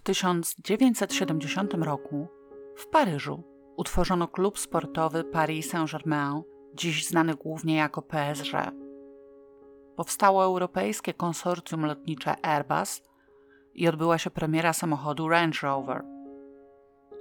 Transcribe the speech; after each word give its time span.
W 0.00 0.02
1970 0.02 1.74
roku 1.74 2.28
w 2.76 2.86
Paryżu 2.86 3.44
utworzono 3.76 4.28
klub 4.28 4.58
sportowy 4.58 5.24
Paris 5.24 5.70
Saint-Germain, 5.70 6.42
dziś 6.74 7.06
znany 7.06 7.34
głównie 7.34 7.76
jako 7.76 8.02
PSG. 8.02 8.52
Powstało 9.96 10.44
europejskie 10.44 11.14
konsorcjum 11.14 11.84
lotnicze 11.86 12.46
Airbus 12.46 13.02
i 13.74 13.88
odbyła 13.88 14.18
się 14.18 14.30
premiera 14.30 14.72
samochodu 14.72 15.28
Range 15.28 15.58
Rover. 15.62 16.04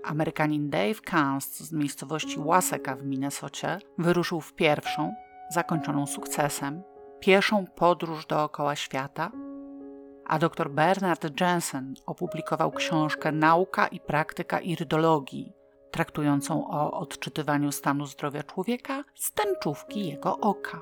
Amerykanin 0.04 0.70
Dave 0.70 1.02
Kanst 1.02 1.60
z 1.60 1.72
miejscowości 1.72 2.40
Waseka 2.40 2.96
w 2.96 3.04
Minnesocie 3.04 3.80
wyruszył 3.98 4.42
w 4.42 4.54
pierwszą, 4.54 5.14
zakończoną 5.52 6.08
sukcesem, 6.08 6.82
pieszą 7.20 7.66
podróż 7.76 8.26
dookoła 8.26 8.76
świata, 8.76 9.32
a 10.30 10.40
dr 10.40 10.70
Bernard 10.70 11.42
Jensen 11.42 11.94
opublikował 12.06 12.72
książkę 12.72 13.32
Nauka 13.32 13.88
i 13.88 14.00
praktyka 14.00 14.60
irydologii, 14.60 15.54
traktującą 15.92 16.68
o 16.72 16.92
odczytywaniu 16.92 17.72
stanu 17.72 18.06
zdrowia 18.06 18.44
człowieka 18.44 19.04
z 19.16 19.32
tęczówki 19.32 20.08
jego 20.08 20.40
oka. 20.40 20.82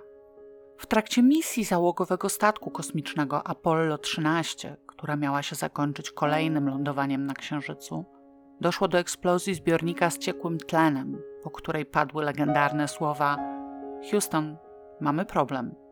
W 0.77 0.85
trakcie 0.85 1.23
misji 1.23 1.63
załogowego 1.63 2.29
statku 2.29 2.71
kosmicznego 2.71 3.47
Apollo 3.47 3.97
13, 3.97 4.77
która 4.87 5.15
miała 5.15 5.43
się 5.43 5.55
zakończyć 5.55 6.11
kolejnym 6.11 6.69
lądowaniem 6.69 7.25
na 7.25 7.33
Księżycu, 7.33 8.05
doszło 8.61 8.87
do 8.87 8.97
eksplozji 8.97 9.53
zbiornika 9.53 10.09
z 10.09 10.17
ciekłym 10.17 10.57
tlenem, 10.57 11.21
po 11.43 11.51
której 11.51 11.85
padły 11.85 12.23
legendarne 12.23 12.87
słowa: 12.87 13.37
Houston, 14.11 14.57
mamy 15.01 15.25
problem. 15.25 15.86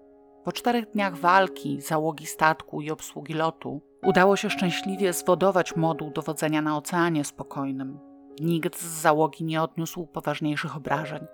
Po 0.46 0.52
czterech 0.52 0.92
dniach 0.92 1.18
walki, 1.18 1.82
załogi 1.82 2.26
statku 2.26 2.82
i 2.82 2.92
obsługi 2.92 3.34
lotu 3.34 3.82
udało 4.04 4.36
się 4.36 4.50
szczęśliwie 4.50 5.14
zwodować 5.14 5.76
moduł 5.76 6.12
dowodzenia 6.12 6.62
na 6.62 6.78
Oceanie 6.78 7.24
Spokojnym. 7.24 8.00
Nikt 8.40 8.80
z 8.80 9.02
załogi 9.02 9.44
nie 9.44 9.62
odniósł 9.62 10.08
poważniejszych 10.08 10.78
obrażeń. 10.78 11.26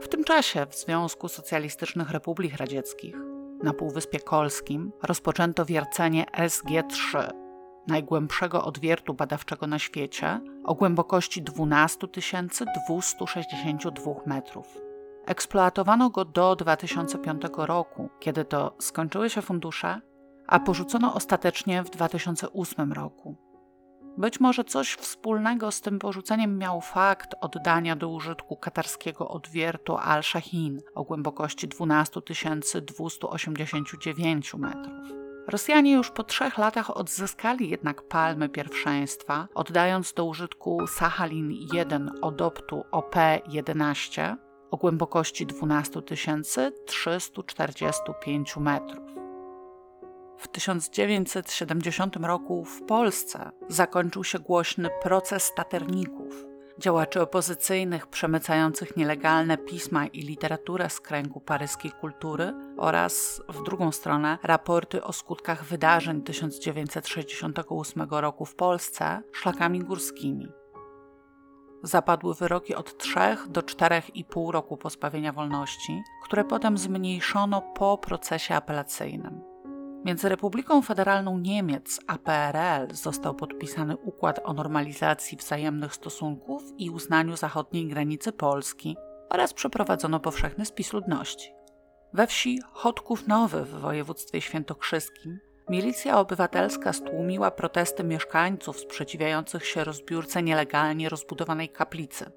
W 0.00 0.08
tym 0.08 0.24
czasie 0.24 0.66
w 0.70 0.74
Związku 0.74 1.28
Socjalistycznych 1.28 2.10
Republik 2.10 2.56
Radzieckich 2.56 3.16
na 3.62 3.72
Półwyspie 3.72 4.20
Kolskim 4.20 4.92
rozpoczęto 5.02 5.64
wiercenie 5.64 6.26
SG-3, 6.36 7.30
najgłębszego 7.86 8.64
odwiertu 8.64 9.14
badawczego 9.14 9.66
na 9.66 9.78
świecie 9.78 10.40
o 10.64 10.74
głębokości 10.74 11.42
12 11.42 12.06
262 12.06 14.12
metrów. 14.26 14.87
Eksploatowano 15.28 16.10
go 16.10 16.24
do 16.24 16.56
2005 16.56 17.42
roku, 17.56 18.08
kiedy 18.20 18.44
to 18.44 18.76
skończyły 18.78 19.30
się 19.30 19.42
fundusze, 19.42 20.00
a 20.46 20.60
porzucono 20.60 21.14
ostatecznie 21.14 21.82
w 21.82 21.90
2008 21.90 22.92
roku. 22.92 23.36
Być 24.18 24.40
może 24.40 24.64
coś 24.64 24.94
wspólnego 24.94 25.70
z 25.70 25.80
tym 25.80 25.98
porzuceniem 25.98 26.58
miał 26.58 26.80
fakt 26.80 27.34
oddania 27.40 27.96
do 27.96 28.08
użytku 28.08 28.56
katarskiego 28.56 29.28
odwiertu 29.28 29.96
Al-Shahin 29.96 30.80
o 30.94 31.04
głębokości 31.04 31.68
12 31.68 32.20
289 32.82 34.54
metrów. 34.54 35.12
Rosjanie 35.48 35.92
już 35.92 36.10
po 36.10 36.22
trzech 36.22 36.58
latach 36.58 36.96
odzyskali 36.96 37.70
jednak 37.70 38.02
palmy 38.02 38.48
pierwszeństwa, 38.48 39.48
oddając 39.54 40.12
do 40.12 40.24
użytku 40.24 40.78
Sachalin-1 40.86 42.08
odoptu 42.22 42.84
OP-11 42.90 44.36
o 44.70 44.76
głębokości 44.76 45.46
12 45.46 46.02
345 46.86 48.56
metrów. 48.56 49.08
W 50.38 50.48
1970 50.48 52.16
roku 52.16 52.64
w 52.64 52.82
Polsce 52.82 53.50
zakończył 53.68 54.24
się 54.24 54.38
głośny 54.38 54.88
proces 55.02 55.52
taterników, 55.54 56.44
działaczy 56.78 57.22
opozycyjnych 57.22 58.06
przemycających 58.06 58.96
nielegalne 58.96 59.58
pisma 59.58 60.06
i 60.06 60.22
literaturę 60.22 60.90
z 60.90 61.00
kręgu 61.00 61.40
paryskiej 61.40 61.92
kultury 61.92 62.54
oraz, 62.76 63.42
w 63.48 63.62
drugą 63.62 63.92
stronę, 63.92 64.38
raporty 64.42 65.04
o 65.04 65.12
skutkach 65.12 65.64
wydarzeń 65.64 66.22
1968 66.22 68.06
roku 68.10 68.44
w 68.44 68.54
Polsce 68.54 69.22
szlakami 69.32 69.80
górskimi. 69.80 70.48
Zapadły 71.82 72.34
wyroki 72.34 72.74
od 72.74 72.98
3 72.98 73.18
do 73.48 73.60
4,5 73.60 74.50
roku 74.50 74.76
pozbawienia 74.76 75.32
wolności, 75.32 76.02
które 76.24 76.44
potem 76.44 76.78
zmniejszono 76.78 77.62
po 77.62 77.98
procesie 77.98 78.54
apelacyjnym. 78.54 79.40
Między 80.04 80.28
Republiką 80.28 80.82
Federalną 80.82 81.38
Niemiec 81.38 82.00
a 82.06 82.18
PRL 82.18 82.94
został 82.94 83.34
podpisany 83.34 83.96
układ 83.96 84.40
o 84.44 84.52
normalizacji 84.52 85.38
wzajemnych 85.38 85.94
stosunków 85.94 86.62
i 86.78 86.90
uznaniu 86.90 87.36
zachodniej 87.36 87.88
granicy 87.88 88.32
Polski 88.32 88.96
oraz 89.30 89.54
przeprowadzono 89.54 90.20
powszechny 90.20 90.66
spis 90.66 90.92
ludności. 90.92 91.52
We 92.12 92.26
wsi 92.26 92.58
Chodków 92.72 93.26
Nowy 93.26 93.64
w 93.64 93.80
województwie 93.80 94.40
świętokrzyskim 94.40 95.38
milicja 95.70 96.18
obywatelska 96.18 96.92
stłumiła 96.92 97.50
protesty 97.50 98.04
mieszkańców 98.04 98.80
sprzeciwiających 98.80 99.66
się 99.66 99.84
rozbiórce 99.84 100.42
nielegalnie 100.42 101.08
rozbudowanej 101.08 101.68
kaplicy. 101.68 102.30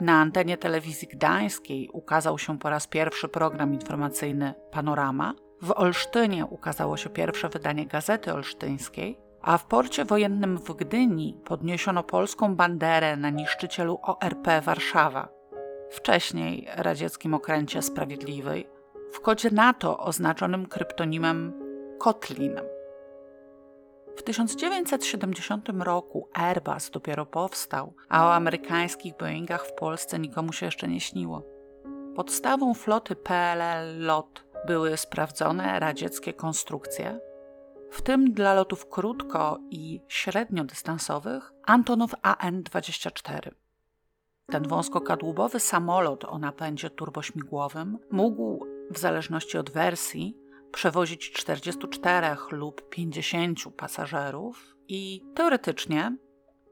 Na 0.00 0.20
antenie 0.20 0.56
telewizji 0.56 1.08
gdańskiej 1.08 1.88
ukazał 1.92 2.38
się 2.38 2.58
po 2.58 2.70
raz 2.70 2.86
pierwszy 2.86 3.28
program 3.28 3.74
informacyjny 3.74 4.54
Panorama, 4.70 5.34
w 5.62 5.72
Olsztynie 5.76 6.46
ukazało 6.46 6.96
się 6.96 7.10
pierwsze 7.10 7.48
wydanie 7.48 7.86
Gazety 7.86 8.32
Olsztyńskiej, 8.32 9.18
a 9.42 9.58
w 9.58 9.66
porcie 9.66 10.04
wojennym 10.04 10.58
w 10.58 10.74
Gdyni 10.74 11.40
podniesiono 11.44 12.02
polską 12.02 12.56
banderę 12.56 13.16
na 13.16 13.30
niszczycielu 13.30 13.98
ORP 14.02 14.46
Warszawa, 14.62 15.28
wcześniej 15.90 16.68
radzieckim 16.76 17.34
okręcie 17.34 17.82
Sprawiedliwej, 17.82 18.68
w 19.12 19.20
kodzie 19.20 19.50
NATO 19.50 19.98
oznaczonym 19.98 20.66
kryptonimem 20.66 21.61
Kotlin. 22.02 22.60
W 24.16 24.22
1970 24.22 25.68
roku 25.78 26.28
Airbus 26.32 26.90
dopiero 26.90 27.26
powstał, 27.26 27.94
a 28.08 28.26
o 28.26 28.34
amerykańskich 28.34 29.16
Boeingach 29.16 29.66
w 29.66 29.72
Polsce 29.72 30.18
nikomu 30.18 30.52
się 30.52 30.66
jeszcze 30.66 30.88
nie 30.88 31.00
śniło. 31.00 31.42
Podstawą 32.16 32.74
floty 32.74 33.16
PLL 33.16 34.06
LOT 34.06 34.44
były 34.66 34.96
sprawdzone 34.96 35.80
radzieckie 35.80 36.32
konstrukcje, 36.32 37.20
w 37.90 38.02
tym 38.02 38.32
dla 38.32 38.54
lotów 38.54 38.88
krótko 38.88 39.58
i 39.70 40.00
średniodystansowych 40.08 41.52
Antonów 41.66 42.14
AN-24. 42.22 43.50
Ten 44.46 44.68
wąskokadłubowy 44.68 45.60
samolot 45.60 46.24
o 46.24 46.38
napędzie 46.38 46.90
turbośmigłowym 46.90 47.98
mógł, 48.10 48.66
w 48.90 48.98
zależności 48.98 49.58
od 49.58 49.70
wersji, 49.70 50.41
przewozić 50.72 51.32
44 51.32 52.26
lub 52.50 52.88
50 52.88 53.58
pasażerów 53.76 54.76
i 54.88 55.22
teoretycznie 55.34 56.16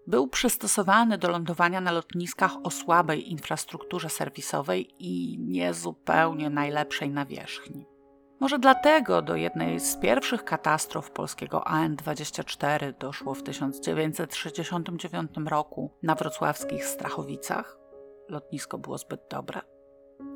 był 0.07 0.29
przystosowany 0.29 1.19
do 1.19 1.31
lądowania 1.31 1.81
na 1.81 1.93
lotniskach 1.93 2.53
o 2.65 2.71
słabej 2.71 3.31
infrastrukturze 3.31 4.09
serwisowej 4.09 4.95
i 4.99 5.39
niezupełnie 5.39 6.51
najlepszej 6.51 7.11
nawierzchni. 7.11 7.87
Może 8.41 8.59
dlatego 8.59 9.23
do 9.23 9.37
jednej 9.37 9.81
z 9.81 9.97
pierwszych 9.97 10.45
katastrof 10.45 11.11
polskiego 11.11 11.67
AN-24 11.67 12.99
doszło 12.99 13.35
w 13.35 13.43
1969 13.43 15.31
roku 15.47 15.91
na 16.03 16.15
wrocławskich 16.15 16.87
Strachowicach. 16.87 17.79
Lotnisko 18.29 18.79
było 18.79 18.99
zbyt 18.99 19.21
dobre. 19.31 19.61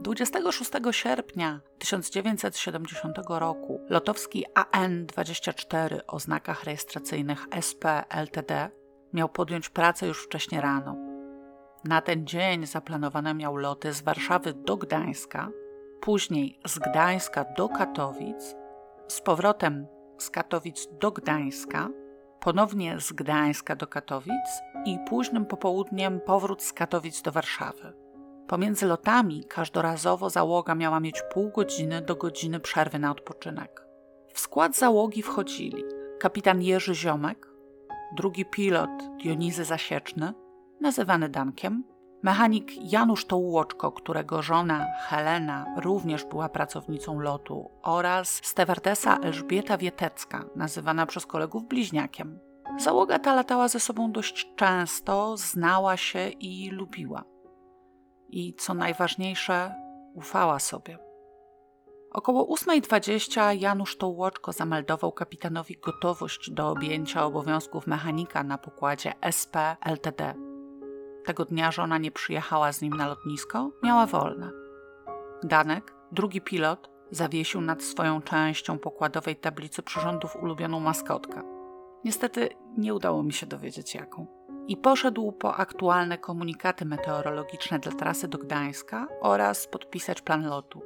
26 0.00 0.70
sierpnia 0.90 1.60
1970 1.78 3.18
roku 3.28 3.80
lotowski 3.88 4.44
AN-24 4.54 6.00
o 6.06 6.20
znakach 6.20 6.64
rejestracyjnych 6.64 7.46
SP 7.68 7.84
LTD 8.08 8.70
miał 9.12 9.28
podjąć 9.28 9.68
pracę 9.68 10.06
już 10.06 10.24
wcześnie 10.24 10.60
rano. 10.60 10.96
Na 11.84 12.00
ten 12.00 12.26
dzień 12.26 12.66
zaplanowane 12.66 13.34
miał 13.34 13.56
loty 13.56 13.92
z 13.92 14.02
Warszawy 14.02 14.54
do 14.54 14.76
Gdańska, 14.76 15.50
później 16.00 16.58
z 16.66 16.78
Gdańska 16.78 17.44
do 17.56 17.68
Katowic, 17.68 18.54
z 19.08 19.20
powrotem 19.20 19.86
z 20.18 20.30
Katowic 20.30 20.88
do 21.00 21.12
Gdańska, 21.12 21.88
ponownie 22.40 23.00
z 23.00 23.12
Gdańska 23.12 23.76
do 23.76 23.86
Katowic 23.86 24.60
i 24.84 24.98
późnym 25.08 25.46
popołudniem 25.46 26.20
powrót 26.20 26.62
z 26.62 26.72
Katowic 26.72 27.22
do 27.22 27.32
Warszawy. 27.32 28.03
Pomiędzy 28.46 28.86
lotami 28.86 29.44
każdorazowo 29.44 30.30
załoga 30.30 30.74
miała 30.74 31.00
mieć 31.00 31.22
pół 31.32 31.50
godziny 31.50 32.02
do 32.02 32.16
godziny 32.16 32.60
przerwy 32.60 32.98
na 32.98 33.10
odpoczynek. 33.10 33.86
W 34.32 34.40
skład 34.40 34.76
załogi 34.76 35.22
wchodzili 35.22 35.84
kapitan 36.20 36.62
Jerzy 36.62 36.94
Ziomek, 36.94 37.48
drugi 38.16 38.44
pilot 38.44 38.90
Dionizy 39.22 39.64
Zasieczny, 39.64 40.32
nazywany 40.80 41.28
Dankiem, 41.28 41.84
mechanik 42.22 42.92
Janusz 42.92 43.24
Tołłoczko, 43.26 43.92
którego 43.92 44.42
żona 44.42 44.86
Helena 44.98 45.66
również 45.76 46.24
była 46.24 46.48
pracownicą 46.48 47.20
lotu 47.20 47.70
oraz 47.82 48.40
stewardesa 48.42 49.18
Elżbieta 49.18 49.78
Wietecka, 49.78 50.44
nazywana 50.56 51.06
przez 51.06 51.26
kolegów 51.26 51.68
bliźniakiem. 51.68 52.38
Załoga 52.78 53.18
ta 53.18 53.34
latała 53.34 53.68
ze 53.68 53.80
sobą 53.80 54.12
dość 54.12 54.54
często, 54.56 55.36
znała 55.36 55.96
się 55.96 56.28
i 56.28 56.70
lubiła. 56.70 57.33
I 58.28 58.54
co 58.54 58.74
najważniejsze, 58.74 59.74
ufała 60.14 60.58
sobie. 60.58 60.98
Około 62.10 62.56
8.20 62.56 63.60
Janusz 63.60 63.96
Tołoczko 63.98 64.52
zameldował 64.52 65.12
kapitanowi 65.12 65.76
gotowość 65.76 66.50
do 66.50 66.68
objęcia 66.70 67.24
obowiązków 67.24 67.86
mechanika 67.86 68.42
na 68.42 68.58
pokładzie 68.58 69.12
SP 69.40 69.54
LTD. 69.80 70.34
Tego 71.24 71.44
dnia 71.44 71.70
żona 71.70 71.98
nie 71.98 72.10
przyjechała 72.10 72.72
z 72.72 72.82
nim 72.82 72.96
na 72.96 73.08
lotnisko, 73.08 73.70
miała 73.82 74.06
wolne. 74.06 74.50
Danek, 75.42 75.94
drugi 76.12 76.40
pilot, 76.40 76.90
zawiesił 77.10 77.60
nad 77.60 77.82
swoją 77.82 78.22
częścią 78.22 78.78
pokładowej 78.78 79.36
tablicy 79.36 79.82
przyrządów 79.82 80.36
ulubioną 80.36 80.80
maskotkę. 80.80 81.42
Niestety 82.04 82.48
nie 82.78 82.94
udało 82.94 83.22
mi 83.22 83.32
się 83.32 83.46
dowiedzieć 83.46 83.94
jaką. 83.94 84.43
I 84.68 84.76
poszedł 84.76 85.32
po 85.32 85.54
aktualne 85.54 86.18
komunikaty 86.18 86.84
meteorologiczne 86.84 87.78
dla 87.78 87.92
trasy 87.92 88.28
do 88.28 88.38
Gdańska 88.38 89.06
oraz 89.20 89.66
podpisać 89.66 90.22
plan 90.22 90.46
lotu. 90.46 90.82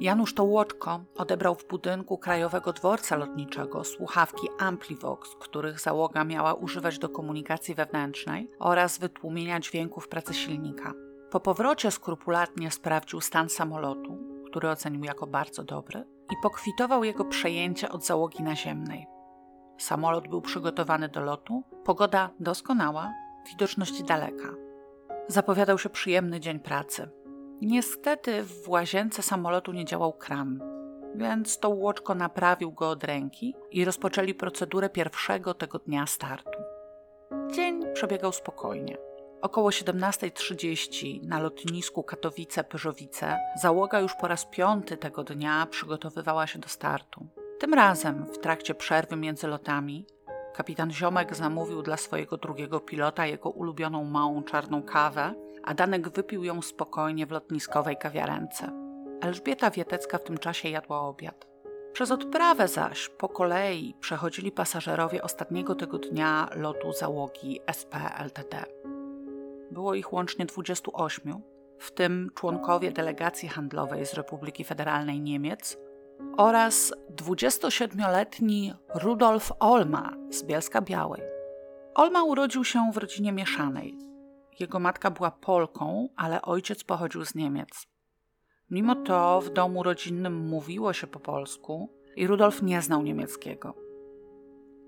Janusz 0.00 0.34
Tołoczko 0.34 1.00
odebrał 1.16 1.54
w 1.54 1.66
budynku 1.66 2.18
Krajowego 2.18 2.72
Dworca 2.72 3.16
Lotniczego 3.16 3.84
słuchawki 3.84 4.48
Amplivox, 4.58 5.36
których 5.40 5.80
załoga 5.80 6.24
miała 6.24 6.54
używać 6.54 6.98
do 6.98 7.08
komunikacji 7.08 7.74
wewnętrznej 7.74 8.50
oraz 8.58 8.98
wytłumienia 8.98 9.60
dźwięków 9.60 10.08
pracy 10.08 10.34
silnika. 10.34 10.92
Po 11.30 11.40
powrocie 11.40 11.90
skrupulatnie 11.90 12.70
sprawdził 12.70 13.20
stan 13.20 13.48
samolotu, 13.48 14.18
który 14.46 14.68
ocenił 14.68 15.04
jako 15.04 15.26
bardzo 15.26 15.64
dobry, 15.64 16.04
i 16.30 16.34
pokwitował 16.42 17.04
jego 17.04 17.24
przejęcie 17.24 17.88
od 17.88 18.06
załogi 18.06 18.42
naziemnej. 18.42 19.06
Samolot 19.78 20.28
był 20.28 20.40
przygotowany 20.40 21.08
do 21.08 21.20
lotu, 21.20 21.62
pogoda 21.84 22.30
doskonała, 22.40 23.12
widoczność 23.48 24.02
daleka. 24.02 24.54
Zapowiadał 25.28 25.78
się 25.78 25.88
przyjemny 25.88 26.40
dzień 26.40 26.60
pracy. 26.60 27.08
Niestety 27.60 28.42
w 28.42 28.68
łazience 28.68 29.22
samolotu 29.22 29.72
nie 29.72 29.84
działał 29.84 30.12
kran, 30.12 30.60
więc 31.14 31.58
to 31.58 31.70
łoczko 31.70 32.14
naprawił 32.14 32.72
go 32.72 32.90
od 32.90 33.04
ręki 33.04 33.54
i 33.70 33.84
rozpoczęli 33.84 34.34
procedurę 34.34 34.90
pierwszego 34.90 35.54
tego 35.54 35.78
dnia 35.78 36.06
startu. 36.06 36.58
Dzień 37.52 37.84
przebiegał 37.94 38.32
spokojnie. 38.32 38.98
Około 39.42 39.70
17.30 39.70 41.28
na 41.28 41.40
lotnisku 41.40 42.02
Katowice-Pyżowice 42.02 43.36
załoga 43.62 44.00
już 44.00 44.14
po 44.14 44.28
raz 44.28 44.46
piąty 44.46 44.96
tego 44.96 45.24
dnia 45.24 45.66
przygotowywała 45.70 46.46
się 46.46 46.58
do 46.58 46.68
startu. 46.68 47.26
Tym 47.58 47.74
razem, 47.74 48.26
w 48.26 48.38
trakcie 48.38 48.74
przerwy 48.74 49.16
między 49.16 49.46
lotami, 49.46 50.06
kapitan 50.60 50.90
Ziomek 50.90 51.34
zamówił 51.34 51.82
dla 51.82 51.96
swojego 51.96 52.36
drugiego 52.36 52.80
pilota 52.80 53.26
jego 53.26 53.50
ulubioną 53.50 54.04
małą 54.04 54.42
czarną 54.42 54.82
kawę, 54.82 55.34
a 55.62 55.74
Danek 55.74 56.08
wypił 56.08 56.44
ją 56.44 56.62
spokojnie 56.62 57.26
w 57.26 57.30
lotniskowej 57.30 57.96
kawiarence. 57.96 58.72
Elżbieta 59.20 59.70
Wietecka 59.70 60.18
w 60.18 60.22
tym 60.22 60.38
czasie 60.38 60.68
jadła 60.68 61.00
obiad. 61.00 61.46
Przez 61.92 62.10
odprawę 62.10 62.68
zaś 62.68 63.08
po 63.08 63.28
kolei 63.28 63.94
przechodzili 64.00 64.52
pasażerowie 64.52 65.22
ostatniego 65.22 65.74
tego 65.74 65.98
dnia 65.98 66.48
lotu 66.54 66.92
załogi 66.92 67.60
SP-LTD. 67.66 68.64
Było 69.70 69.94
ich 69.94 70.12
łącznie 70.12 70.46
28, 70.46 71.42
w 71.78 71.90
tym 71.90 72.30
członkowie 72.34 72.92
delegacji 72.92 73.48
handlowej 73.48 74.06
z 74.06 74.14
Republiki 74.14 74.64
Federalnej 74.64 75.20
Niemiec 75.20 75.78
oraz 76.36 76.92
27-letni 77.16 78.72
Rudolf 78.94 79.52
Olma 79.60 80.12
z 80.30 80.42
Bielska 80.42 80.80
Białej. 80.80 81.22
Olma 81.94 82.24
urodził 82.24 82.64
się 82.64 82.92
w 82.92 82.96
rodzinie 82.96 83.32
mieszanej. 83.32 83.98
Jego 84.60 84.78
matka 84.78 85.10
była 85.10 85.30
Polką, 85.30 86.08
ale 86.16 86.42
ojciec 86.42 86.84
pochodził 86.84 87.24
z 87.24 87.34
Niemiec. 87.34 87.86
Mimo 88.70 88.94
to 88.94 89.40
w 89.40 89.50
domu 89.50 89.82
rodzinnym 89.82 90.48
mówiło 90.48 90.92
się 90.92 91.06
po 91.06 91.20
polsku 91.20 91.92
i 92.16 92.26
Rudolf 92.26 92.62
nie 92.62 92.82
znał 92.82 93.02
niemieckiego. 93.02 93.74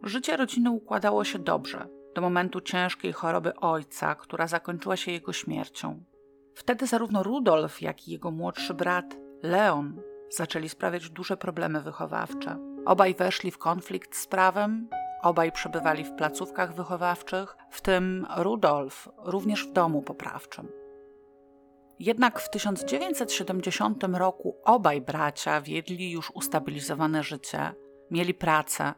Życie 0.02 0.36
rodziny 0.36 0.70
układało 0.70 1.24
się 1.24 1.38
dobrze, 1.38 1.88
do 2.14 2.20
momentu 2.20 2.60
ciężkiej 2.60 3.12
choroby 3.12 3.54
ojca, 3.54 4.14
która 4.14 4.46
zakończyła 4.46 4.96
się 4.96 5.12
jego 5.12 5.32
śmiercią. 5.32 6.04
Wtedy 6.54 6.86
zarówno 6.86 7.22
Rudolf, 7.22 7.82
jak 7.82 8.08
i 8.08 8.12
jego 8.12 8.30
młodszy 8.30 8.74
brat 8.74 9.16
Leon 9.42 10.02
zaczęli 10.32 10.68
sprawiać 10.68 11.10
duże 11.10 11.36
problemy 11.36 11.80
wychowawcze. 11.80 12.58
Obaj 12.84 13.14
weszli 13.14 13.50
w 13.50 13.58
konflikt 13.58 14.16
z 14.16 14.26
prawem, 14.26 14.88
obaj 15.22 15.52
przebywali 15.52 16.04
w 16.04 16.12
placówkach 16.12 16.74
wychowawczych, 16.74 17.56
w 17.70 17.80
tym 17.80 18.26
Rudolf 18.36 19.08
również 19.18 19.66
w 19.66 19.72
domu 19.72 20.02
poprawczym. 20.02 20.68
Jednak 21.98 22.40
w 22.40 22.50
1970 22.50 24.04
roku 24.04 24.56
obaj 24.64 25.00
bracia 25.00 25.60
wiedli 25.60 26.10
już 26.10 26.30
ustabilizowane 26.30 27.22
życie, 27.22 27.74
mieli 28.10 28.34
pracę. 28.34 28.94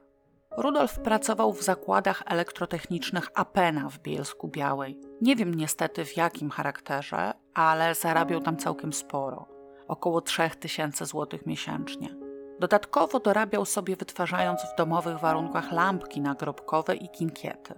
Rudolf 0.56 0.98
pracował 0.98 1.52
w 1.52 1.62
zakładach 1.62 2.22
elektrotechnicznych 2.26 3.28
Apena 3.34 3.88
w 3.88 3.98
Bielsku 3.98 4.48
Białej. 4.48 5.00
Nie 5.20 5.36
wiem 5.36 5.54
niestety 5.54 6.04
w 6.04 6.16
jakim 6.16 6.50
charakterze, 6.50 7.32
ale 7.54 7.94
zarabiał 7.94 8.40
tam 8.40 8.56
całkiem 8.56 8.92
sporo 8.92 9.53
około 9.88 10.20
3000 10.20 11.06
zł 11.06 11.40
miesięcznie. 11.46 12.16
Dodatkowo 12.60 13.20
dorabiał 13.20 13.64
sobie 13.64 13.96
wytwarzając 13.96 14.60
w 14.60 14.78
domowych 14.78 15.18
warunkach 15.18 15.72
lampki 15.72 16.20
nagrobkowe 16.20 16.96
i 16.96 17.08
kinkiety. 17.08 17.74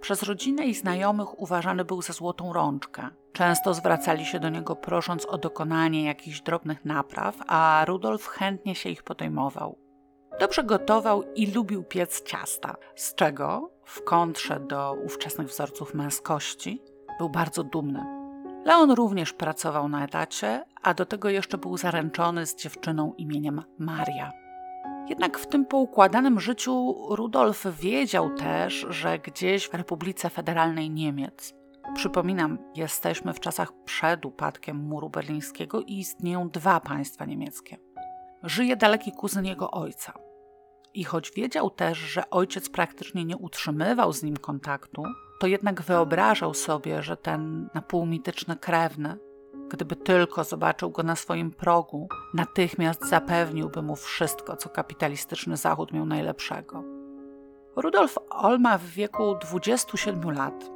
Przez 0.00 0.22
rodzinę 0.22 0.66
i 0.66 0.74
znajomych 0.74 1.40
uważany 1.40 1.84
był 1.84 2.02
za 2.02 2.12
złotą 2.12 2.52
rączkę. 2.52 3.08
Często 3.32 3.74
zwracali 3.74 4.24
się 4.24 4.40
do 4.40 4.48
niego 4.48 4.76
prosząc 4.76 5.26
o 5.26 5.38
dokonanie 5.38 6.04
jakichś 6.04 6.40
drobnych 6.40 6.84
napraw, 6.84 7.36
a 7.46 7.84
Rudolf 7.86 8.26
chętnie 8.26 8.74
się 8.74 8.88
ich 8.88 9.02
podejmował. 9.02 9.78
Dobrze 10.40 10.64
gotował 10.64 11.22
i 11.34 11.46
lubił 11.46 11.84
piec 11.84 12.22
ciasta, 12.22 12.76
z 12.96 13.14
czego, 13.14 13.70
w 13.84 14.04
kontrze 14.04 14.60
do 14.60 14.96
ówczesnych 15.04 15.48
wzorców 15.48 15.94
męskości, 15.94 16.82
był 17.18 17.30
bardzo 17.30 17.64
dumny. 17.64 18.25
Leon 18.66 18.90
również 18.90 19.32
pracował 19.32 19.88
na 19.88 20.04
etacie, 20.04 20.64
a 20.82 20.94
do 20.94 21.06
tego 21.06 21.28
jeszcze 21.28 21.58
był 21.58 21.76
zaręczony 21.76 22.46
z 22.46 22.56
dziewczyną 22.56 23.14
imieniem 23.14 23.62
Maria. 23.78 24.32
Jednak 25.08 25.38
w 25.38 25.46
tym 25.46 25.66
poukładanym 25.66 26.40
życiu 26.40 26.94
Rudolf 27.10 27.66
wiedział 27.80 28.30
też, 28.34 28.86
że 28.90 29.18
gdzieś 29.18 29.68
w 29.68 29.74
Republice 29.74 30.30
Federalnej 30.30 30.90
Niemiec, 30.90 31.54
przypominam, 31.94 32.58
jesteśmy 32.74 33.32
w 33.32 33.40
czasach 33.40 33.72
przed 33.84 34.26
upadkiem 34.26 34.76
muru 34.76 35.10
berlińskiego 35.10 35.80
i 35.80 35.98
istnieją 35.98 36.48
dwa 36.48 36.80
państwa 36.80 37.24
niemieckie, 37.24 37.76
żyje 38.42 38.76
daleki 38.76 39.12
kuzyn 39.12 39.44
jego 39.44 39.70
ojca. 39.70 40.12
I 40.94 41.04
choć 41.04 41.30
wiedział 41.30 41.70
też, 41.70 41.98
że 41.98 42.30
ojciec 42.30 42.70
praktycznie 42.70 43.24
nie 43.24 43.36
utrzymywał 43.36 44.12
z 44.12 44.22
nim 44.22 44.36
kontaktu, 44.36 45.02
to 45.38 45.46
jednak 45.46 45.82
wyobrażał 45.82 46.54
sobie, 46.54 47.02
że 47.02 47.16
ten 47.16 47.68
napółmityczny 47.74 48.56
krewny, 48.56 49.18
gdyby 49.68 49.96
tylko 49.96 50.44
zobaczył 50.44 50.90
go 50.90 51.02
na 51.02 51.16
swoim 51.16 51.50
progu, 51.50 52.08
natychmiast 52.34 53.08
zapewniłby 53.08 53.82
mu 53.82 53.96
wszystko, 53.96 54.56
co 54.56 54.68
kapitalistyczny 54.68 55.56
Zachód 55.56 55.92
miał 55.92 56.06
najlepszego. 56.06 56.84
Rudolf 57.76 58.18
Olma 58.30 58.78
w 58.78 58.84
wieku 58.84 59.36
27 59.40 60.30
lat, 60.30 60.70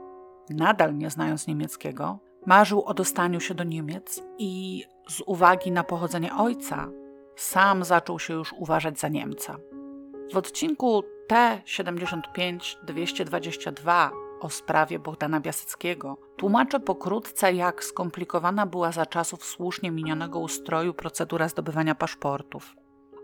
nadal 0.50 0.97
nie 0.97 1.11
znając 1.11 1.47
niemieckiego, 1.47 2.19
marzył 2.47 2.85
o 2.85 2.95
dostaniu 2.95 3.40
się 3.40 3.55
do 3.55 3.64
Niemiec 3.64 4.23
i 4.38 4.85
z 5.09 5.23
uwagi 5.26 5.73
na 5.73 5.85
pochodzenie 5.85 6.37
ojca, 6.37 6.88
sam 7.37 7.85
zaczął 7.85 8.19
się 8.19 8.35
już 8.35 8.52
uważać 8.52 8.99
za 8.99 9.09
Niemca. 9.09 9.57
W 10.33 10.37
odcinku 10.37 11.02
T75-222 11.31 14.11
o 14.41 14.51
sprawie 14.51 14.99
Bogdana 14.99 15.41
Biaseckiego 15.41 16.17
tłumaczę 16.37 16.81
pokrótce, 16.81 17.53
jak 17.53 17.85
skomplikowana 17.85 18.67
była 18.67 18.93
za 18.93 19.07
czasów 19.07 19.45
słusznie 19.45 19.91
minionego 19.91 20.39
ustroju 20.39 20.95
procedura 20.95 21.49
zdobywania 21.49 21.95
paszportów. 21.95 22.77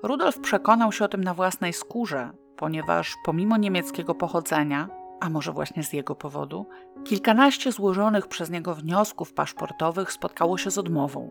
Rudolf 0.03 0.41
przekonał 0.41 0.93
się 0.93 1.05
o 1.05 1.09
tym 1.09 1.25
na 1.25 1.35
własnej 1.35 1.73
skórze, 1.73 2.31
ponieważ 2.57 3.15
pomimo 3.25 3.57
niemieckiego 3.57 4.15
pochodzenia, 4.15 4.89
a 5.21 5.31
może 5.31 5.53
właśnie 5.53 5.83
z 5.83 5.93
jego 5.93 6.15
powodu, 6.15 6.67
kilkanaście 7.05 7.73
złożonych 7.73 8.27
przez 8.27 8.51
niego 8.51 8.75
wniosków 8.75 9.33
paszportowych 9.33 10.13
spotkało 10.13 10.59
się 10.59 10.71
z 10.71 10.79
odmową. 10.79 11.31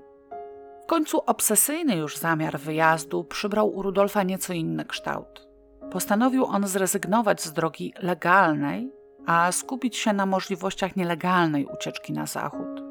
W 0.83 0.87
końcu 0.87 1.21
obsesyjny 1.25 1.95
już 1.95 2.17
zamiar 2.17 2.59
wyjazdu 2.59 3.23
przybrał 3.23 3.75
u 3.75 3.81
Rudolfa 3.81 4.23
nieco 4.23 4.53
inny 4.53 4.85
kształt. 4.85 5.47
Postanowił 5.91 6.45
on 6.45 6.67
zrezygnować 6.67 7.41
z 7.41 7.53
drogi 7.53 7.93
legalnej 8.01 8.91
a 9.25 9.51
skupić 9.51 9.97
się 9.97 10.13
na 10.13 10.25
możliwościach 10.25 10.95
nielegalnej 10.95 11.65
ucieczki 11.65 12.13
na 12.13 12.25
zachód. 12.25 12.83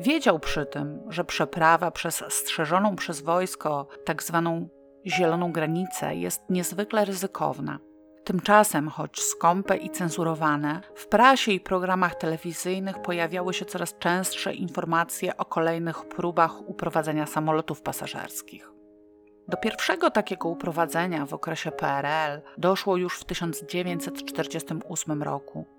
Wiedział 0.00 0.38
przy 0.38 0.66
tym, 0.66 1.00
że 1.08 1.24
przeprawa 1.24 1.90
przez 1.90 2.24
strzeżoną 2.28 2.96
przez 2.96 3.20
wojsko 3.20 3.86
tak 4.04 4.22
zwaną 4.22 4.68
zieloną 5.06 5.52
granicę 5.52 6.14
jest 6.14 6.50
niezwykle 6.50 7.04
ryzykowna. 7.04 7.78
Tymczasem, 8.24 8.88
choć 8.88 9.20
skąpe 9.20 9.76
i 9.76 9.90
cenzurowane, 9.90 10.80
w 10.94 11.06
prasie 11.06 11.52
i 11.52 11.60
programach 11.60 12.14
telewizyjnych 12.14 13.02
pojawiały 13.02 13.54
się 13.54 13.64
coraz 13.64 13.98
częstsze 13.98 14.54
informacje 14.54 15.36
o 15.36 15.44
kolejnych 15.44 16.04
próbach 16.04 16.68
uprowadzenia 16.68 17.26
samolotów 17.26 17.82
pasażerskich. 17.82 18.70
Do 19.48 19.56
pierwszego 19.56 20.10
takiego 20.10 20.48
uprowadzenia 20.48 21.26
w 21.26 21.34
okresie 21.34 21.70
PRL 21.70 22.40
doszło 22.58 22.96
już 22.96 23.18
w 23.18 23.24
1948 23.24 25.22
roku. 25.22 25.73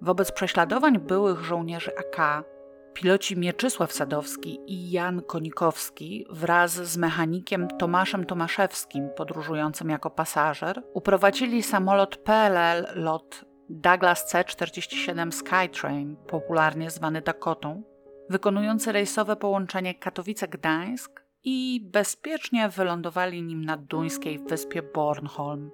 Wobec 0.00 0.32
prześladowań 0.32 0.98
byłych 0.98 1.44
żołnierzy 1.44 1.90
AK, 1.98 2.44
piloci 2.94 3.36
Mieczysław 3.36 3.92
Sadowski 3.92 4.60
i 4.66 4.90
Jan 4.90 5.22
Konikowski 5.22 6.26
wraz 6.30 6.72
z 6.72 6.96
mechanikiem 6.96 7.68
Tomaszem 7.68 8.24
Tomaszewskim, 8.26 9.08
podróżującym 9.16 9.90
jako 9.90 10.10
pasażer, 10.10 10.82
uprowadzili 10.94 11.62
samolot 11.62 12.16
PLL 12.16 12.86
LOT 12.94 13.44
Douglas 13.68 14.26
C-47 14.26 15.32
Skytrain, 15.32 16.16
popularnie 16.16 16.90
zwany 16.90 17.20
Dakotą, 17.20 17.82
wykonujący 18.30 18.92
rejsowe 18.92 19.36
połączenie 19.36 19.94
Katowice-Gdańsk 19.94 21.10
i 21.44 21.88
bezpiecznie 21.92 22.68
wylądowali 22.68 23.42
nim 23.42 23.64
na 23.64 23.76
duńskiej 23.76 24.38
wyspie 24.38 24.82
Bornholm. 24.82 25.70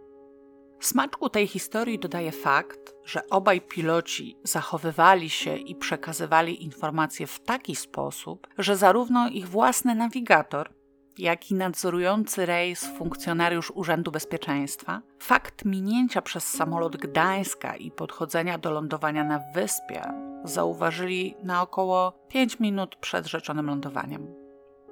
Smaczku 0.80 1.28
tej 1.28 1.46
historii 1.46 1.98
dodaje 1.98 2.32
fakt, 2.32 2.94
że 3.04 3.28
obaj 3.30 3.60
piloci 3.60 4.36
zachowywali 4.44 5.30
się 5.30 5.56
i 5.56 5.74
przekazywali 5.74 6.64
informacje 6.64 7.26
w 7.26 7.40
taki 7.40 7.76
sposób, 7.76 8.46
że 8.58 8.76
zarówno 8.76 9.28
ich 9.28 9.48
własny 9.48 9.94
nawigator, 9.94 10.70
jak 11.18 11.50
i 11.50 11.54
nadzorujący 11.54 12.46
rejs 12.46 12.86
funkcjonariusz 12.98 13.70
Urzędu 13.70 14.10
Bezpieczeństwa, 14.10 15.02
fakt 15.18 15.64
minięcia 15.64 16.22
przez 16.22 16.44
samolot 16.44 16.96
Gdańska 16.96 17.76
i 17.76 17.90
podchodzenia 17.90 18.58
do 18.58 18.70
lądowania 18.70 19.24
na 19.24 19.40
wyspie 19.54 20.02
zauważyli 20.44 21.34
na 21.42 21.62
około 21.62 22.12
5 22.28 22.60
minut 22.60 22.96
przed 22.96 23.26
rzeczonym 23.26 23.66
lądowaniem. 23.66 24.39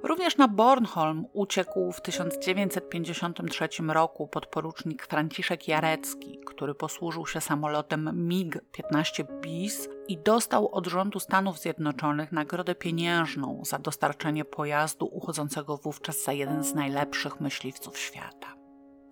Również 0.03 0.37
na 0.37 0.47
Bornholm 0.47 1.25
uciekł 1.33 1.91
w 1.91 2.01
1953 2.01 3.69
roku 3.87 4.27
podporucznik 4.27 5.07
Franciszek 5.07 5.67
Jarecki, 5.67 6.39
który 6.45 6.75
posłużył 6.75 7.25
się 7.27 7.41
samolotem 7.41 8.27
MiG-15 8.29 9.41
BIS 9.41 9.89
i 10.07 10.17
dostał 10.17 10.69
od 10.71 10.87
rządu 10.87 11.19
Stanów 11.19 11.59
Zjednoczonych 11.59 12.31
nagrodę 12.31 12.75
pieniężną 12.75 13.61
za 13.65 13.79
dostarczenie 13.79 14.45
pojazdu 14.45 15.05
uchodzącego 15.05 15.77
wówczas 15.77 16.23
za 16.23 16.33
jeden 16.33 16.63
z 16.63 16.73
najlepszych 16.73 17.41
myśliwców 17.41 17.97
świata. 17.97 18.55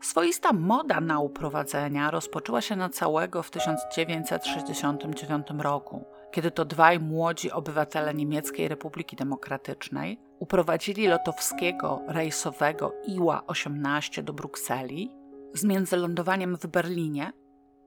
Swoista 0.01 0.53
moda 0.53 1.01
na 1.01 1.19
uprowadzenia 1.19 2.11
rozpoczęła 2.11 2.61
się 2.61 2.75
na 2.75 2.89
całego 2.89 3.43
w 3.43 3.51
1969 3.51 5.47
roku, 5.59 6.05
kiedy 6.31 6.51
to 6.51 6.65
dwaj 6.65 6.99
młodzi 6.99 7.51
obywatele 7.51 8.13
Niemieckiej 8.13 8.67
Republiki 8.67 9.15
Demokratycznej 9.15 10.19
uprowadzili 10.39 11.07
lotowskiego 11.07 12.01
rejsowego 12.07 12.93
Iła-18 13.07 14.23
do 14.23 14.33
Brukseli 14.33 15.11
z 15.53 15.63
międzylądowaniem 15.63 16.57
w 16.57 16.67
Berlinie 16.67 17.31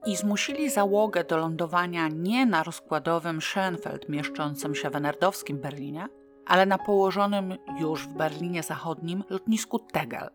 i 0.07 0.17
zmusili 0.17 0.71
załogę 0.71 1.25
do 1.25 1.37
lądowania 1.37 2.09
nie 2.09 2.47
na 2.47 2.63
rozkładowym 2.63 3.39
Schönfeld 3.39 4.09
mieszczącym 4.09 4.75
się 4.75 4.91
w 4.91 4.97
enerdowskim 4.97 5.59
Berlinie, 5.59 6.07
ale 6.47 6.67
na 6.67 6.79
położonym 6.79 7.55
już 7.81 8.09
w 8.09 8.15
Berlinie 8.15 8.63
Zachodnim 8.63 9.25
lotnisku 9.31 9.79
Tegel. 9.79 10.31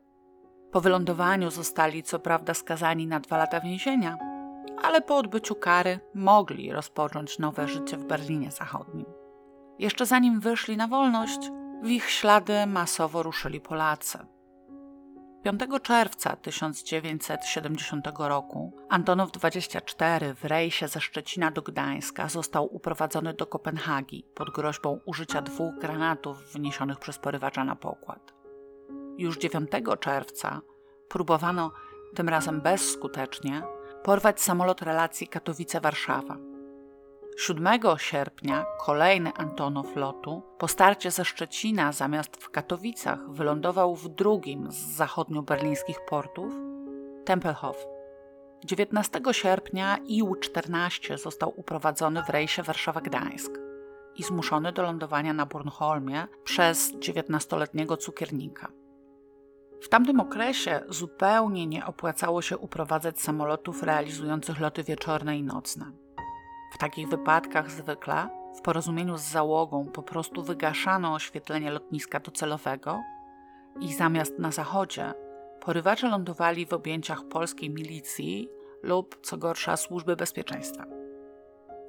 Po 0.71 0.81
wylądowaniu 0.81 1.51
zostali 1.51 2.03
co 2.03 2.19
prawda 2.19 2.53
skazani 2.53 3.07
na 3.07 3.19
dwa 3.19 3.37
lata 3.37 3.61
więzienia, 3.61 4.17
ale 4.81 5.01
po 5.01 5.17
odbyciu 5.17 5.55
kary 5.55 5.99
mogli 6.13 6.71
rozpocząć 6.71 7.39
nowe 7.39 7.67
życie 7.67 7.97
w 7.97 8.05
Berlinie 8.05 8.51
Zachodnim. 8.51 9.05
Jeszcze 9.79 10.05
zanim 10.05 10.39
wyszli 10.39 10.77
na 10.77 10.87
wolność, 10.87 11.39
w 11.83 11.89
ich 11.89 12.09
ślady 12.09 12.65
masowo 12.67 13.23
ruszyli 13.23 13.61
Polacy. 13.61 14.19
5 15.43 15.61
czerwca 15.81 16.35
1970 16.35 18.07
roku 18.19 18.73
Antonow 18.89 19.31
24 19.31 20.33
w 20.33 20.45
rejsie 20.45 20.87
ze 20.87 21.01
Szczecina 21.01 21.51
do 21.51 21.61
Gdańska 21.61 22.29
został 22.29 22.75
uprowadzony 22.75 23.33
do 23.33 23.47
Kopenhagi 23.47 24.25
pod 24.35 24.49
groźbą 24.49 24.99
użycia 25.05 25.41
dwóch 25.41 25.75
granatów 25.79 26.53
wniesionych 26.53 26.99
przez 26.99 27.17
porywacza 27.17 27.63
na 27.63 27.75
pokład. 27.75 28.33
Już 29.17 29.37
9 29.37 29.69
czerwca 29.99 30.61
próbowano, 31.09 31.71
tym 32.15 32.29
razem 32.29 32.61
bezskutecznie, 32.61 33.61
porwać 34.05 34.41
samolot 34.41 34.81
relacji 34.81 35.27
Katowice-Warszawa. 35.27 36.37
7 37.37 37.79
sierpnia 37.97 38.65
kolejny 38.85 39.31
Antonow 39.33 39.95
lotu 39.95 40.41
po 40.57 40.67
starcie 40.67 41.11
ze 41.11 41.25
Szczecina 41.25 41.91
zamiast 41.91 42.37
w 42.37 42.49
Katowicach 42.49 43.31
wylądował 43.31 43.95
w 43.95 44.09
drugim 44.09 44.71
z 44.71 44.75
zachodnio-berlińskich 44.75 46.05
portów 46.09 46.53
Tempelhof. 47.25 47.85
19 48.65 49.21
sierpnia 49.31 49.97
IU-14 49.97 51.17
został 51.17 51.53
uprowadzony 51.59 52.23
w 52.23 52.29
rejsie 52.29 52.63
Warszawa-Gdańsk 52.63 53.51
i 54.15 54.23
zmuszony 54.23 54.71
do 54.71 54.81
lądowania 54.81 55.33
na 55.33 55.45
Bornholmie 55.45 56.27
przez 56.43 56.93
19-letniego 56.93 57.97
cukiernika. 57.97 58.71
W 59.85 59.89
tamtym 59.89 60.19
okresie 60.19 60.81
zupełnie 60.89 61.67
nie 61.67 61.85
opłacało 61.85 62.41
się 62.41 62.57
uprowadzać 62.57 63.21
samolotów 63.21 63.83
realizujących 63.83 64.59
loty 64.59 64.83
wieczorne 64.83 65.37
i 65.37 65.43
nocne. 65.43 65.91
W 66.73 66.77
takich 66.77 67.09
wypadkach 67.09 67.71
zwykle, 67.71 68.29
w 68.57 68.61
porozumieniu 68.61 69.17
z 69.17 69.21
załogą, 69.21 69.85
po 69.85 70.03
prostu 70.03 70.43
wygaszano 70.43 71.13
oświetlenie 71.13 71.71
lotniska 71.71 72.19
docelowego 72.19 73.01
i 73.79 73.93
zamiast 73.93 74.39
na 74.39 74.51
zachodzie, 74.51 75.13
porywacze 75.59 76.09
lądowali 76.09 76.65
w 76.65 76.73
objęciach 76.73 77.27
polskiej 77.27 77.69
milicji 77.69 78.49
lub, 78.83 79.19
co 79.21 79.37
gorsza, 79.37 79.77
służby 79.77 80.15
bezpieczeństwa. 80.15 80.85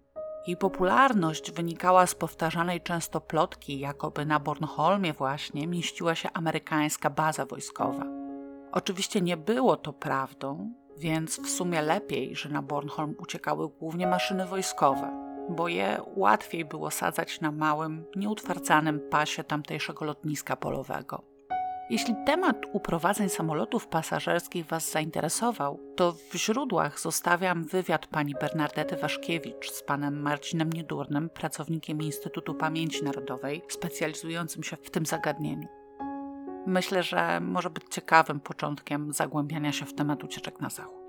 Jej 0.47 0.57
popularność 0.57 1.51
wynikała 1.51 2.07
z 2.07 2.15
powtarzanej 2.15 2.81
często 2.81 3.21
plotki, 3.21 3.79
jakoby 3.79 4.25
na 4.25 4.39
Bornholmie 4.39 5.13
właśnie 5.13 5.67
mieściła 5.67 6.15
się 6.15 6.29
amerykańska 6.33 7.09
baza 7.09 7.45
wojskowa. 7.45 8.05
Oczywiście 8.71 9.21
nie 9.21 9.37
było 9.37 9.75
to 9.75 9.93
prawdą, 9.93 10.73
więc 10.97 11.39
w 11.39 11.49
sumie 11.49 11.81
lepiej, 11.81 12.35
że 12.35 12.49
na 12.49 12.61
Bornholm 12.61 13.15
uciekały 13.19 13.69
głównie 13.69 14.07
maszyny 14.07 14.45
wojskowe, 14.45 15.34
bo 15.49 15.67
je 15.67 16.01
łatwiej 16.15 16.65
było 16.65 16.91
sadzać 16.91 17.41
na 17.41 17.51
małym, 17.51 18.05
nieutwardzanym 18.15 18.99
pasie 19.09 19.43
tamtejszego 19.43 20.05
lotniska 20.05 20.55
polowego. 20.55 21.35
Jeśli 21.89 22.15
temat 22.25 22.57
uprowadzeń 22.73 23.29
samolotów 23.29 23.87
pasażerskich 23.87 24.65
Was 24.65 24.91
zainteresował, 24.91 25.79
to 25.95 26.11
w 26.11 26.35
źródłach 26.35 26.99
zostawiam 26.99 27.63
wywiad 27.63 28.07
pani 28.07 28.33
Bernardety 28.41 28.95
Waszkiewicz 28.95 29.71
z 29.71 29.83
panem 29.83 30.21
Marcinem 30.21 30.73
Niedurnym, 30.73 31.29
pracownikiem 31.29 32.01
Instytutu 32.01 32.53
Pamięci 32.53 33.03
Narodowej, 33.03 33.61
specjalizującym 33.67 34.63
się 34.63 34.75
w 34.75 34.91
tym 34.91 35.05
zagadnieniu. 35.05 35.67
Myślę, 36.67 37.03
że 37.03 37.39
może 37.39 37.69
być 37.69 37.83
ciekawym 37.89 38.39
początkiem 38.39 39.13
zagłębiania 39.13 39.71
się 39.71 39.85
w 39.85 39.93
temat 39.93 40.23
ucieczek 40.23 40.59
na 40.59 40.69
zachód. 40.69 41.04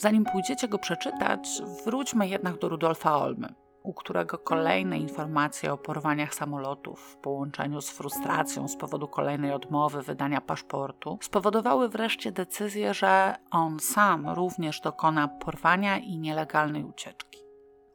Zanim 0.00 0.24
pójdziecie 0.24 0.68
go 0.68 0.78
przeczytać, 0.78 1.48
wróćmy 1.84 2.28
jednak 2.28 2.58
do 2.58 2.68
Rudolfa 2.68 3.18
Olmy, 3.18 3.54
u 3.82 3.94
którego 3.94 4.38
kolejne 4.38 4.98
informacje 4.98 5.72
o 5.72 5.78
porwaniach 5.78 6.34
samolotów 6.34 7.00
w 7.00 7.16
połączeniu 7.16 7.80
z 7.80 7.90
frustracją 7.90 8.68
z 8.68 8.76
powodu 8.76 9.08
kolejnej 9.08 9.52
odmowy 9.52 10.02
wydania 10.02 10.40
paszportu 10.40 11.18
spowodowały 11.22 11.88
wreszcie 11.88 12.32
decyzję, 12.32 12.94
że 12.94 13.34
on 13.50 13.80
sam 13.80 14.28
również 14.28 14.80
dokona 14.80 15.28
porwania 15.28 15.98
i 15.98 16.18
nielegalnej 16.18 16.84
ucieczki. 16.84 17.40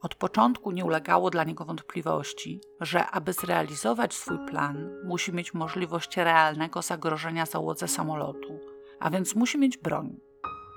Od 0.02 0.14
początku 0.14 0.70
nie 0.70 0.84
ulegało 0.84 1.30
dla 1.30 1.44
niego 1.44 1.64
wątpliwości, 1.64 2.60
że 2.80 3.06
aby 3.06 3.32
zrealizować 3.32 4.14
swój 4.14 4.38
plan, 4.48 4.90
musi 5.04 5.32
mieć 5.32 5.54
możliwość 5.54 6.16
realnego 6.16 6.82
zagrożenia 6.82 7.46
załodze 7.46 7.88
samolotu, 7.88 8.60
a 9.00 9.10
więc 9.10 9.34
musi 9.36 9.58
mieć 9.58 9.78
broń. 9.78 10.25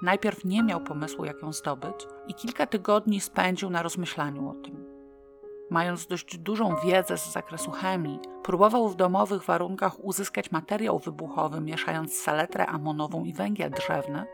Najpierw 0.02 0.46
nie 0.46 0.64
miał 0.64 0.82
pomysłu, 0.82 1.26
jak 1.26 1.42
ją 1.42 1.54
zdobyć, 1.54 2.08
i 2.28 2.34
kilka 2.34 2.66
tygodni 2.66 3.22
spędził 3.22 3.70
na 3.70 3.84
rozmyślaniu 3.84 4.50
o 4.50 4.54
tym. 4.54 4.86
Mając 5.70 6.08
dość 6.08 6.38
dużą 6.38 6.76
wiedzę 6.76 7.18
z 7.18 7.32
zakresu 7.32 7.72
chemii, 7.72 8.20
próbował 8.44 8.90
w 8.90 8.96
domowych 8.96 9.44
warunkach 9.44 10.04
uzyskać 10.04 10.52
materiał 10.52 11.00
wybuchowy, 11.00 11.62
mieszając 11.62 12.22
saletrę 12.22 12.66
amonową 12.66 13.24
i 13.24 13.34
węgiel 13.34 13.72
drzewny, 13.72 14.26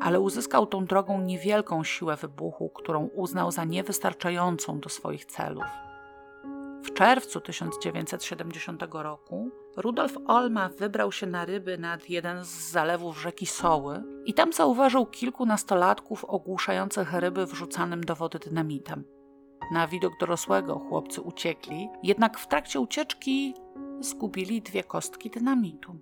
ale 0.00 0.20
uzyskał 0.20 0.66
tą 0.66 0.84
drogą 0.84 1.20
niewielką 1.20 1.84
siłę 1.84 2.16
wybuchu, 2.16 2.70
którą 2.70 3.08
uznał 3.14 3.50
za 3.50 3.64
niewystarczającą 3.64 4.80
do 4.80 4.88
swoich 4.88 5.24
celów. 5.24 5.64
W 6.84 6.92
czerwcu 6.92 7.40
1970 7.40 8.82
roku 8.92 9.50
Rudolf 9.76 10.18
Olma 10.26 10.68
wybrał 10.68 11.12
się 11.12 11.26
na 11.26 11.44
ryby 11.44 11.78
nad 11.78 12.10
jeden 12.10 12.44
z 12.44 12.70
zalewów 12.70 13.20
rzeki 13.20 13.46
Soły 13.46 14.02
i 14.24 14.34
tam 14.34 14.52
zauważył 14.52 15.06
kilku 15.06 15.46
nastolatków 15.46 16.24
ogłuszających 16.24 17.12
ryby 17.12 17.46
wrzucanym 17.46 18.04
do 18.04 18.16
wody 18.16 18.38
dynamitem. 18.38 19.04
Na 19.72 19.86
widok 19.86 20.12
dorosłego 20.20 20.78
chłopcy 20.78 21.20
uciekli, 21.20 21.88
jednak 22.02 22.38
w 22.38 22.48
trakcie 22.48 22.80
ucieczki 22.80 23.54
zgubili 24.00 24.62
dwie 24.62 24.84
kostki 24.84 25.30
dynamitu. 25.30 25.96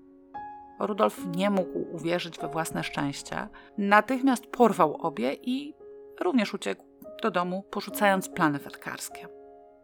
Rudolf 0.80 1.26
nie 1.36 1.50
mógł 1.50 1.78
uwierzyć 1.92 2.38
we 2.38 2.48
własne 2.48 2.84
szczęście. 2.84 3.48
Natychmiast 3.78 4.46
porwał 4.46 4.96
obie 4.96 5.34
i 5.34 5.74
również 6.20 6.54
uciekł 6.54 6.84
do 7.22 7.30
domu, 7.30 7.64
porzucając 7.70 8.28
plany 8.28 8.58
wetkarskie. 8.58 9.39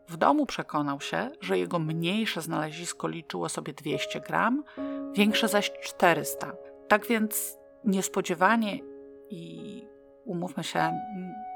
W 0.08 0.16
domu 0.16 0.46
przekonał 0.46 1.00
się, 1.00 1.30
że 1.40 1.58
jego 1.58 1.78
mniejsze 1.78 2.42
znalezisko 2.42 3.08
liczyło 3.08 3.48
sobie 3.48 3.72
200 3.72 4.20
gram, 4.20 4.64
większe 5.12 5.48
zaś 5.48 5.72
400. 5.80 6.52
Tak 6.88 7.06
więc 7.06 7.58
niespodziewanie 7.84 8.78
i 9.30 9.82
umówmy 10.24 10.64
się, 10.64 10.98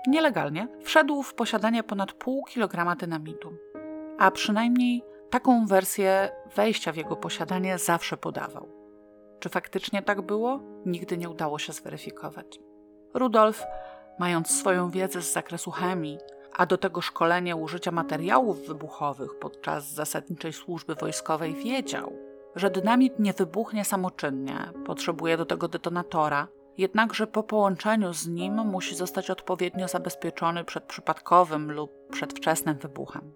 nielegalnie, 0.07 0.69
wszedł 0.83 1.23
w 1.23 1.35
posiadanie 1.35 1.83
ponad 1.83 2.13
pół 2.13 2.45
kilograma 2.45 2.97
dynamitu. 2.97 3.53
A 4.19 4.31
przynajmniej 4.31 5.03
taką 5.31 5.67
wersję 5.67 6.31
wejścia 6.57 6.93
w 6.93 6.97
jego 6.97 7.17
posiadanie 7.17 7.79
zawsze 7.79 8.17
podawał. 8.17 8.69
Czy 9.41 9.49
faktycznie 9.49 10.03
tak 10.03 10.23
było? 10.23 10.61
Nigdy 10.87 11.19
nie 11.19 11.31
udało 11.31 11.59
się 11.59 11.73
zweryfikować. 11.73 12.61
Rudolf, 13.15 13.63
mając 14.19 14.51
swoją 14.51 14.91
wiedzę 14.91 15.23
z 15.23 15.33
zakresu 15.33 15.71
chemii, 15.71 16.19
a 16.57 16.67
do 16.67 16.79
tego 16.79 17.01
szkolenie 17.01 17.57
użycia 17.57 17.91
materiałów 17.91 18.67
wybuchowych 18.67 19.39
podczas 19.39 19.93
zasadniczej 19.93 20.53
służby 20.53 20.95
wojskowej, 20.95 21.55
wiedział, 21.55 22.13
że 22.57 22.71
dynamit 22.71 23.19
nie 23.19 23.33
wybuchnie 23.33 23.85
samoczynnie, 23.85 24.73
potrzebuje 24.87 25.37
do 25.37 25.47
tego 25.47 25.69
detonatora, 25.69 26.49
jednakże 26.79 27.27
po 27.27 27.43
połączeniu 27.43 28.13
z 28.13 28.29
nim 28.29 28.55
musi 28.55 28.95
zostać 28.95 29.31
odpowiednio 29.31 29.89
zabezpieczony 29.89 30.65
przed 30.65 30.85
przypadkowym 30.85 31.73
lub 31.73 31.93
przedwczesnym 32.11 32.79
wybuchem. 32.79 33.35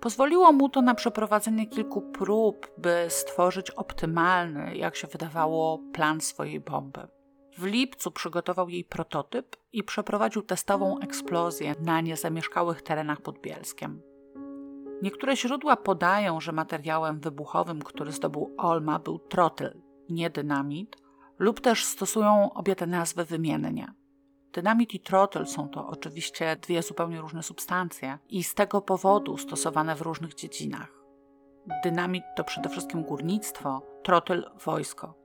Pozwoliło 0.00 0.52
mu 0.52 0.68
to 0.68 0.82
na 0.82 0.94
przeprowadzenie 0.94 1.66
kilku 1.66 2.00
prób, 2.00 2.70
by 2.78 3.06
stworzyć 3.08 3.70
optymalny, 3.70 4.76
jak 4.76 4.96
się 4.96 5.08
wydawało, 5.08 5.80
plan 5.92 6.20
swojej 6.20 6.60
bomby. 6.60 7.08
W 7.58 7.64
lipcu 7.64 8.10
przygotował 8.10 8.68
jej 8.68 8.84
prototyp 8.84 9.56
i 9.72 9.84
przeprowadził 9.84 10.42
testową 10.42 10.98
eksplozję 10.98 11.74
na 11.80 12.00
niezamieszkałych 12.00 12.82
terenach 12.82 13.20
pod 13.20 13.38
Bielskiem. 13.40 14.02
Niektóre 15.02 15.36
źródła 15.36 15.76
podają, 15.76 16.40
że 16.40 16.52
materiałem 16.52 17.20
wybuchowym, 17.20 17.82
który 17.82 18.12
zdobył 18.12 18.54
Olma, 18.58 18.98
był 18.98 19.18
trotyl, 19.18 19.82
nie 20.08 20.30
dynamit, 20.30 20.96
lub 21.38 21.60
też 21.60 21.84
stosują 21.84 22.52
obie 22.52 22.76
te 22.76 22.86
nazwy 22.86 23.24
wymiennie. 23.24 23.94
Dynamit 24.52 24.94
i 24.94 25.00
trotyl 25.00 25.46
są 25.46 25.68
to 25.68 25.86
oczywiście 25.88 26.56
dwie 26.56 26.82
zupełnie 26.82 27.20
różne 27.20 27.42
substancje 27.42 28.18
i 28.28 28.44
z 28.44 28.54
tego 28.54 28.80
powodu 28.80 29.36
stosowane 29.36 29.94
w 29.94 30.00
różnych 30.00 30.34
dziedzinach. 30.34 31.00
Dynamit 31.84 32.24
to 32.36 32.44
przede 32.44 32.68
wszystkim 32.68 33.02
górnictwo, 33.02 33.82
trotyl 34.02 34.50
wojsko. 34.64 35.19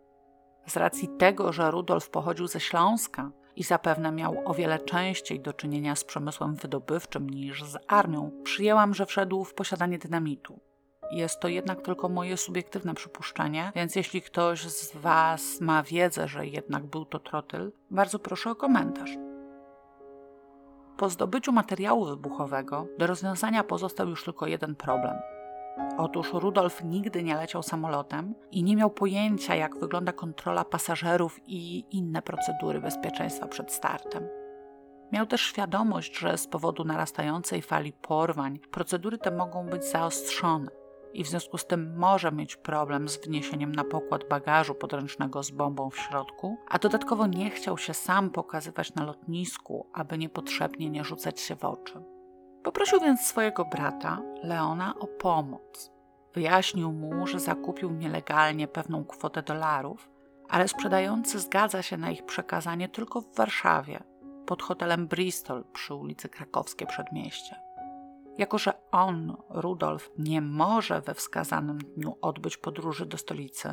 Z 0.68 0.78
racji 0.78 1.08
tego, 1.08 1.54
że 1.54 1.72
Rudolf 1.72 2.10
pochodził 2.10 2.48
ze 2.48 2.60
Śląska 2.60 3.32
i 3.56 3.64
zapewne 3.64 4.12
miał 4.12 4.42
o 4.46 4.54
wiele 4.54 4.80
częściej 4.80 5.40
do 5.40 5.54
czynienia 5.54 5.96
z 5.96 6.04
przemysłem 6.04 6.56
wydobywczym 6.56 7.30
niż 7.30 7.64
z 7.64 7.78
armią, 7.88 8.32
przyjęłam, 8.44 8.94
że 8.94 9.06
wszedł 9.06 9.44
w 9.44 9.54
posiadanie 9.54 9.98
dynamitu. 9.98 10.60
Jest 11.12 11.40
to 11.40 11.48
jednak 11.48 11.82
tylko 11.82 12.10
moje 12.10 12.38
subiektywne 12.38 12.94
przypuszczenie, 12.94 13.72
więc 13.76 13.96
jeśli 13.96 14.22
ktoś 14.22 14.68
z 14.68 14.98
Was 14.98 15.62
ma 15.62 15.84
wiedzę, 15.84 16.28
że 16.28 16.48
jednak 16.48 16.86
był 16.86 17.06
to 17.06 17.20
trotyl, 17.20 17.72
bardzo 17.92 18.20
proszę 18.20 18.52
o 18.52 18.56
komentarz. 18.56 19.18
Po 20.98 21.10
zdobyciu 21.10 21.52
materiału 21.52 22.06
wybuchowego 22.06 22.88
do 22.98 23.08
rozwiązania 23.08 23.64
pozostał 23.64 24.10
już 24.10 24.24
tylko 24.24 24.48
jeden 24.48 24.76
problem. 24.76 25.16
Otóż 25.98 26.34
Rudolf 26.34 26.84
nigdy 26.84 27.24
nie 27.24 27.36
leciał 27.36 27.64
samolotem 27.64 28.36
i 28.52 28.64
nie 28.64 28.76
miał 28.76 28.90
pojęcia, 28.90 29.56
jak 29.56 29.80
wygląda 29.80 30.12
kontrola 30.12 30.66
pasażerów 30.66 31.40
i 31.48 31.86
inne 31.92 32.22
procedury 32.22 32.82
bezpieczeństwa 32.82 33.48
przed 33.48 33.72
startem. 33.72 34.28
Miał 35.12 35.26
też 35.26 35.42
świadomość, 35.42 36.18
że 36.18 36.38
z 36.38 36.48
powodu 36.48 36.84
narastającej 36.84 37.62
fali 37.62 37.94
porwań 37.94 38.60
procedury 38.60 39.18
te 39.18 39.32
mogą 39.32 39.66
być 39.70 39.86
zaostrzone 39.86 40.72
i 41.14 41.24
w 41.24 41.28
związku 41.28 41.58
z 41.58 41.66
tym 41.66 41.98
może 41.98 42.32
mieć 42.32 42.56
problem 42.56 43.10
z 43.10 43.18
wniesieniem 43.18 43.76
na 43.76 43.84
pokład 43.84 44.30
bagażu 44.30 44.76
podręcznego 44.76 45.44
z 45.44 45.52
bombą 45.52 45.90
w 45.90 45.98
środku, 45.98 46.58
a 46.70 46.80
dodatkowo 46.80 47.28
nie 47.28 47.50
chciał 47.50 47.78
się 47.78 47.94
sam 47.94 48.30
pokazywać 48.30 48.94
na 48.94 49.06
lotnisku, 49.06 49.88
aby 49.94 50.18
niepotrzebnie 50.18 50.90
nie 50.90 51.04
rzucać 51.04 51.40
się 51.40 51.56
w 51.56 51.66
oczy. 51.66 52.15
Poprosił 52.66 53.00
więc 53.00 53.22
swojego 53.22 53.66
brata, 53.66 54.22
Leona, 54.44 54.96
o 55.00 55.08
pomoc. 55.08 55.92
Wyjaśnił 56.34 56.92
mu, 56.92 57.28
że 57.28 57.40
zakupił 57.40 57.92
nielegalnie 57.92 58.68
pewną 58.68 59.06
kwotę 59.06 59.44
dolarów, 59.44 60.10
ale 60.50 60.68
sprzedający 60.68 61.40
zgadza 61.40 61.82
się 61.82 61.98
na 61.98 62.12
ich 62.12 62.26
przekazanie 62.26 62.90
tylko 62.90 63.22
w 63.22 63.36
Warszawie, 63.36 64.04
pod 64.46 64.64
hotelem 64.64 65.08
Bristol 65.08 65.64
przy 65.74 65.94
ulicy 65.94 66.30
Krakowskie 66.30 66.86
Przedmieście. 66.86 67.56
Jako, 68.38 68.58
że 68.58 68.74
on, 68.92 69.38
Rudolf, 69.50 70.12
nie 70.18 70.42
może 70.42 71.02
we 71.02 71.14
wskazanym 71.14 71.78
dniu 71.78 72.18
odbyć 72.22 72.58
podróży 72.58 73.06
do 73.06 73.18
stolicy, 73.18 73.70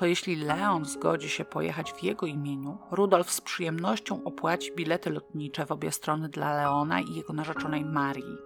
to 0.00 0.06
jeśli 0.06 0.36
Leon 0.36 0.84
zgodzi 0.84 1.28
się 1.28 1.44
pojechać 1.44 1.92
w 1.92 2.02
jego 2.02 2.26
imieniu, 2.26 2.78
Rudolf 2.90 3.30
z 3.30 3.40
przyjemnością 3.40 4.24
opłaci 4.24 4.72
bilety 4.72 5.10
lotnicze 5.10 5.66
w 5.66 5.72
obie 5.72 5.92
strony 5.92 6.28
dla 6.28 6.54
Leona 6.54 7.00
i 7.00 7.14
jego 7.14 7.32
narzeczonej 7.32 7.84
Marii. 7.84 8.36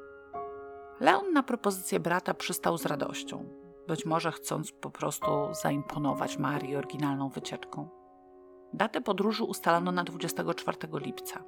Leon 1.00 1.32
na 1.32 1.42
propozycję 1.42 2.00
brata 2.00 2.34
przystał 2.34 2.78
z 2.78 2.86
radością, 2.86 3.48
być 3.88 4.06
może 4.06 4.32
chcąc 4.32 4.72
po 4.72 4.90
prostu 4.90 5.30
zaimponować 5.62 6.38
Marii 6.38 6.76
oryginalną 6.76 7.28
wycieczką. 7.28 7.88
Datę 8.72 9.00
podróży 9.00 9.44
ustalono 9.44 9.92
na 9.92 10.04
24 10.04 10.78
lipca. 10.94 11.44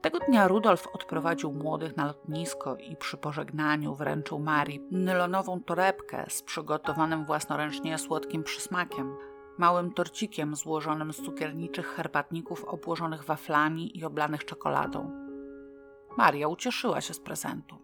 Tego 0.00 0.18
dnia 0.18 0.48
Rudolf 0.48 0.86
odprowadził 0.94 1.52
młodych 1.52 1.96
na 1.96 2.06
lotnisko 2.06 2.76
i 2.76 2.96
przy 2.96 3.16
pożegnaniu 3.16 3.94
wręczył 3.94 4.38
Marii 4.38 4.80
nylonową 4.90 5.60
torebkę 5.60 6.24
z 6.28 6.42
przygotowanym 6.42 7.24
własnoręcznie 7.24 7.98
słodkim 7.98 8.42
przysmakiem. 8.42 9.29
Małym 9.60 9.92
torcikiem 9.92 10.56
złożonym 10.56 11.12
z 11.12 11.22
cukierniczych 11.22 11.86
herbatników 11.86 12.64
obłożonych 12.64 13.24
waflami 13.24 13.98
i 13.98 14.04
oblanych 14.04 14.44
czekoladą. 14.44 15.10
Maria 16.16 16.48
ucieszyła 16.48 17.00
się 17.00 17.14
z 17.14 17.20
prezentu. 17.20 17.76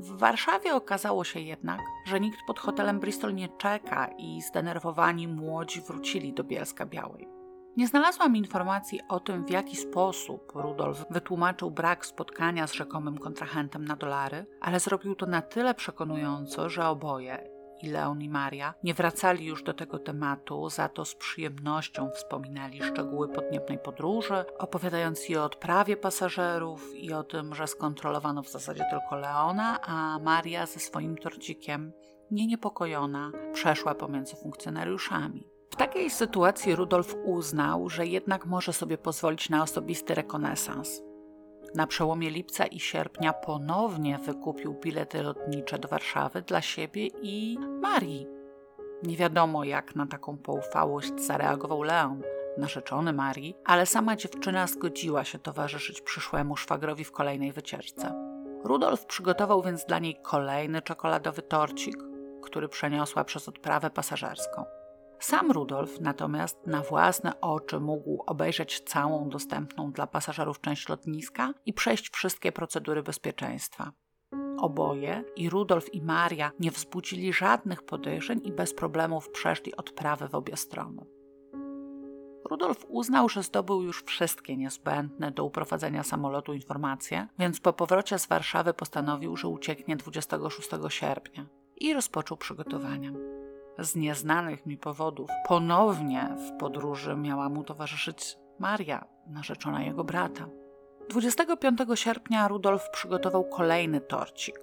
W 0.00 0.18
Warszawie 0.18 0.74
okazało 0.74 1.24
się 1.24 1.40
jednak, 1.40 1.80
że 2.06 2.20
nikt 2.20 2.38
pod 2.46 2.58
hotelem 2.58 3.00
Bristol 3.00 3.34
nie 3.34 3.48
czeka 3.48 4.08
i 4.18 4.42
zdenerwowani 4.42 5.28
młodzi 5.28 5.80
wrócili 5.80 6.32
do 6.32 6.44
Bielska 6.44 6.86
Białej. 6.86 7.28
Nie 7.76 7.86
znalazłam 7.86 8.36
informacji 8.36 9.00
o 9.08 9.20
tym, 9.20 9.44
w 9.44 9.50
jaki 9.50 9.76
sposób 9.76 10.52
Rudolf 10.54 11.04
wytłumaczył 11.10 11.70
brak 11.70 12.06
spotkania 12.06 12.66
z 12.66 12.72
rzekomym 12.72 13.18
kontrahentem 13.18 13.84
na 13.84 13.96
dolary, 13.96 14.46
ale 14.60 14.80
zrobił 14.80 15.14
to 15.14 15.26
na 15.26 15.42
tyle 15.42 15.74
przekonująco, 15.74 16.68
że 16.68 16.88
oboje, 16.88 17.51
i 17.82 17.88
Leon 17.88 18.22
i 18.22 18.28
Maria, 18.28 18.74
nie 18.84 18.94
wracali 18.94 19.46
już 19.46 19.62
do 19.62 19.74
tego 19.74 19.98
tematu, 19.98 20.70
za 20.70 20.88
to 20.88 21.04
z 21.04 21.14
przyjemnością 21.14 22.10
wspominali 22.10 22.82
szczegóły 22.82 23.28
podniebnej 23.28 23.78
podróży, 23.78 24.44
opowiadając 24.58 25.30
i 25.30 25.36
o 25.36 25.44
odprawie 25.44 25.96
pasażerów, 25.96 26.94
i 26.96 27.12
o 27.12 27.24
tym, 27.24 27.54
że 27.54 27.66
skontrolowano 27.66 28.42
w 28.42 28.50
zasadzie 28.50 28.84
tylko 28.90 29.16
Leona, 29.16 29.80
a 29.82 30.18
Maria 30.18 30.66
ze 30.66 30.80
swoim 30.80 31.16
torcikiem, 31.16 31.92
nie 32.30 32.46
niepokojona, 32.46 33.32
przeszła 33.52 33.94
pomiędzy 33.94 34.36
funkcjonariuszami. 34.36 35.48
W 35.70 35.76
takiej 35.76 36.10
sytuacji 36.10 36.76
Rudolf 36.76 37.16
uznał, 37.24 37.88
że 37.88 38.06
jednak 38.06 38.46
może 38.46 38.72
sobie 38.72 38.98
pozwolić 38.98 39.50
na 39.50 39.62
osobisty 39.62 40.14
rekonesans. 40.14 41.02
Na 41.74 41.86
przełomie 41.86 42.30
lipca 42.30 42.66
i 42.66 42.80
sierpnia 42.80 43.32
ponownie 43.32 44.18
wykupił 44.18 44.74
bilety 44.74 45.22
lotnicze 45.22 45.78
do 45.78 45.88
Warszawy 45.88 46.42
dla 46.42 46.60
siebie 46.60 47.06
i 47.22 47.58
Marii. 47.80 48.26
Nie 49.02 49.16
wiadomo, 49.16 49.64
jak 49.64 49.96
na 49.96 50.06
taką 50.06 50.38
poufałość 50.38 51.20
zareagował 51.20 51.82
Leon, 51.82 52.22
narzeczony 52.58 53.12
Marii, 53.12 53.56
ale 53.64 53.86
sama 53.86 54.16
dziewczyna 54.16 54.66
zgodziła 54.66 55.24
się 55.24 55.38
towarzyszyć 55.38 56.00
przyszłemu 56.00 56.56
szwagrowi 56.56 57.04
w 57.04 57.12
kolejnej 57.12 57.52
wycieczce. 57.52 58.32
Rudolf 58.64 59.06
przygotował 59.06 59.62
więc 59.62 59.84
dla 59.84 59.98
niej 59.98 60.16
kolejny 60.22 60.82
czekoladowy 60.82 61.42
torcik, 61.42 61.96
który 62.42 62.68
przeniosła 62.68 63.24
przez 63.24 63.48
odprawę 63.48 63.90
pasażerską. 63.90 64.64
Sam 65.22 65.50
Rudolf 65.50 66.00
natomiast 66.00 66.66
na 66.66 66.82
własne 66.82 67.40
oczy 67.40 67.80
mógł 67.80 68.22
obejrzeć 68.26 68.80
całą 68.80 69.28
dostępną 69.28 69.92
dla 69.92 70.06
pasażerów 70.06 70.60
część 70.60 70.88
lotniska 70.88 71.54
i 71.66 71.72
przejść 71.72 72.10
wszystkie 72.10 72.52
procedury 72.52 73.02
bezpieczeństwa. 73.02 73.92
Oboje, 74.58 75.24
i 75.36 75.50
Rudolf 75.50 75.94
i 75.94 76.02
Maria, 76.02 76.50
nie 76.60 76.70
wzbudzili 76.70 77.32
żadnych 77.32 77.82
podejrzeń 77.82 78.40
i 78.44 78.52
bez 78.52 78.74
problemów 78.74 79.30
przeszli 79.30 79.76
odprawę 79.76 80.28
w 80.28 80.34
obie 80.34 80.56
strony. 80.56 81.06
Rudolf 82.50 82.86
uznał, 82.88 83.28
że 83.28 83.42
zdobył 83.42 83.82
już 83.82 84.02
wszystkie 84.04 84.56
niezbędne 84.56 85.30
do 85.30 85.44
uprowadzenia 85.44 86.02
samolotu 86.02 86.52
informacje, 86.52 87.28
więc 87.38 87.60
po 87.60 87.72
powrocie 87.72 88.18
z 88.18 88.26
Warszawy 88.26 88.74
postanowił, 88.74 89.36
że 89.36 89.48
ucieknie 89.48 89.96
26 89.96 90.68
sierpnia 90.88 91.46
i 91.76 91.94
rozpoczął 91.94 92.36
przygotowania 92.36 93.12
z 93.78 93.96
nieznanych 93.96 94.66
mi 94.66 94.78
powodów 94.78 95.30
ponownie 95.48 96.36
w 96.48 96.58
podróży 96.58 97.16
miała 97.16 97.48
mu 97.48 97.64
towarzyszyć 97.64 98.38
Maria, 98.58 99.04
narzeczona 99.26 99.82
jego 99.82 100.04
brata. 100.04 100.48
25 101.10 101.80
sierpnia 101.94 102.48
Rudolf 102.48 102.90
przygotował 102.90 103.44
kolejny 103.44 104.00
torcik. 104.00 104.58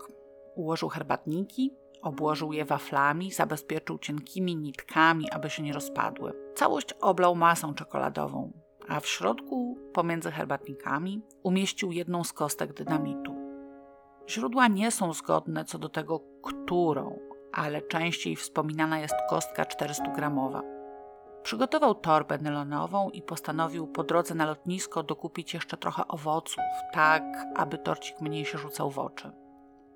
Ułożył 0.55 0.89
herbatniki, 0.89 1.73
obłożył 2.01 2.53
je 2.53 2.65
waflami, 2.65 3.31
zabezpieczył 3.31 3.97
cienkimi 3.99 4.55
nitkami, 4.55 5.31
aby 5.31 5.49
się 5.49 5.63
nie 5.63 5.73
rozpadły. 5.73 6.33
Całość 6.55 6.93
oblał 6.93 7.35
masą 7.35 7.73
czekoladową, 7.73 8.51
a 8.87 8.99
w 8.99 9.07
środku, 9.07 9.77
pomiędzy 9.93 10.31
herbatnikami, 10.31 11.21
umieścił 11.43 11.91
jedną 11.91 12.23
z 12.23 12.33
kostek 12.33 12.73
dynamitu. 12.73 13.35
Źródła 14.29 14.67
nie 14.67 14.91
są 14.91 15.13
zgodne 15.13 15.65
co 15.65 15.77
do 15.77 15.89
tego, 15.89 16.21
którą, 16.43 17.19
ale 17.53 17.81
częściej 17.81 18.35
wspominana 18.35 18.99
jest 18.99 19.15
kostka 19.29 19.63
400-gramowa. 19.63 20.61
Przygotował 21.43 21.95
torbę 21.95 22.37
nylonową 22.37 23.09
i 23.09 23.21
postanowił 23.21 23.87
po 23.87 24.03
drodze 24.03 24.35
na 24.35 24.45
lotnisko 24.45 25.03
dokupić 25.03 25.53
jeszcze 25.53 25.77
trochę 25.77 26.07
owoców, 26.07 26.63
tak 26.93 27.23
aby 27.55 27.77
torcik 27.77 28.21
mniej 28.21 28.45
się 28.45 28.57
rzucał 28.57 28.91
w 28.91 28.99
oczy. 28.99 29.31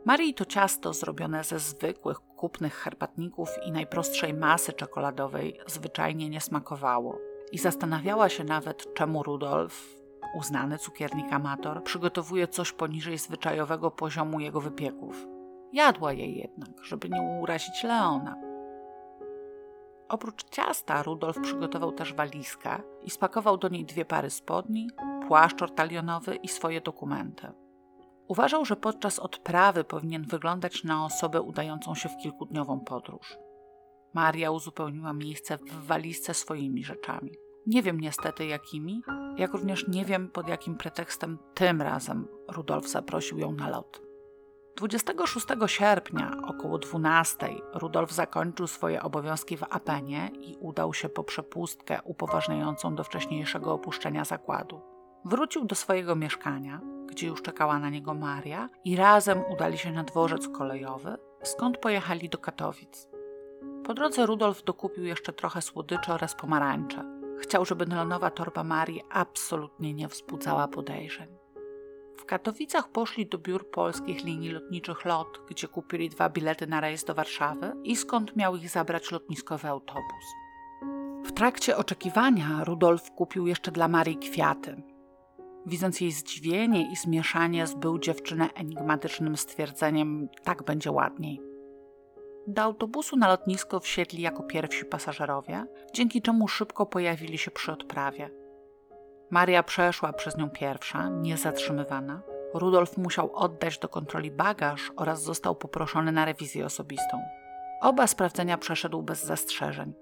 Marii 0.06 0.34
to 0.34 0.46
ciasto 0.46 0.94
zrobione 0.94 1.44
ze 1.44 1.60
zwykłych, 1.60 2.20
kupnych 2.20 2.74
herbatników 2.76 3.50
i 3.66 3.72
najprostszej 3.72 4.34
masy 4.34 4.74
czekoladowej 4.74 5.60
zwyczajnie 5.68 6.30
nie 6.30 6.42
smakowało 6.42 7.18
i 7.52 7.58
zastanawiała 7.58 8.30
się 8.30 8.44
nawet, 8.44 8.94
czemu 8.94 9.24
Rudolf, 9.24 10.04
uznany 10.36 10.78
cukiernik 10.78 11.34
amator, 11.34 11.84
przygotowuje 11.84 12.48
coś 12.48 12.72
poniżej 12.72 13.18
zwyczajowego 13.18 13.92
poziomu 13.92 14.40
jego 14.40 14.62
wypieków. 14.62 15.33
Jadła 15.74 16.14
jej 16.14 16.36
jednak, 16.36 16.84
żeby 16.84 17.10
nie 17.10 17.22
urazić 17.42 17.84
Leona. 17.84 18.36
Oprócz 20.10 20.44
ciasta 20.50 21.04
Rudolf 21.04 21.40
przygotował 21.42 21.92
też 21.92 22.14
walizkę 22.14 22.82
i 23.04 23.10
spakował 23.10 23.58
do 23.58 23.70
niej 23.70 23.86
dwie 23.86 24.06
pary 24.06 24.30
spodni, 24.30 24.90
płaszcz 25.28 25.62
ortalionowy 25.62 26.36
i 26.36 26.48
swoje 26.48 26.82
dokumenty. 26.82 27.52
Uważał, 28.28 28.66
że 28.66 28.76
podczas 28.76 29.20
odprawy 29.20 29.84
powinien 29.84 30.24
wyglądać 30.24 30.84
na 30.84 31.06
osobę 31.06 31.42
udającą 31.42 31.96
się 31.96 32.10
w 32.10 32.18
kilkudniową 32.18 32.80
podróż. 32.80 33.38
Maria 34.14 34.52
uzupełniła 34.52 35.14
miejsce 35.14 35.58
w 35.58 35.86
walizce 35.86 36.34
swoimi 36.34 36.84
rzeczami. 36.84 37.32
Nie 37.68 37.84
wiem 37.84 38.00
niestety 38.00 38.46
jakimi, 38.46 39.02
jak 39.38 39.54
również 39.54 39.88
nie 39.88 40.06
wiem 40.06 40.30
pod 40.30 40.48
jakim 40.48 40.78
pretekstem 40.78 41.38
tym 41.54 41.82
razem 41.82 42.28
Rudolf 42.48 42.88
zaprosił 42.88 43.38
ją 43.38 43.52
na 43.52 43.70
lot. 43.70 44.13
26 44.76 45.46
sierpnia 45.66 46.32
około 46.48 46.78
12 46.78 47.50
Rudolf 47.74 48.12
zakończył 48.12 48.68
swoje 48.68 49.04
obowiązki 49.04 49.58
w 49.58 49.64
Apenie 49.64 50.32
i 50.42 50.56
udał 50.60 50.94
się 50.94 51.10
po 51.10 51.24
przepustkę 51.24 52.00
upoważniającą 52.04 52.96
do 52.96 53.04
wcześniejszego 53.04 53.74
opuszczenia 53.74 54.26
zakładu. 54.26 54.82
Wrócił 55.26 55.66
do 55.66 55.76
swojego 55.76 56.16
mieszkania, 56.16 56.82
gdzie 57.06 57.28
już 57.28 57.42
czekała 57.42 57.80
na 57.80 57.90
niego 57.90 58.14
Maria, 58.14 58.70
i 58.86 58.96
razem 58.96 59.44
udali 59.54 59.78
się 59.78 59.92
na 59.92 60.04
dworzec 60.04 60.48
kolejowy, 60.48 61.18
skąd 61.44 61.78
pojechali 61.78 62.30
do 62.30 62.38
Katowic. 62.38 63.08
Po 63.86 63.94
drodze 63.94 64.26
Rudolf 64.26 64.64
dokupił 64.64 65.06
jeszcze 65.06 65.34
trochę 65.34 65.62
słodyczy 65.62 66.14
oraz 66.14 66.36
pomarańcze. 66.36 67.06
Chciał, 67.40 67.66
żeby 67.66 67.86
nylonowa 67.86 68.32
torba 68.32 68.64
Marii 68.64 69.02
absolutnie 69.10 69.94
nie 69.94 70.08
wzbudzała 70.08 70.68
podejrzeń. 70.68 71.43
W 72.18 72.26
Katowicach 72.26 72.92
poszli 72.92 73.26
do 73.26 73.38
biur 73.38 73.72
polskich 73.72 74.24
linii 74.24 74.52
lotniczych 74.52 75.06
LOT, 75.06 75.42
gdzie 75.50 75.68
kupili 75.68 76.10
dwa 76.10 76.30
bilety 76.30 76.68
na 76.68 76.82
rejs 76.82 77.04
do 77.04 77.14
Warszawy 77.14 77.74
i 77.84 77.96
skąd 77.96 78.36
miał 78.36 78.56
ich 78.56 78.70
zabrać 78.70 79.12
lotniskowy 79.12 79.68
autobus. 79.68 80.26
W 81.26 81.32
trakcie 81.32 81.78
oczekiwania 81.78 82.64
Rudolf 82.64 83.12
kupił 83.12 83.48
jeszcze 83.48 83.72
dla 83.72 83.88
Marii 83.88 84.18
kwiaty. 84.18 84.84
Widząc 85.66 86.02
jej 86.02 86.12
zdziwienie 86.12 86.92
i 86.92 86.96
zmieszanie, 86.96 87.68
zbył 87.68 88.00
dziewczynę 88.00 88.50
enigmatycznym 88.54 89.38
stwierdzeniem: 89.38 90.28
tak 90.44 90.64
będzie 90.64 90.92
ładniej. 90.92 91.42
Do 92.48 92.62
autobusu 92.62 93.16
na 93.16 93.28
lotnisko 93.28 93.80
wsiedli 93.80 94.22
jako 94.22 94.44
pierwsi 94.44 94.86
pasażerowie, 94.86 95.66
dzięki 95.94 96.22
czemu 96.22 96.48
szybko 96.48 96.86
pojawili 96.86 97.38
się 97.38 97.52
przy 97.52 97.72
odprawie. 97.72 98.43
Maria 99.34 99.64
przeszła 99.64 100.14
przez 100.14 100.38
nią 100.38 100.50
pierwsza, 100.50 101.10
niezatrzymywana. 101.10 102.22
Rudolf 102.54 102.98
musiał 102.98 103.36
oddać 103.36 103.80
do 103.80 103.90
kontroli 103.90 104.32
bagaż 104.32 104.92
oraz 104.96 105.24
został 105.24 105.56
poproszony 105.56 106.12
na 106.12 106.26
rewizję 106.26 106.66
osobistą. 106.66 107.22
Oba 107.82 108.08
sprawdzenia 108.08 108.58
przeszedł 108.58 109.02
bez 109.02 109.26
zastrzeżeń. 109.26 109.94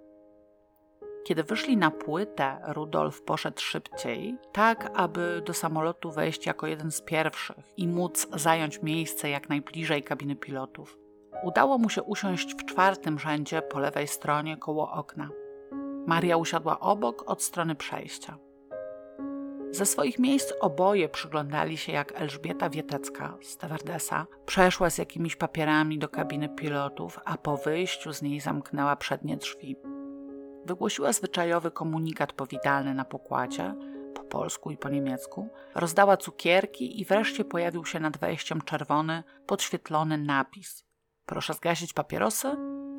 Kiedy 1.23 1.43
wyszli 1.43 1.77
na 1.77 1.91
płytę, 1.91 2.61
Rudolf 2.67 3.21
poszedł 3.21 3.61
szybciej, 3.61 4.37
tak 4.51 4.91
aby 4.95 5.41
do 5.45 5.53
samolotu 5.53 6.11
wejść 6.11 6.45
jako 6.45 6.67
jeden 6.67 6.91
z 6.91 7.01
pierwszych 7.01 7.77
i 7.77 7.87
móc 7.87 8.27
zająć 8.33 8.81
miejsce 8.81 9.29
jak 9.29 9.49
najbliżej 9.49 10.03
kabiny 10.03 10.35
pilotów. 10.35 10.97
Udało 11.43 11.77
mu 11.77 11.89
się 11.89 12.03
usiąść 12.03 12.55
w 12.55 12.65
czwartym 12.65 13.19
rzędzie 13.19 13.61
po 13.61 13.79
lewej 13.79 14.07
stronie 14.07 14.57
koło 14.57 14.91
okna. 14.91 15.29
Maria 16.07 16.37
usiadła 16.37 16.79
obok 16.79 17.23
od 17.29 17.43
strony 17.43 17.75
przejścia. 17.75 18.37
Ze 19.71 19.85
swoich 19.85 20.19
miejsc 20.19 20.53
oboje 20.59 21.09
przyglądali 21.09 21.77
się, 21.77 21.91
jak 21.91 22.21
Elżbieta 22.21 22.69
Wietecka, 22.69 23.37
stewardesa, 23.41 24.27
przeszła 24.45 24.89
z 24.89 24.97
jakimiś 24.97 25.35
papierami 25.35 25.99
do 25.99 26.09
kabiny 26.09 26.49
pilotów, 26.49 27.19
a 27.25 27.37
po 27.37 27.57
wyjściu 27.57 28.13
z 28.13 28.21
niej 28.21 28.39
zamknęła 28.39 28.95
przednie 28.95 29.37
drzwi. 29.37 29.75
Wygłosiła 30.65 31.13
zwyczajowy 31.13 31.71
komunikat 31.71 32.33
powitalny 32.33 32.93
na 32.93 33.05
pokładzie, 33.05 33.75
po 34.13 34.23
polsku 34.23 34.71
i 34.71 34.77
po 34.77 34.89
niemiecku, 34.89 35.49
rozdała 35.75 36.17
cukierki 36.17 37.01
i 37.01 37.05
wreszcie 37.05 37.45
pojawił 37.45 37.85
się 37.85 37.99
nad 37.99 38.17
wejściem 38.17 38.61
czerwony, 38.61 39.23
podświetlony 39.45 40.17
napis: 40.17 40.85
Proszę 41.25 41.53
zgasić 41.53 41.93
papierosy, 41.93 42.47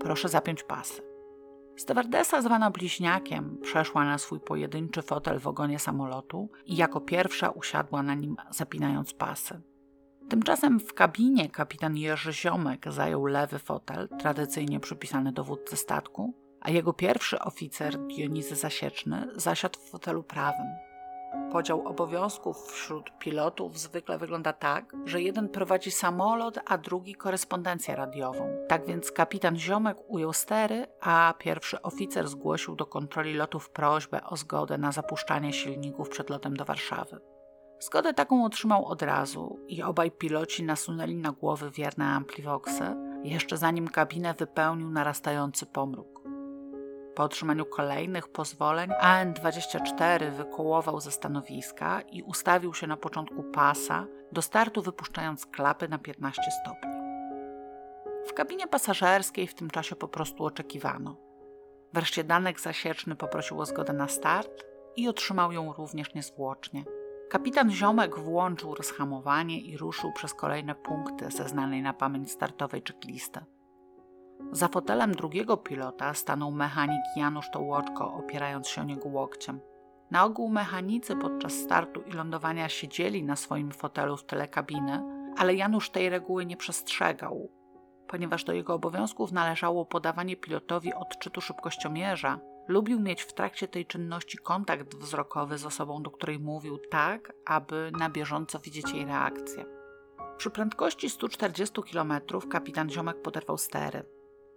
proszę 0.00 0.28
zapiąć 0.28 0.62
pasy. 0.62 1.11
Stewardesa 1.76 2.42
zwana 2.42 2.70
bliźniakiem 2.70 3.58
przeszła 3.62 4.04
na 4.04 4.18
swój 4.18 4.40
pojedynczy 4.40 5.02
fotel 5.02 5.40
w 5.40 5.46
ogonie 5.46 5.78
samolotu 5.78 6.48
i 6.66 6.76
jako 6.76 7.00
pierwsza 7.00 7.50
usiadła 7.50 8.02
na 8.02 8.14
nim 8.14 8.36
zapinając 8.50 9.14
pasy. 9.14 9.60
Tymczasem 10.28 10.80
w 10.80 10.94
kabinie 10.94 11.48
kapitan 11.48 11.96
Jerzy 11.96 12.32
Ziomek 12.32 12.92
zajął 12.92 13.26
lewy 13.26 13.58
fotel, 13.58 14.08
tradycyjnie 14.18 14.80
przypisany 14.80 15.32
dowódcy 15.32 15.76
statku, 15.76 16.34
a 16.60 16.70
jego 16.70 16.92
pierwszy 16.92 17.38
oficer, 17.38 17.98
Dionizy 17.98 18.56
Zasieczny, 18.56 19.28
zasiadł 19.36 19.80
w 19.80 19.90
fotelu 19.90 20.22
prawym. 20.22 20.66
Podział 21.52 21.88
obowiązków 21.88 22.72
wśród 22.72 23.18
pilotów 23.18 23.78
zwykle 23.78 24.18
wygląda 24.18 24.52
tak, 24.52 24.92
że 25.04 25.22
jeden 25.22 25.48
prowadzi 25.48 25.90
samolot, 25.90 26.58
a 26.66 26.78
drugi 26.78 27.14
korespondencję 27.14 27.96
radiową. 27.96 28.56
Tak 28.68 28.86
więc 28.86 29.12
kapitan 29.12 29.56
Ziomek 29.56 29.96
ujął 30.08 30.32
stery, 30.32 30.86
a 31.00 31.34
pierwszy 31.38 31.82
oficer 31.82 32.28
zgłosił 32.28 32.76
do 32.76 32.86
kontroli 32.86 33.34
lotów 33.34 33.70
prośbę 33.70 34.24
o 34.24 34.36
zgodę 34.36 34.78
na 34.78 34.92
zapuszczanie 34.92 35.52
silników 35.52 36.08
przed 36.08 36.30
lotem 36.30 36.56
do 36.56 36.64
Warszawy. 36.64 37.20
Zgodę 37.80 38.14
taką 38.14 38.44
otrzymał 38.44 38.84
od 38.84 39.02
razu 39.02 39.58
i 39.68 39.82
obaj 39.82 40.10
piloci 40.10 40.62
nasunęli 40.62 41.16
na 41.16 41.32
głowy 41.32 41.70
wierne 41.70 42.04
amplivoxy, 42.04 42.84
jeszcze 43.24 43.56
zanim 43.56 43.88
kabinę 43.88 44.34
wypełnił 44.34 44.90
narastający 44.90 45.66
pomruk. 45.66 46.11
Po 47.14 47.22
otrzymaniu 47.22 47.66
kolejnych 47.66 48.28
pozwoleń 48.28 48.90
AN-24 49.00 50.30
wykołował 50.30 51.00
ze 51.00 51.10
stanowiska 51.10 52.00
i 52.00 52.22
ustawił 52.22 52.74
się 52.74 52.86
na 52.86 52.96
początku 52.96 53.42
pasa, 53.42 54.06
do 54.32 54.42
startu 54.42 54.82
wypuszczając 54.82 55.46
klapy 55.46 55.88
na 55.88 55.98
15 55.98 56.42
stopni. 56.62 56.92
W 58.26 58.32
kabinie 58.32 58.66
pasażerskiej 58.66 59.46
w 59.46 59.54
tym 59.54 59.70
czasie 59.70 59.96
po 59.96 60.08
prostu 60.08 60.44
oczekiwano. 60.44 61.16
Wreszcie 61.92 62.24
Danek 62.24 62.60
Zasieczny 62.60 63.16
poprosił 63.16 63.60
o 63.60 63.66
zgodę 63.66 63.92
na 63.92 64.08
start 64.08 64.64
i 64.96 65.08
otrzymał 65.08 65.52
ją 65.52 65.72
również 65.72 66.14
niezwłocznie. 66.14 66.84
Kapitan 67.30 67.70
Ziomek 67.70 68.18
włączył 68.18 68.74
rozhamowanie 68.74 69.60
i 69.60 69.76
ruszył 69.76 70.12
przez 70.12 70.34
kolejne 70.34 70.74
punkty 70.74 71.30
ze 71.30 71.48
znanej 71.48 71.82
na 71.82 71.94
pamięć 71.94 72.30
startowej 72.30 72.82
checklisty. 72.88 73.40
Za 74.52 74.68
fotelem 74.68 75.12
drugiego 75.12 75.56
pilota 75.56 76.14
stanął 76.14 76.50
mechanik 76.50 77.00
Janusz 77.16 77.50
Tołoczko, 77.50 78.14
opierając 78.14 78.68
się 78.68 78.80
o 78.80 78.84
niego 78.84 79.08
łokciem. 79.08 79.60
Na 80.10 80.24
ogół 80.24 80.48
mechanicy 80.48 81.16
podczas 81.16 81.52
startu 81.52 82.02
i 82.02 82.12
lądowania 82.12 82.68
siedzieli 82.68 83.24
na 83.24 83.36
swoim 83.36 83.70
fotelu 83.70 84.16
w 84.16 84.24
tyle 84.24 84.48
kabiny, 84.48 85.02
ale 85.36 85.54
Janusz 85.54 85.90
tej 85.90 86.08
reguły 86.08 86.46
nie 86.46 86.56
przestrzegał, 86.56 87.50
ponieważ 88.08 88.44
do 88.44 88.52
jego 88.52 88.74
obowiązków 88.74 89.32
należało 89.32 89.86
podawanie 89.86 90.36
pilotowi 90.36 90.94
odczytu 90.94 91.40
szybkościomierza. 91.40 92.38
Lubił 92.68 93.00
mieć 93.00 93.22
w 93.22 93.34
trakcie 93.34 93.68
tej 93.68 93.86
czynności 93.86 94.38
kontakt 94.38 94.94
wzrokowy 94.94 95.58
z 95.58 95.66
osobą, 95.66 96.02
do 96.02 96.10
której 96.10 96.38
mówił, 96.38 96.78
tak, 96.90 97.32
aby 97.46 97.92
na 97.98 98.10
bieżąco 98.10 98.58
widzieć 98.58 98.92
jej 98.92 99.04
reakcję. 99.04 99.64
Przy 100.36 100.50
prędkości 100.50 101.10
140 101.10 101.82
km 101.92 102.12
kapitan 102.50 102.90
Ziomek 102.90 103.22
poderwał 103.22 103.58
stery 103.58 104.04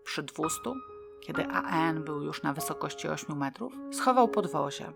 przy 0.05 0.23
200, 0.23 0.59
kiedy 1.21 1.45
AN 1.45 2.03
był 2.03 2.21
już 2.21 2.43
na 2.43 2.53
wysokości 2.53 3.07
8 3.07 3.37
metrów, 3.37 3.73
schował 3.91 4.27
podwozie. 4.27 4.93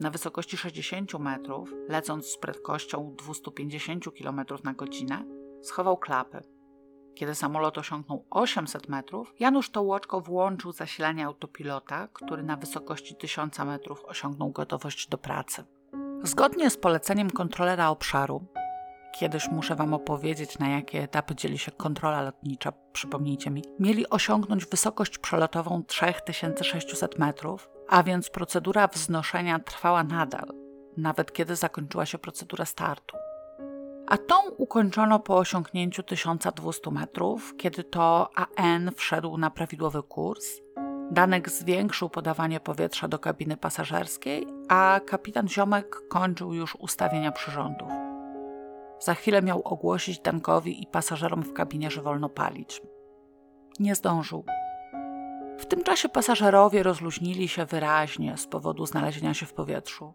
Na 0.00 0.10
wysokości 0.10 0.56
60 0.56 1.18
metrów, 1.18 1.74
lecąc 1.88 2.26
z 2.26 2.38
prędkością 2.38 3.14
250 3.18 4.04
km 4.18 4.40
na 4.64 4.74
godzinę, 4.74 5.24
schował 5.62 5.96
klapy. 5.96 6.42
Kiedy 7.14 7.34
samolot 7.34 7.78
osiągnął 7.78 8.26
800 8.30 8.88
metrów, 8.88 9.34
Janusz 9.40 9.70
Tołoczko 9.70 10.20
włączył 10.20 10.72
zasilanie 10.72 11.26
autopilota, 11.26 12.08
który 12.12 12.42
na 12.42 12.56
wysokości 12.56 13.16
1000 13.16 13.58
metrów 13.58 14.04
osiągnął 14.04 14.50
gotowość 14.50 15.08
do 15.08 15.18
pracy. 15.18 15.64
Zgodnie 16.22 16.70
z 16.70 16.76
poleceniem 16.76 17.30
kontrolera 17.30 17.88
obszaru, 17.88 18.46
kiedyś 19.12 19.48
muszę 19.48 19.76
Wam 19.76 19.94
opowiedzieć, 19.94 20.58
na 20.58 20.68
jakie 20.68 21.02
etapy 21.02 21.34
dzieli 21.34 21.58
się 21.58 21.72
kontrola 21.72 22.22
lotnicza, 22.22 22.72
przypomnijcie 22.92 23.50
mi, 23.50 23.62
mieli 23.78 24.08
osiągnąć 24.10 24.66
wysokość 24.66 25.18
przelotową 25.18 25.84
3600 25.84 27.18
metrów, 27.18 27.70
a 27.88 28.02
więc 28.02 28.30
procedura 28.30 28.88
wznoszenia 28.88 29.58
trwała 29.58 30.04
nadal, 30.04 30.46
nawet 30.96 31.32
kiedy 31.32 31.56
zakończyła 31.56 32.06
się 32.06 32.18
procedura 32.18 32.64
startu. 32.64 33.16
A 34.06 34.16
tą 34.16 34.34
ukończono 34.56 35.20
po 35.20 35.36
osiągnięciu 35.36 36.02
1200 36.02 36.90
metrów, 36.90 37.54
kiedy 37.56 37.84
to 37.84 38.30
AN 38.56 38.90
wszedł 38.96 39.36
na 39.36 39.50
prawidłowy 39.50 40.02
kurs. 40.02 40.46
Danek 41.10 41.50
zwiększył 41.50 42.10
podawanie 42.10 42.60
powietrza 42.60 43.08
do 43.08 43.18
kabiny 43.18 43.56
pasażerskiej, 43.56 44.46
a 44.68 45.00
kapitan 45.06 45.48
Ziomek 45.48 46.08
kończył 46.08 46.54
już 46.54 46.76
ustawienia 46.76 47.32
przyrządów. 47.32 48.01
Za 49.04 49.14
chwilę 49.14 49.42
miał 49.42 49.62
ogłosić 49.62 50.20
Dankowi 50.20 50.82
i 50.82 50.86
pasażerom 50.86 51.42
w 51.42 51.52
kabinie, 51.52 51.90
że 51.90 52.02
wolno 52.02 52.28
palić. 52.28 52.82
Nie 53.78 53.94
zdążył. 53.94 54.44
W 55.58 55.66
tym 55.66 55.82
czasie 55.82 56.08
pasażerowie 56.08 56.82
rozluźnili 56.82 57.48
się 57.48 57.66
wyraźnie 57.66 58.36
z 58.36 58.46
powodu 58.46 58.86
znalezienia 58.86 59.34
się 59.34 59.46
w 59.46 59.52
powietrzu. 59.52 60.14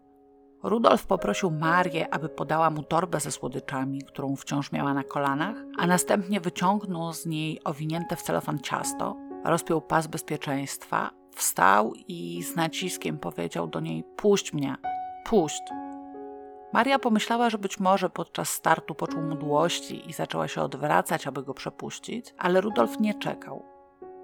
Rudolf 0.62 1.06
poprosił 1.06 1.50
Marię, 1.50 2.14
aby 2.14 2.28
podała 2.28 2.70
mu 2.70 2.82
torbę 2.82 3.20
ze 3.20 3.30
słodyczami, 3.30 4.02
którą 4.02 4.36
wciąż 4.36 4.72
miała 4.72 4.94
na 4.94 5.04
kolanach, 5.04 5.56
a 5.78 5.86
następnie 5.86 6.40
wyciągnął 6.40 7.12
z 7.12 7.26
niej 7.26 7.60
owinięte 7.64 8.16
w 8.16 8.22
celofan 8.22 8.58
ciasto, 8.58 9.16
rozpiął 9.44 9.80
pas 9.80 10.06
bezpieczeństwa, 10.06 11.10
wstał 11.34 11.92
i 12.08 12.42
z 12.42 12.56
naciskiem 12.56 13.18
powiedział 13.18 13.66
do 13.66 13.80
niej: 13.80 14.04
Puść 14.16 14.52
mnie, 14.52 14.76
puść. 15.24 15.62
Maria 16.72 16.98
pomyślała, 16.98 17.50
że 17.50 17.58
być 17.58 17.80
może 17.80 18.10
podczas 18.10 18.50
startu 18.50 18.94
poczuł 18.94 19.22
mdłości 19.22 20.10
i 20.10 20.12
zaczęła 20.12 20.48
się 20.48 20.62
odwracać, 20.62 21.26
aby 21.26 21.42
go 21.42 21.54
przepuścić, 21.54 22.34
ale 22.38 22.60
Rudolf 22.60 23.00
nie 23.00 23.14
czekał. 23.14 23.64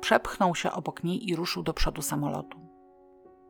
Przepchnął 0.00 0.54
się 0.54 0.72
obok 0.72 1.04
niej 1.04 1.28
i 1.28 1.37
ruszył 1.37 1.62
do 1.62 1.74
przodu 1.74 2.02
samolotu. 2.02 2.59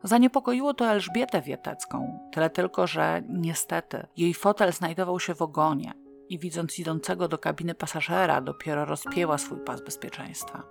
Zaniepokoiło 0.02 0.74
to 0.74 0.86
Elżbietę 0.86 1.42
Wietecką, 1.42 2.18
tyle 2.32 2.50
tylko, 2.50 2.86
że 2.86 3.22
niestety 3.28 4.06
jej 4.16 4.34
fotel 4.34 4.72
znajdował 4.72 5.20
się 5.20 5.34
w 5.34 5.42
ogonie 5.42 5.92
i 6.28 6.38
widząc 6.38 6.78
idącego 6.78 7.28
do 7.28 7.38
kabiny 7.38 7.74
pasażera, 7.74 8.40
dopiero 8.40 8.84
rozpięła 8.84 9.38
swój 9.38 9.58
pas 9.58 9.80
bezpieczeństwa. 9.80 10.62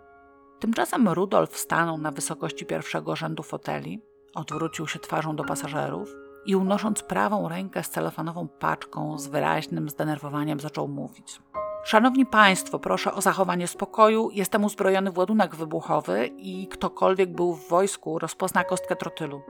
Tymczasem 0.59 1.09
Rudolf 1.09 1.57
stanął 1.57 1.97
na 1.97 2.12
wysokości 2.12 2.65
pierwszego 2.65 3.15
rzędu 3.15 3.43
foteli, 3.43 4.01
odwrócił 4.36 4.88
się 4.88 4.99
twarzą 4.99 5.36
do 5.36 5.43
pasażerów 5.43 6.22
i 6.45 6.56
unosząc 6.56 7.03
prawą 7.03 7.49
rękę 7.49 7.84
z 7.84 7.89
celofanową 7.89 8.47
paczką 8.47 9.19
z 9.19 9.27
wyraźnym 9.27 9.89
zdenerwowaniem 9.89 10.60
zaczął 10.60 10.88
mówić. 10.88 11.41
Szanowni 11.84 12.25
Państwo, 12.25 12.79
proszę 12.79 13.13
o 13.13 13.21
zachowanie 13.21 13.67
spokoju. 13.67 14.29
Jestem 14.32 14.63
uzbrojony 14.63 15.12
w 15.12 15.17
ładunek 15.17 15.56
wybuchowy 15.56 16.27
i 16.38 16.67
ktokolwiek 16.67 17.34
był 17.36 17.53
w 17.53 17.69
wojsku 17.69 18.19
rozpozna 18.19 18.63
kostkę 18.63 18.95
trotylu. 18.95 19.41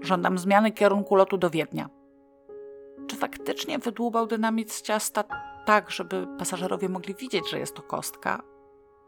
Żądam 0.00 0.38
zmiany 0.38 0.72
kierunku 0.72 1.14
lotu 1.14 1.36
do 1.36 1.50
Wiednia. 1.50 1.88
Czy 3.06 3.16
faktycznie 3.16 3.78
wydłubał 3.78 4.26
dynamit 4.26 4.72
z 4.72 4.82
ciasta 4.82 5.24
tak, 5.66 5.90
żeby 5.90 6.26
pasażerowie 6.38 6.88
mogli 6.88 7.14
widzieć, 7.14 7.50
że 7.50 7.58
jest 7.58 7.74
to 7.74 7.82
kostka? 7.82 8.42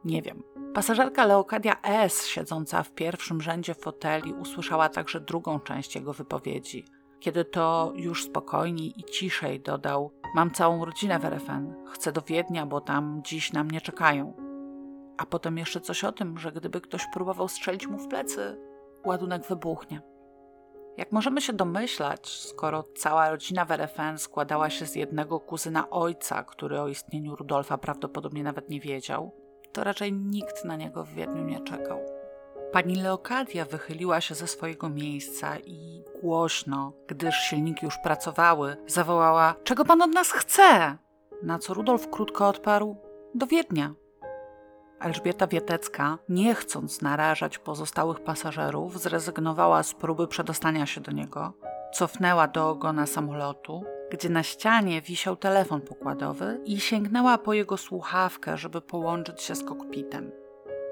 Nie 0.04 0.22
wiem. 0.22 0.42
Pasażerka 0.74 1.26
Leokadia 1.26 1.82
S., 1.82 2.26
siedząca 2.26 2.82
w 2.82 2.92
pierwszym 2.92 3.40
rzędzie 3.40 3.74
foteli, 3.74 4.32
usłyszała 4.32 4.88
także 4.88 5.20
drugą 5.20 5.60
część 5.60 5.94
jego 5.94 6.12
wypowiedzi– 6.12 6.84
kiedy 7.24 7.44
to 7.44 7.92
już 7.96 8.24
spokojniej 8.24 9.00
i 9.00 9.04
ciszej 9.04 9.60
dodał: 9.60 10.10
Mam 10.34 10.50
całą 10.50 10.84
rodzinę 10.84 11.18
w 11.18 11.24
RFN, 11.24 11.74
chcę 11.92 12.12
do 12.12 12.22
Wiednia, 12.22 12.66
bo 12.66 12.80
tam 12.80 13.20
dziś 13.24 13.52
na 13.52 13.64
mnie 13.64 13.80
czekają. 13.80 14.32
A 15.18 15.26
potem 15.26 15.58
jeszcze 15.58 15.80
coś 15.80 16.04
o 16.04 16.12
tym, 16.12 16.38
że 16.38 16.52
gdyby 16.52 16.80
ktoś 16.80 17.06
próbował 17.12 17.48
strzelić 17.48 17.86
mu 17.86 17.98
w 17.98 18.08
plecy, 18.08 18.60
ładunek 19.04 19.46
wybuchnie. 19.46 20.00
Jak 20.96 21.12
możemy 21.12 21.40
się 21.40 21.52
domyślać, 21.52 22.28
skoro 22.28 22.84
cała 22.96 23.30
rodzina 23.30 23.64
w 23.64 23.70
RFN 23.70 24.18
składała 24.18 24.70
się 24.70 24.86
z 24.86 24.94
jednego 24.96 25.40
kuzyna 25.40 25.90
ojca, 25.90 26.42
który 26.42 26.80
o 26.80 26.88
istnieniu 26.88 27.36
Rudolfa 27.36 27.78
prawdopodobnie 27.78 28.42
nawet 28.42 28.70
nie 28.70 28.80
wiedział, 28.80 29.32
to 29.72 29.84
raczej 29.84 30.12
nikt 30.12 30.64
na 30.64 30.76
niego 30.76 31.04
w 31.04 31.08
Wiedniu 31.08 31.44
nie 31.44 31.60
czekał. 31.60 32.23
Pani 32.74 32.96
Leokadia 32.96 33.64
wychyliła 33.64 34.20
się 34.20 34.34
ze 34.34 34.46
swojego 34.46 34.88
miejsca 34.88 35.58
i 35.58 36.04
głośno, 36.22 36.92
gdyż 37.06 37.34
silniki 37.34 37.84
już 37.84 37.98
pracowały, 37.98 38.76
zawołała: 38.86 39.54
Czego 39.64 39.84
pan 39.84 40.02
od 40.02 40.10
nas 40.10 40.32
chce? 40.32 40.98
Na 41.42 41.58
co 41.58 41.74
Rudolf 41.74 42.10
krótko 42.10 42.48
odparł: 42.48 42.96
Do 43.34 43.46
Wiednia. 43.46 43.94
Elżbieta 45.00 45.46
Wietecka, 45.46 46.18
nie 46.28 46.54
chcąc 46.54 47.02
narażać 47.02 47.58
pozostałych 47.58 48.20
pasażerów, 48.20 49.00
zrezygnowała 49.00 49.82
z 49.82 49.94
próby 49.94 50.28
przedostania 50.28 50.86
się 50.86 51.00
do 51.00 51.12
niego, 51.12 51.52
cofnęła 51.92 52.48
do 52.48 52.68
ogona 52.68 53.06
samolotu, 53.06 53.84
gdzie 54.10 54.28
na 54.28 54.42
ścianie 54.42 55.02
wisiał 55.02 55.36
telefon 55.36 55.80
pokładowy 55.80 56.60
i 56.64 56.80
sięgnęła 56.80 57.38
po 57.38 57.52
jego 57.52 57.76
słuchawkę, 57.76 58.56
żeby 58.58 58.80
połączyć 58.80 59.42
się 59.42 59.54
z 59.54 59.64
kokpitem. 59.64 60.43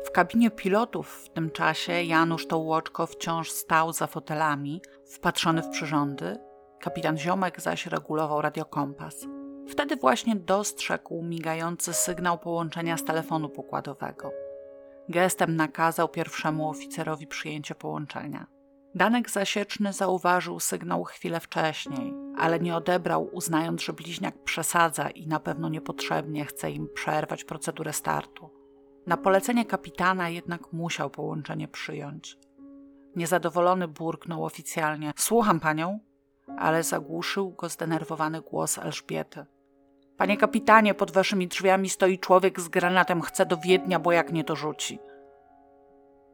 W 0.05 0.11
kabinie 0.11 0.51
pilotów 0.51 1.09
w 1.25 1.29
tym 1.29 1.51
czasie 1.51 2.03
Janusz 2.03 2.47
Tołoczko 2.47 3.07
wciąż 3.07 3.51
stał 3.51 3.93
za 3.93 4.07
fotelami, 4.07 4.83
wpatrzony 5.07 5.63
w 5.63 5.69
przyrządy, 5.69 6.39
kapitan 6.81 7.19
Ziomek 7.19 7.61
zaś 7.61 7.87
regulował 7.87 8.43
radiokompas. 8.43 9.27
Wtedy 9.69 9.97
właśnie 9.97 10.37
dostrzegł 10.37 11.23
migający 11.23 11.95
sygnał 11.95 12.39
połączenia 12.39 12.97
z 12.97 13.05
telefonu 13.05 13.49
pokładowego. 13.49 14.33
Gestem 15.09 15.57
nakazał 15.57 16.09
pierwszemu 16.09 16.69
oficerowi 16.69 17.27
przyjęcie 17.27 17.75
połączenia. 17.75 18.47
Danek 18.95 19.31
zasieczny 19.31 19.93
zauważył 19.93 20.61
sygnał 20.61 21.05
chwilę 21.05 21.41
wcześniej, 21.41 22.15
ale 22.39 22.61
nie 22.61 22.77
odebrał, 22.77 23.29
uznając, 23.33 23.83
że 23.83 23.93
bliźniak 23.93 24.45
przesadza 24.45 25.11
i 25.11 25.27
na 25.27 25.41
pewno 25.41 25.69
niepotrzebnie 25.69 26.45
chce 26.45 26.71
im 26.71 26.89
przerwać 26.95 27.45
procedurę 27.45 27.93
startu. 27.93 28.62
Na 29.07 29.17
polecenie 29.17 29.65
kapitana 29.65 30.29
jednak 30.29 30.73
musiał 30.73 31.11
połączenie 31.11 31.69
przyjąć. 31.69 32.39
Niezadowolony 33.17 33.89
burknął 33.89 34.45
oficjalnie: 34.45 35.13
Słucham 35.17 35.61
panią, 35.61 35.99
ale 36.59 36.83
zagłuszył 36.83 37.51
go 37.51 37.69
zdenerwowany 37.69 38.41
głos 38.41 38.79
Elżbiety. 38.79 39.47
Panie 40.17 40.37
kapitanie, 40.37 40.95
pod 40.95 41.11
waszymi 41.11 41.49
drzwiami 41.49 41.89
stoi 41.89 42.19
człowiek 42.19 42.61
z 42.61 42.69
granatem, 42.69 43.23
chce 43.23 43.47
do 43.47 43.57
Wiednia, 43.57 43.99
bo 43.99 44.13
jak 44.13 44.33
nie 44.33 44.45
to 44.45 44.57
rzuci. 44.57 44.99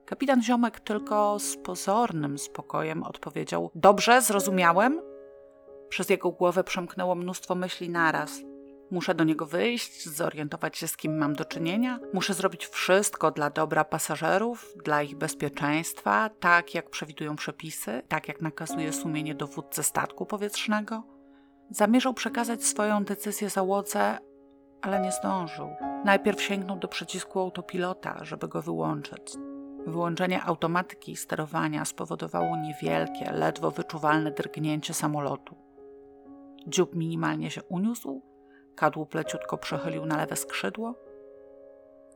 Kapitan 0.06 0.42
Ziomek 0.42 0.80
tylko 0.80 1.38
z 1.38 1.56
pozornym 1.56 2.38
spokojem 2.38 3.02
odpowiedział: 3.02 3.70
Dobrze, 3.74 4.22
zrozumiałem. 4.22 5.00
Przez 5.88 6.10
jego 6.10 6.30
głowę 6.30 6.64
przemknęło 6.64 7.14
mnóstwo 7.14 7.54
myśli 7.54 7.90
naraz. 7.90 8.40
Muszę 8.90 9.14
do 9.14 9.24
niego 9.24 9.46
wyjść, 9.46 10.08
zorientować 10.08 10.78
się, 10.78 10.88
z 10.88 10.96
kim 10.96 11.18
mam 11.18 11.32
do 11.32 11.44
czynienia. 11.44 11.98
Muszę 12.14 12.34
zrobić 12.34 12.66
wszystko 12.66 13.30
dla 13.30 13.50
dobra 13.50 13.84
pasażerów, 13.84 14.72
dla 14.84 15.02
ich 15.02 15.16
bezpieczeństwa, 15.16 16.30
tak 16.40 16.74
jak 16.74 16.90
przewidują 16.90 17.36
przepisy, 17.36 18.02
tak 18.08 18.28
jak 18.28 18.40
nakazuje 18.42 18.92
sumienie 18.92 19.34
dowódcy 19.34 19.82
statku 19.82 20.26
powietrznego. 20.26 21.02
Zamierzał 21.70 22.14
przekazać 22.14 22.64
swoją 22.64 23.04
decyzję 23.04 23.50
załodze, 23.50 24.18
ale 24.82 25.00
nie 25.00 25.12
zdążył. 25.12 25.68
Najpierw 26.04 26.42
sięgnął 26.42 26.78
do 26.78 26.88
przycisku 26.88 27.40
autopilota, 27.40 28.24
żeby 28.24 28.48
go 28.48 28.62
wyłączyć. 28.62 29.32
Wyłączenie 29.86 30.42
automatyki 30.42 31.16
sterowania 31.16 31.84
spowodowało 31.84 32.56
niewielkie, 32.56 33.32
ledwo 33.32 33.70
wyczuwalne 33.70 34.30
drgnięcie 34.30 34.94
samolotu. 34.94 35.56
Dziób 36.66 36.94
minimalnie 36.94 37.50
się 37.50 37.62
uniósł, 37.62 38.22
kadłub 38.78 39.10
pleciutko 39.10 39.58
przechylił 39.58 40.06
na 40.06 40.16
lewe 40.16 40.36
skrzydło. 40.36 40.94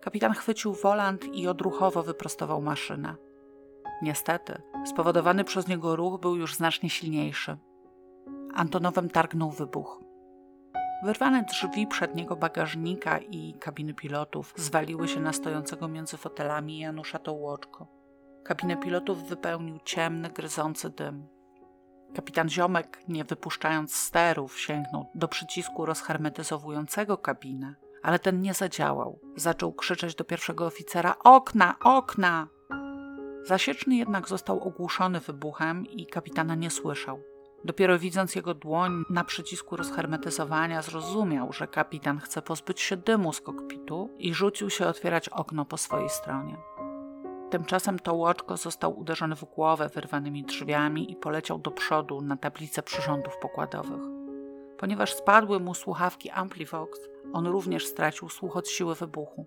Kapitan 0.01 0.33
chwycił 0.33 0.75
wolant 0.75 1.25
i 1.25 1.48
odruchowo 1.48 2.03
wyprostował 2.03 2.62
maszynę. 2.62 3.14
Niestety, 4.03 4.62
spowodowany 4.87 5.44
przez 5.44 5.68
niego 5.68 5.96
ruch 5.96 6.20
był 6.20 6.37
już 6.37 6.55
znacznie 6.55 6.90
silniejszy. 6.90 7.57
Antonowem 8.55 9.11
targnął 9.11 9.51
wybuch. 9.51 10.01
Wyrwane 11.05 11.42
drzwi 11.42 11.87
przedniego 11.87 12.37
bagażnika 12.37 13.18
i 13.18 13.55
kabiny 13.61 13.94
pilotów 13.94 14.55
zwaliły 14.57 15.09
się 15.09 15.20
na 15.20 15.33
stojącego 15.33 15.88
między 15.88 16.16
fotelami 16.16 16.79
Janusza 16.79 17.18
Tołoczko. 17.18 17.87
Kabinę 18.44 18.77
pilotów 18.77 19.29
wypełnił 19.29 19.79
ciemny, 19.85 20.31
gryzący 20.31 20.90
dym. 20.90 21.27
Kapitan 22.16 22.48
Ziomek, 22.51 22.98
nie 23.09 23.25
wypuszczając 23.25 23.94
sterów, 23.94 24.61
sięgnął 24.61 25.11
do 25.14 25.29
przycisku 25.29 25.87
rozhermetyzowującego 25.87 27.18
kabinę, 27.18 27.75
ale 28.03 28.18
ten 28.18 28.40
nie 28.40 28.55
zadziałał. 28.55 29.20
Zaczął 29.37 29.72
krzyczeć 29.72 30.14
do 30.14 30.25
pierwszego 30.25 30.66
oficera: 30.66 31.14
Okna, 31.25 31.75
okna! 31.81 32.48
Zasieczny 33.44 33.96
jednak 33.96 34.29
został 34.29 34.61
ogłuszony 34.61 35.20
wybuchem 35.20 35.87
i 35.87 36.07
kapitana 36.07 36.55
nie 36.55 36.70
słyszał. 36.70 37.20
Dopiero 37.64 37.98
widząc 37.98 38.35
jego 38.35 38.55
dłoń 38.55 39.05
na 39.11 39.25
przycisku 39.25 39.77
rozhermetyzowania, 39.77 40.83
zrozumiał, 40.83 41.53
że 41.53 41.66
kapitan 41.66 42.18
chce 42.18 42.42
pozbyć 42.42 42.81
się 42.81 42.96
dymu 42.96 43.33
z 43.33 43.40
kokpitu 43.40 44.11
i 44.18 44.35
rzucił 44.35 44.70
się 44.70 44.87
otwierać 44.87 45.29
okno 45.29 45.64
po 45.64 45.77
swojej 45.77 46.09
stronie. 46.09 46.57
Tymczasem 47.53 47.99
Tołoczko 47.99 48.57
został 48.57 48.99
uderzony 48.99 49.37
w 49.37 49.45
głowę 49.45 49.91
wyrwanymi 49.95 50.45
drzwiami 50.45 51.12
i 51.12 51.17
poleciał 51.17 51.59
do 51.59 51.71
przodu 51.71 52.21
na 52.21 52.37
tablicę 52.37 52.83
przyrządów 52.83 53.37
pokładowych. 53.37 54.01
Ponieważ 54.79 55.15
spadły 55.15 55.61
mu 55.61 55.75
słuchawki 55.75 56.31
Amplivox, 56.31 57.01
on 57.33 57.47
również 57.47 57.87
stracił 57.87 58.29
słuch 58.29 58.57
od 58.57 58.69
siły 58.69 58.95
wybuchu. 58.95 59.47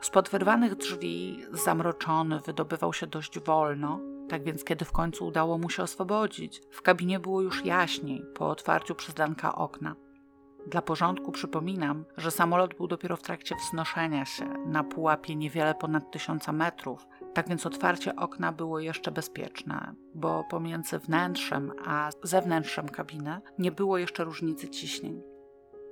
Spod 0.00 0.28
wyrwanych 0.28 0.74
drzwi, 0.74 1.44
zamroczony, 1.52 2.40
wydobywał 2.40 2.92
się 2.92 3.06
dość 3.06 3.38
wolno, 3.38 4.00
tak 4.28 4.44
więc 4.44 4.64
kiedy 4.64 4.84
w 4.84 4.92
końcu 4.92 5.26
udało 5.26 5.58
mu 5.58 5.70
się 5.70 5.82
oswobodzić, 5.82 6.60
w 6.70 6.82
kabinie 6.82 7.20
było 7.20 7.40
już 7.40 7.64
jaśniej 7.64 8.22
po 8.34 8.50
otwarciu 8.50 8.94
przez 8.94 9.14
Danka 9.14 9.54
okna. 9.54 9.96
Dla 10.66 10.82
porządku 10.82 11.32
przypominam, 11.32 12.04
że 12.16 12.30
samolot 12.30 12.74
był 12.74 12.86
dopiero 12.86 13.16
w 13.16 13.22
trakcie 13.22 13.56
wznoszenia 13.56 14.24
się 14.24 14.44
na 14.66 14.84
pułapie 14.84 15.36
niewiele 15.36 15.74
ponad 15.74 16.10
tysiąca 16.10 16.52
metrów, 16.52 17.06
tak 17.36 17.48
więc 17.48 17.66
otwarcie 17.66 18.16
okna 18.16 18.52
było 18.52 18.80
jeszcze 18.80 19.10
bezpieczne, 19.10 19.94
bo 20.14 20.44
pomiędzy 20.50 20.98
wnętrzem 20.98 21.72
a 21.86 22.10
zewnętrzem 22.22 22.88
kabiny 22.88 23.40
nie 23.58 23.72
było 23.72 23.98
jeszcze 23.98 24.24
różnicy 24.24 24.68
ciśnień. 24.68 25.22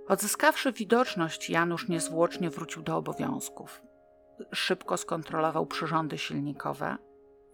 Odzyskawszy 0.08 0.72
widoczność, 0.72 1.50
Janusz 1.50 1.88
niezwłocznie 1.88 2.50
wrócił 2.50 2.82
do 2.82 2.96
obowiązków. 2.96 3.82
Szybko 4.52 4.96
skontrolował 4.96 5.66
przyrządy 5.66 6.18
silnikowe. 6.18 6.96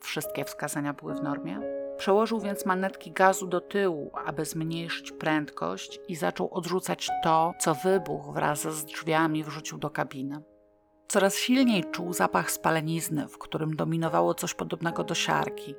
Wszystkie 0.00 0.44
wskazania 0.44 0.92
były 0.92 1.14
w 1.14 1.22
normie. 1.22 1.61
Przełożył 1.96 2.40
więc 2.40 2.66
manetki 2.66 3.12
gazu 3.12 3.46
do 3.46 3.61
tyłu, 3.61 4.11
aby 4.24 4.44
zmniejszyć 4.44 5.12
prędkość 5.12 6.00
i 6.09 6.16
zaczął 6.16 6.55
odrzucać 6.55 7.11
to, 7.22 7.53
co 7.59 7.74
wybuch 7.74 8.35
wraz 8.35 8.61
z 8.61 8.85
drzwiami 8.85 9.44
wrzucił 9.44 9.79
do 9.79 9.90
kabiny. 9.90 10.42
Coraz 11.11 11.37
silniej 11.37 11.85
czuł 11.85 12.12
zapach 12.12 12.51
spalenizny, 12.51 13.29
w 13.29 13.38
którym 13.38 13.77
dominowało 13.77 14.35
coś 14.35 14.55
podobnego 14.55 15.05
do 15.05 15.14
siarki. 15.14 15.75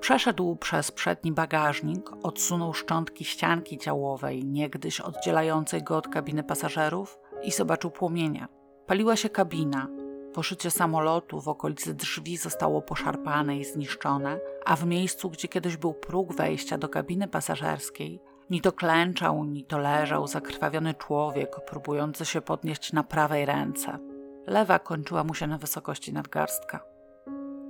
Przeszedł 0.00 0.56
przez 0.56 0.92
przedni 0.92 1.32
bagażnik, 1.32 2.10
odsunął 2.22 2.74
szczątki 2.74 3.24
ścianki 3.24 3.78
działowej, 3.78 4.44
niegdyś 4.44 5.00
oddzielającej 5.00 5.82
go 5.82 5.96
od 5.96 6.08
kabiny 6.08 6.42
pasażerów, 6.42 7.18
i 7.42 7.50
zobaczył 7.50 7.90
płomienia. 7.90 8.48
Paliła 8.86 9.16
się 9.16 9.28
kabina. 9.28 9.88
Poszycie 10.34 10.70
samolotu 10.70 11.40
w 11.40 11.48
okolicy 11.48 11.94
drzwi 11.94 12.36
zostało 12.36 12.82
poszarpane 12.82 13.56
i 13.56 13.64
zniszczone, 13.64 14.40
a 14.66 14.76
w 14.76 14.86
miejscu, 14.86 15.30
gdzie 15.30 15.48
kiedyś 15.48 15.76
był 15.76 15.94
próg 15.94 16.34
wejścia 16.34 16.78
do 16.78 16.88
kabiny 16.88 17.28
pasażerskiej, 17.28 18.20
ni 18.50 18.60
to 18.60 18.72
klęczał, 18.72 19.44
ni 19.44 19.64
to 19.64 19.78
leżał 19.78 20.26
zakrwawiony 20.26 20.94
człowiek, 20.94 21.56
próbujący 21.66 22.24
się 22.24 22.40
podnieść 22.40 22.92
na 22.92 23.04
prawej 23.04 23.46
ręce. 23.46 24.17
Lewa 24.48 24.78
kończyła 24.78 25.24
mu 25.24 25.34
się 25.34 25.46
na 25.46 25.58
wysokości 25.58 26.12
nadgarstka. 26.12 26.80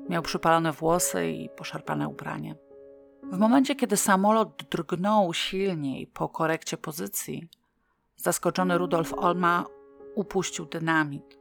Miał 0.09 0.23
przypalone 0.23 0.73
włosy 0.73 1.31
i 1.31 1.49
poszarpane 1.49 2.09
ubranie. 2.09 2.57
W 3.23 3.39
momencie, 3.39 3.75
kiedy 3.77 3.97
samolot 3.97 4.63
drgnął 4.71 5.35
silniej 5.35 6.07
po 6.07 6.29
korekcie 6.29 6.77
pozycji, 6.77 7.49
zaskoczony 8.17 8.79
Rudolf 8.79 9.15
Olma 9.15 9.65
upuścił 10.15 10.67
dynamit. 10.67 11.39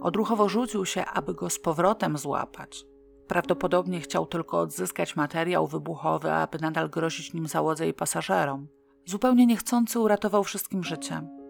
Odruchowo 0.00 0.48
rzucił 0.48 0.86
się, 0.86 1.04
aby 1.04 1.34
go 1.34 1.50
z 1.50 1.58
powrotem 1.58 2.18
złapać. 2.18 2.84
Prawdopodobnie 3.28 4.00
chciał 4.00 4.26
tylko 4.26 4.60
odzyskać 4.60 5.16
materiał 5.16 5.66
wybuchowy, 5.66 6.32
aby 6.32 6.58
nadal 6.58 6.90
grozić 6.90 7.32
nim 7.34 7.46
załodze 7.46 7.88
i 7.88 7.94
pasażerom. 7.94 8.68
Zupełnie 9.06 9.46
niechcący 9.46 10.00
uratował 10.00 10.44
wszystkim 10.44 10.84
życiem. 10.84 11.41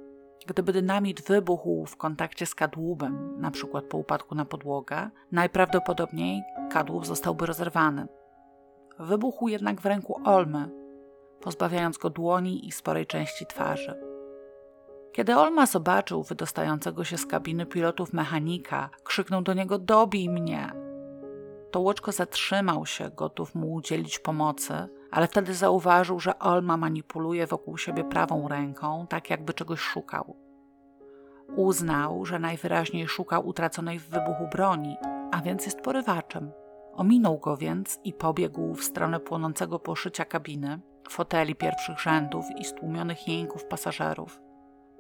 Gdyby 0.47 0.73
dynamit 0.73 1.23
wybuchł 1.23 1.87
w 1.87 1.97
kontakcie 1.97 2.47
z 2.47 2.55
kadłubem, 2.55 3.41
na 3.41 3.51
przykład 3.51 3.85
po 3.85 3.99
upadku 3.99 4.35
na 4.35 4.45
podłogę, 4.45 5.11
najprawdopodobniej 5.33 6.43
kadłub 6.71 7.07
zostałby 7.07 7.47
rozerwany. 7.47 8.07
Wybuchł 8.99 9.49
jednak 9.49 9.81
w 9.81 9.87
ręku 9.87 10.21
Olmy, 10.25 10.71
pozbawiając 11.41 11.99
go 11.99 12.11
dłoni 12.11 12.67
i 12.67 12.73
sporej 12.73 13.07
części 13.07 13.47
twarzy. 13.47 13.95
Kiedy 15.13 15.37
Olma 15.37 15.67
zobaczył 15.67 16.23
wydostającego 16.23 17.05
się 17.05 17.19
z 17.19 17.27
kabiny 17.27 17.67
pilotów 17.67 18.13
mechanika, 18.13 18.91
krzyknął 19.05 19.43
do 19.43 19.55
niego: 19.55 19.79
Dobij 19.79 20.29
mnie! 20.29 20.73
To 21.71 21.81
łoczko 21.81 22.13
zatrzymał 22.13 22.87
się, 22.87 23.11
gotów 23.11 23.55
mu 23.55 23.73
udzielić 23.73 24.19
pomocy, 24.19 24.89
ale 25.13 25.27
wtedy 25.27 25.55
zauważył, 25.55 26.21
że 26.21 26.39
Olma 26.39 26.77
manipuluje 26.77 27.47
wokół 27.47 27.79
siebie 27.79 28.05
prawą 28.05 28.49
ręką, 28.49 29.07
tak 29.09 29.31
jakby 29.31 29.55
czegoś 29.55 29.81
szukał. 29.81 30.37
Uznał, 31.57 32.27
że 32.27 32.39
najwyraźniej 32.39 33.09
szukał 33.09 33.47
utraconej 33.49 33.99
w 33.99 34.11
wybuchu 34.11 34.49
broni, 34.53 34.97
a 35.33 35.41
więc 35.41 35.65
jest 35.65 35.81
porywaczem. 35.81 36.51
Ominął 36.93 37.39
go 37.39 37.57
więc 37.57 38.01
i 38.05 38.13
pobiegł 38.13 38.75
w 38.75 38.85
stronę 38.85 39.21
płonącego 39.21 39.79
poszycia 39.79 40.25
kabiny, 40.25 40.81
foteli 41.09 41.55
pierwszych 41.55 41.99
rzędów 41.99 42.45
i 42.59 42.65
stłumionych 42.65 43.29
jęków 43.29 43.65
pasażerów. 43.65 44.41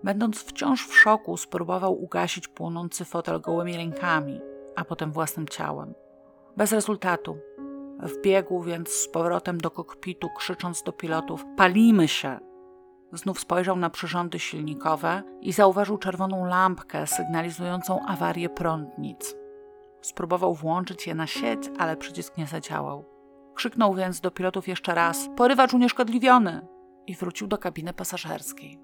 Będąc 0.04 0.42
wciąż 0.42 0.86
w 0.86 0.94
szoku, 0.94 1.36
spróbował 1.36 2.02
ugasić 2.02 2.48
płonący 2.48 3.04
fotel 3.04 3.40
gołymi 3.40 3.76
rękami, 3.76 4.40
a 4.76 4.84
potem 4.84 5.12
własnym 5.12 5.48
ciałem. 5.48 5.94
Bez 6.56 6.72
rezultatu. 6.72 7.38
Wbiegł 7.98 8.62
więc 8.62 8.88
z 8.88 9.08
powrotem 9.08 9.58
do 9.58 9.70
kokpitu, 9.70 10.28
krzycząc 10.36 10.82
do 10.82 10.92
pilotów: 10.92 11.44
Palimy 11.56 12.08
się! 12.08 12.38
Znów 13.12 13.40
spojrzał 13.40 13.76
na 13.76 13.90
przyrządy 13.90 14.38
silnikowe 14.38 15.22
i 15.40 15.52
zauważył 15.52 15.98
czerwoną 15.98 16.44
lampkę 16.44 17.06
sygnalizującą 17.06 18.06
awarię 18.06 18.48
prądnic. 18.48 19.36
Spróbował 20.00 20.54
włączyć 20.54 21.06
je 21.06 21.14
na 21.14 21.26
sieć, 21.26 21.70
ale 21.78 21.96
przycisk 21.96 22.36
nie 22.36 22.46
zadziałał. 22.46 23.04
Krzyknął 23.54 23.94
więc 23.94 24.20
do 24.20 24.30
pilotów 24.30 24.68
jeszcze 24.68 24.94
raz: 24.94 25.28
Porywacz 25.36 25.74
unieszkodliwiony! 25.74 26.66
i 27.06 27.14
wrócił 27.14 27.46
do 27.46 27.58
kabiny 27.58 27.92
pasażerskiej. 27.92 28.80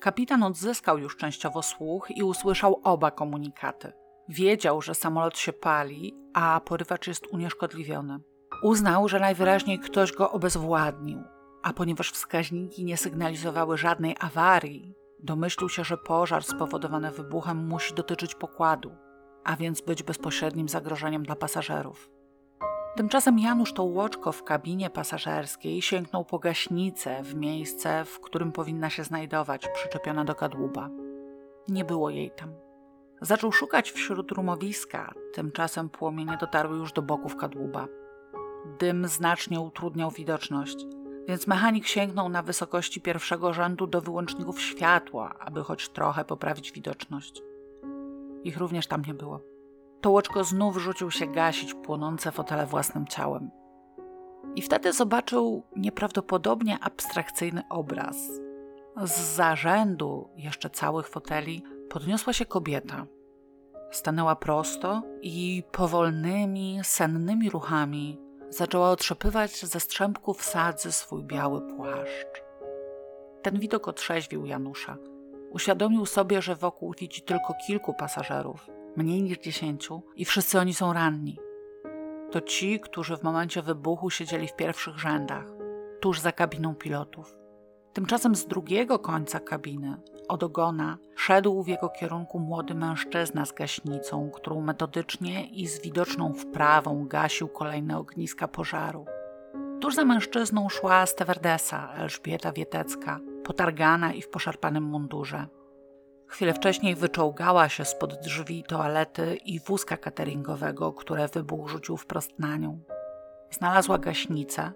Kapitan 0.00 0.42
odzyskał 0.42 0.98
już 0.98 1.16
częściowo 1.16 1.62
słuch 1.62 2.10
i 2.10 2.22
usłyszał 2.22 2.80
oba 2.84 3.10
komunikaty. 3.10 3.92
Wiedział, 4.28 4.82
że 4.82 4.94
samolot 4.94 5.38
się 5.38 5.52
pali, 5.52 6.14
a 6.34 6.60
porywacz 6.64 7.06
jest 7.06 7.26
unieszkodliwiony. 7.26 8.18
Uznał, 8.62 9.08
że 9.08 9.20
najwyraźniej 9.20 9.78
ktoś 9.78 10.12
go 10.12 10.30
obezwładnił, 10.30 11.22
a 11.62 11.72
ponieważ 11.72 12.10
wskaźniki 12.10 12.84
nie 12.84 12.96
sygnalizowały 12.96 13.78
żadnej 13.78 14.16
awarii, 14.20 14.94
domyślił 15.18 15.68
się, 15.68 15.84
że 15.84 15.96
pożar 15.96 16.44
spowodowany 16.44 17.10
wybuchem 17.10 17.66
musi 17.66 17.94
dotyczyć 17.94 18.34
pokładu, 18.34 18.96
a 19.44 19.56
więc 19.56 19.80
być 19.80 20.02
bezpośrednim 20.02 20.68
zagrożeniem 20.68 21.22
dla 21.22 21.36
pasażerów. 21.36 22.10
Tymczasem 22.96 23.38
Janusz 23.38 23.72
Tołoczko 23.72 24.32
w 24.32 24.44
kabinie 24.44 24.90
pasażerskiej 24.90 25.82
sięgnął 25.82 26.24
po 26.24 26.38
gaśnicę 26.38 27.22
w 27.22 27.34
miejsce, 27.34 28.04
w 28.04 28.20
którym 28.20 28.52
powinna 28.52 28.90
się 28.90 29.04
znajdować, 29.04 29.68
przyczepiona 29.74 30.24
do 30.24 30.34
kadłuba. 30.34 30.90
Nie 31.68 31.84
było 31.84 32.10
jej 32.10 32.30
tam. 32.30 32.65
Zaczął 33.20 33.52
szukać 33.52 33.90
wśród 33.92 34.30
rumowiska, 34.32 35.14
tymczasem 35.32 35.88
płomienie 35.88 36.36
dotarły 36.40 36.76
już 36.76 36.92
do 36.92 37.02
boków 37.02 37.36
kadłuba. 37.36 37.88
Dym 38.78 39.08
znacznie 39.08 39.60
utrudniał 39.60 40.10
widoczność, 40.10 40.76
więc 41.28 41.46
mechanik 41.46 41.86
sięgnął 41.86 42.28
na 42.28 42.42
wysokości 42.42 43.00
pierwszego 43.00 43.52
rzędu 43.52 43.86
do 43.86 44.00
wyłączników 44.00 44.60
światła, 44.60 45.34
aby 45.38 45.62
choć 45.62 45.88
trochę 45.88 46.24
poprawić 46.24 46.72
widoczność. 46.72 47.42
Ich 48.44 48.58
również 48.58 48.86
tam 48.86 49.02
nie 49.06 49.14
było. 49.14 49.40
Tołoczko 50.00 50.44
znów 50.44 50.76
rzucił 50.76 51.10
się 51.10 51.26
gasić 51.26 51.74
płonące 51.74 52.32
fotele 52.32 52.66
własnym 52.66 53.06
ciałem. 53.06 53.50
I 54.56 54.62
wtedy 54.62 54.92
zobaczył 54.92 55.62
nieprawdopodobnie 55.76 56.78
abstrakcyjny 56.80 57.62
obraz. 57.68 58.16
Z 59.04 59.36
zarzędu 59.36 60.28
jeszcze 60.36 60.70
całych 60.70 61.08
foteli 61.08 61.62
podniosła 61.90 62.32
się 62.32 62.46
kobieta. 62.46 63.06
Stanęła 63.90 64.36
prosto 64.36 65.02
i 65.22 65.62
powolnymi, 65.72 66.80
sennymi 66.82 67.50
ruchami 67.50 68.20
zaczęła 68.48 68.90
otrzepywać 68.90 69.64
ze 69.64 69.80
strzępków 69.80 70.42
sadzy 70.42 70.92
swój 70.92 71.24
biały 71.24 71.60
płaszcz. 71.76 72.42
Ten 73.42 73.58
widok 73.58 73.88
otrzeźwił 73.88 74.46
Janusza. 74.46 74.96
Uświadomił 75.50 76.06
sobie, 76.06 76.42
że 76.42 76.54
wokół 76.54 76.94
widzi 77.00 77.22
tylko 77.22 77.54
kilku 77.66 77.94
pasażerów, 77.94 78.66
mniej 78.96 79.22
niż 79.22 79.38
dziesięciu, 79.38 80.02
i 80.16 80.24
wszyscy 80.24 80.58
oni 80.58 80.74
są 80.74 80.92
ranni. 80.92 81.38
To 82.30 82.40
ci, 82.40 82.80
którzy 82.80 83.16
w 83.16 83.22
momencie 83.22 83.62
wybuchu 83.62 84.10
siedzieli 84.10 84.48
w 84.48 84.56
pierwszych 84.56 84.98
rzędach, 84.98 85.46
tuż 86.00 86.20
za 86.20 86.32
kabiną 86.32 86.74
pilotów. 86.74 87.36
Tymczasem 87.96 88.34
z 88.34 88.46
drugiego 88.46 88.98
końca 88.98 89.40
kabiny, 89.40 89.96
od 90.28 90.42
ogona, 90.42 90.98
szedł 91.14 91.62
w 91.62 91.68
jego 91.68 91.88
kierunku 91.88 92.38
młody 92.38 92.74
mężczyzna 92.74 93.46
z 93.46 93.52
gaśnicą, 93.52 94.30
którą 94.30 94.60
metodycznie 94.60 95.46
i 95.46 95.66
z 95.66 95.82
widoczną 95.82 96.34
wprawą 96.34 97.06
gasił 97.08 97.48
kolejne 97.48 97.98
ogniska 97.98 98.48
pożaru. 98.48 99.06
Tuż 99.80 99.94
za 99.94 100.04
mężczyzną 100.04 100.68
szła 100.68 101.06
stewardesa 101.06 101.92
Elżbieta 101.94 102.52
Wietecka, 102.52 103.20
potargana 103.44 104.12
i 104.12 104.22
w 104.22 104.28
poszarpanym 104.28 104.84
mundurze. 104.84 105.46
Chwilę 106.26 106.54
wcześniej 106.54 106.94
wyczołgała 106.94 107.68
się 107.68 107.84
spod 107.84 108.14
drzwi 108.14 108.64
toalety 108.68 109.36
i 109.44 109.60
wózka 109.60 109.96
cateringowego, 109.96 110.92
które 110.92 111.28
wybuch 111.28 111.68
rzucił 111.68 111.96
wprost 111.96 112.38
na 112.38 112.56
nią. 112.56 112.80
Znalazła 113.50 113.98
gaśnicę, 113.98 114.72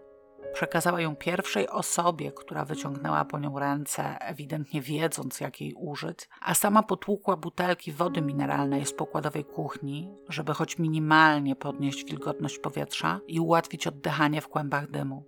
przekazała 0.53 1.01
ją 1.01 1.17
pierwszej 1.17 1.69
osobie, 1.69 2.33
która 2.33 2.65
wyciągnęła 2.65 3.25
po 3.25 3.39
nią 3.39 3.59
ręce, 3.59 4.19
ewidentnie 4.19 4.83
wiedząc, 4.83 5.41
jak 5.41 5.61
jej 5.61 5.75
użyć, 5.75 6.29
a 6.41 6.55
sama 6.55 6.83
potłukła 6.83 7.37
butelki 7.37 7.93
wody 7.93 8.23
mineralnej 8.23 8.87
z 8.87 8.93
pokładowej 8.93 9.45
kuchni, 9.45 10.11
żeby 10.29 10.55
choć 10.55 10.79
minimalnie 10.79 11.57
podnieść 11.57 12.05
wilgotność 12.05 12.59
powietrza 12.59 13.21
i 13.27 13.41
ułatwić 13.41 13.87
oddychanie 13.87 14.41
w 14.41 14.49
kłębach 14.49 14.91
dymu. 14.91 15.25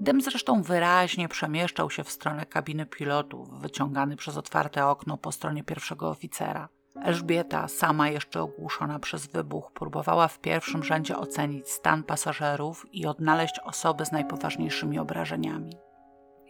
Dym 0.00 0.20
zresztą 0.20 0.62
wyraźnie 0.62 1.28
przemieszczał 1.28 1.90
się 1.90 2.04
w 2.04 2.10
stronę 2.10 2.46
kabiny 2.46 2.86
pilotów, 2.86 3.60
wyciągany 3.60 4.16
przez 4.16 4.36
otwarte 4.36 4.86
okno 4.86 5.18
po 5.18 5.32
stronie 5.32 5.64
pierwszego 5.64 6.10
oficera. 6.10 6.68
Elżbieta, 7.02 7.68
sama 7.68 8.08
jeszcze 8.08 8.42
ogłuszona 8.42 8.98
przez 8.98 9.26
wybuch, 9.26 9.72
próbowała 9.72 10.28
w 10.28 10.38
pierwszym 10.38 10.84
rzędzie 10.84 11.16
ocenić 11.18 11.68
stan 11.68 12.02
pasażerów 12.02 12.86
i 12.92 13.06
odnaleźć 13.06 13.60
osoby 13.64 14.06
z 14.06 14.12
najpoważniejszymi 14.12 14.98
obrażeniami. 14.98 15.76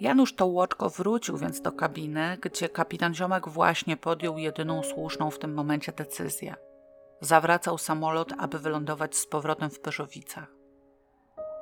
Janusz 0.01 0.35
Tołoczko 0.35 0.91
wrócił 0.91 1.37
więc 1.37 1.61
do 1.61 1.73
kabiny, 1.73 2.39
gdzie 2.43 2.69
kapitan 2.69 3.15
Ziomek 3.15 3.49
właśnie 3.49 3.97
podjął 3.97 4.39
jedyną 4.39 4.83
słuszną 4.83 5.31
w 5.31 5.39
tym 5.39 5.55
momencie 5.55 5.93
decyzję. 5.93 6.55
Zawracał 7.21 7.79
samolot, 7.79 8.33
aby 8.39 8.59
wylądować 8.59 9.17
z 9.17 9.27
powrotem 9.27 9.71
w 9.71 9.81
Pyrzowicach. 9.81 10.49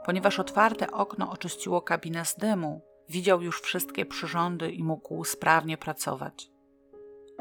Ponieważ 0.05 0.41
otwarte 0.41 0.91
okno 0.91 1.31
oczyściło 1.31 1.83
kabinę 1.83 2.25
z 2.25 2.37
dymu, 2.37 2.81
widział 3.09 3.43
już 3.43 3.61
wszystkie 3.61 4.07
przyrządy 4.07 4.71
i 4.71 4.85
mógł 4.85 5.25
sprawnie 5.25 5.79
pracować. 5.79 6.54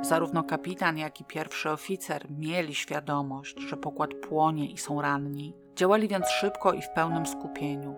Zarówno 0.02 0.44
kapitan, 0.44 0.98
jak 0.98 1.22
i 1.22 1.26
pierwszy 1.26 1.70
oficer 1.70 2.32
mieli 2.32 2.76
świadomość, 2.76 3.60
że 3.60 3.78
pokład 3.78 4.14
płonie 4.14 4.72
i 4.72 4.78
są 4.78 5.02
ranni, 5.02 5.56
działali 5.76 6.08
więc 6.08 6.30
szybko 6.30 6.74
i 6.74 6.82
w 6.82 6.90
pełnym 6.90 7.26
skupieniu. 7.26 7.96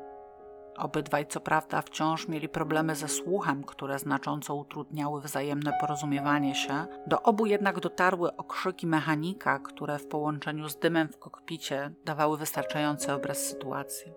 Obydwaj, 0.78 1.28
co 1.28 1.40
prawda, 1.40 1.82
wciąż 1.82 2.28
mieli 2.28 2.50
problemy 2.50 2.96
ze 2.96 3.08
słuchem, 3.08 3.64
które 3.64 4.00
znacząco 4.00 4.56
utrudniały 4.56 5.22
wzajemne 5.22 5.74
porozumiewanie 5.82 6.56
się. 6.56 6.86
Do 7.08 7.22
obu 7.22 7.46
jednak 7.46 7.80
dotarły 7.80 8.36
okrzyki 8.38 8.88
mechanika, 8.88 9.60
które 9.60 10.00
w 10.00 10.08
połączeniu 10.08 10.70
z 10.70 10.78
dymem 10.78 11.08
w 11.08 11.18
kokpicie 11.18 11.92
dawały 12.06 12.38
wystarczający 12.38 13.14
obraz 13.14 13.38
sytuacji. 13.38 14.14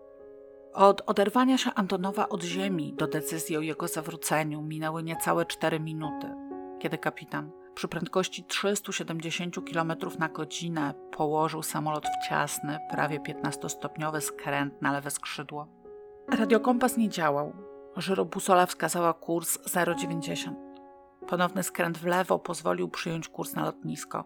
Od 0.75 1.03
oderwania 1.07 1.59
się 1.59 1.71
Antonowa 1.75 2.29
od 2.29 2.43
ziemi 2.43 2.95
do 2.95 3.07
decyzji 3.07 3.57
o 3.57 3.61
jego 3.61 3.89
zawróceniu 3.89 4.63
minęły 4.63 5.03
niecałe 5.03 5.47
cztery 5.47 5.81
minuty, 5.81 6.35
kiedy 6.79 6.99
kapitan 6.99 7.58
przy 7.79 7.89
prędkości 7.89 8.45
370 8.45 9.57
km 9.73 9.93
na 10.19 10.29
godzinę 10.29 10.95
położył 11.11 11.63
samolot 11.63 12.05
w 12.07 12.29
ciasny, 12.29 12.79
prawie 12.91 13.21
15-stopniowy 13.21 14.21
skręt 14.21 14.83
na 14.83 14.93
lewe 14.93 15.11
skrzydło. 15.11 15.69
Radiokompas 16.29 16.97
nie 16.97 17.09
działał. 17.09 17.53
Żyrobusola 17.97 18.67
wskazała 18.67 19.13
kurs 19.13 19.59
0,90. 19.59 20.55
Ponowny 21.29 21.63
skręt 21.63 21.99
w 21.99 22.07
lewo 22.07 22.39
pozwolił 22.39 22.89
przyjąć 22.89 23.29
kurs 23.29 23.55
na 23.55 23.65
lotnisko. 23.65 24.25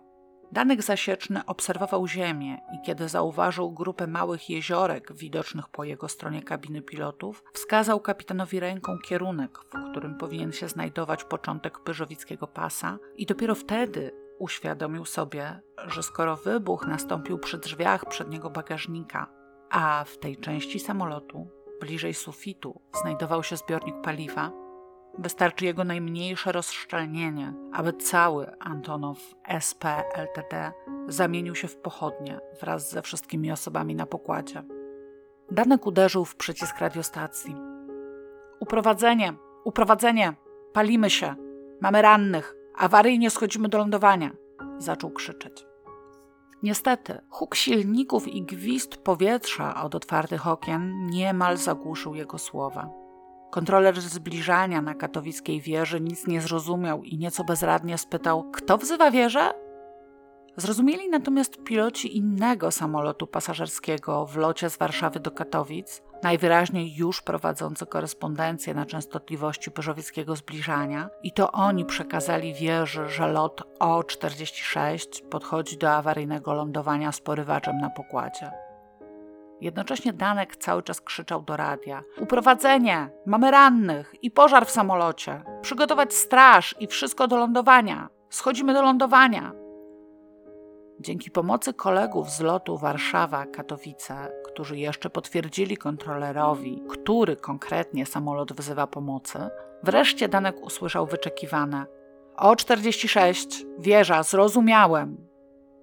Danych 0.53 0.83
zasieczny 0.83 1.47
obserwował 1.47 2.09
Ziemię 2.09 2.59
i 2.75 2.87
kiedy 2.87 3.09
zauważył 3.09 3.73
grupę 3.73 4.07
małych 4.07 4.51
jeziorek 4.51 5.13
widocznych 5.13 5.69
po 5.69 5.85
jego 5.85 6.09
stronie 6.09 6.43
kabiny 6.43 6.83
pilotów, 6.83 7.45
wskazał 7.53 8.01
kapitanowi 8.01 8.61
ręką 8.61 8.99
kierunek, 8.99 9.59
w 9.59 9.91
którym 9.91 10.19
powinien 10.19 10.53
się 10.53 10.69
znajdować 10.69 11.25
początek 11.25 11.79
pyżowickiego 11.79 12.47
pasa 12.47 12.99
i 13.17 13.27
dopiero 13.27 13.55
wtedy 13.55 14.13
uświadomił 14.39 15.05
sobie, 15.05 15.61
że 15.87 16.03
skoro 16.03 16.37
wybuch 16.37 16.87
nastąpił 16.87 17.39
przy 17.39 17.59
drzwiach 17.59 18.07
przedniego 18.07 18.51
bagażnika, 18.51 19.27
a 19.71 20.05
w 20.05 20.19
tej 20.19 20.37
części 20.37 20.81
samolotu, 20.81 21.51
bliżej 21.81 22.15
sufitu, 22.15 22.81
znajdował 23.01 23.43
się 23.43 23.57
zbiornik 23.57 24.01
paliwa, 24.03 24.62
Wystarczy 25.19 25.65
jego 25.65 25.85
najmniejsze 25.85 26.53
rozszczelnienie, 26.53 27.55
aby 27.73 27.93
cały 27.93 28.59
Antonow 28.61 29.19
SP 29.67 29.83
LTD 30.15 30.73
zamienił 31.09 31.55
się 31.55 31.69
w 31.69 31.77
pochodnie 31.77 32.39
wraz 32.61 32.91
ze 32.91 33.03
wszystkimi 33.03 33.53
osobami 33.53 33.95
na 33.95 34.07
pokładzie. 34.07 34.63
Danek 35.51 35.87
uderzył 35.87 36.25
w 36.25 36.37
przycisk 36.37 36.79
radiostacji. 36.79 37.57
Uprowadzenie! 38.61 39.35
Uprowadzenie! 39.65 40.33
Palimy 40.73 41.11
się! 41.11 41.35
Mamy 41.81 42.03
rannych! 42.03 42.57
Awaryjnie 42.79 43.31
schodzimy 43.31 43.69
do 43.69 43.79
lądowania! 43.79 44.31
Zaczął 44.79 45.11
krzyczeć. 45.11 45.67
Niestety, 46.63 47.21
huk 47.31 47.55
silników 47.55 48.29
i 48.29 48.43
gwizd 48.43 48.97
powietrza 48.97 49.83
od 49.83 49.95
otwartych 49.95 50.47
okien 50.47 51.07
niemal 51.07 51.57
zagłuszył 51.57 52.15
jego 52.15 52.39
słowa. 52.39 53.02
Kontroler 53.53 54.01
zbliżania 54.01 54.83
na 54.83 54.95
katowickiej 54.95 55.61
wieży 55.61 56.01
nic 56.01 56.27
nie 56.27 56.41
zrozumiał 56.41 57.03
i 57.03 57.19
nieco 57.19 57.45
bezradnie 57.45 57.99
spytał: 57.99 58.51
Kto 58.51 58.79
wzywa 58.79 59.11
wieżę? 59.11 59.51
Zrozumieli 60.57 61.09
natomiast 61.09 61.65
piloci 61.65 62.17
innego 62.17 62.71
samolotu 62.71 63.27
pasażerskiego 63.27 64.27
w 64.27 64.37
locie 64.37 64.71
z 64.71 64.77
Warszawy 64.77 65.21
do 65.21 65.31
Katowic, 65.31 66.03
najwyraźniej 66.23 66.95
już 66.95 67.23
prowadzący 67.23 67.87
korespondencję 67.87 68.75
na 68.75 68.87
częstotliwości 68.87 69.71
pyżowieckiego 69.71 70.37
zbliżania, 70.37 71.09
i 71.23 71.33
to 71.33 71.53
oni 71.53 71.85
przekazali 71.85 72.55
wieży, 72.55 73.09
że 73.09 73.29
lot 73.29 73.63
O-46 73.79 75.29
podchodzi 75.31 75.79
do 75.79 75.91
awaryjnego 75.91 76.55
lądowania 76.55 77.13
z 77.13 77.21
porywaczem 77.21 77.79
na 77.79 77.91
pokładzie. 77.91 78.62
Jednocześnie 79.63 80.13
Danek 80.13 80.57
cały 80.57 80.83
czas 80.83 81.01
krzyczał 81.01 81.43
do 81.43 81.57
radia: 81.57 82.03
Uprowadzenie! 82.21 83.11
Mamy 83.27 83.51
rannych 83.51 84.15
i 84.23 84.31
pożar 84.31 84.67
w 84.67 84.71
samolocie! 84.71 85.43
Przygotować 85.63 86.15
straż 86.15 86.75
i 86.81 86.87
wszystko 86.87 87.29
do 87.29 87.37
lądowania! 87.37 88.09
Schodzimy 88.31 88.75
do 88.75 88.83
lądowania! 88.83 89.53
Dzięki 91.01 91.31
pomocy 91.31 91.75
kolegów 91.75 92.31
z 92.31 92.41
lotu 92.41 92.77
Warszawa-Katowice, 92.77 94.29
którzy 94.45 94.79
jeszcze 94.79 95.11
potwierdzili 95.11 95.77
kontrolerowi, 95.77 96.83
który 96.91 97.37
konkretnie 97.37 98.07
samolot 98.07 98.53
wzywa 98.53 98.87
pomocy, 98.87 99.39
wreszcie 99.83 100.29
Danek 100.29 100.57
usłyszał 100.63 101.07
wyczekiwane: 101.07 101.87
O 102.37 102.57
46, 102.57 103.67
wieża, 103.79 104.23
zrozumiałem. 104.23 105.32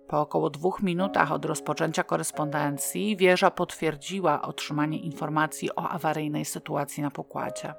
Po 0.09 0.21
około 0.21 0.49
dwóch 0.49 0.83
minutach 0.83 1.31
od 1.31 1.45
rozpoczęcia 1.45 2.03
korespondencji 2.03 3.17
wieża 3.17 3.51
potwierdziła 3.51 4.41
otrzymanie 4.41 4.99
informacji 4.99 5.75
o 5.75 5.89
awaryjnej 5.89 6.45
sytuacji 6.45 7.03
na 7.03 7.11
pokładzie. 7.11 7.73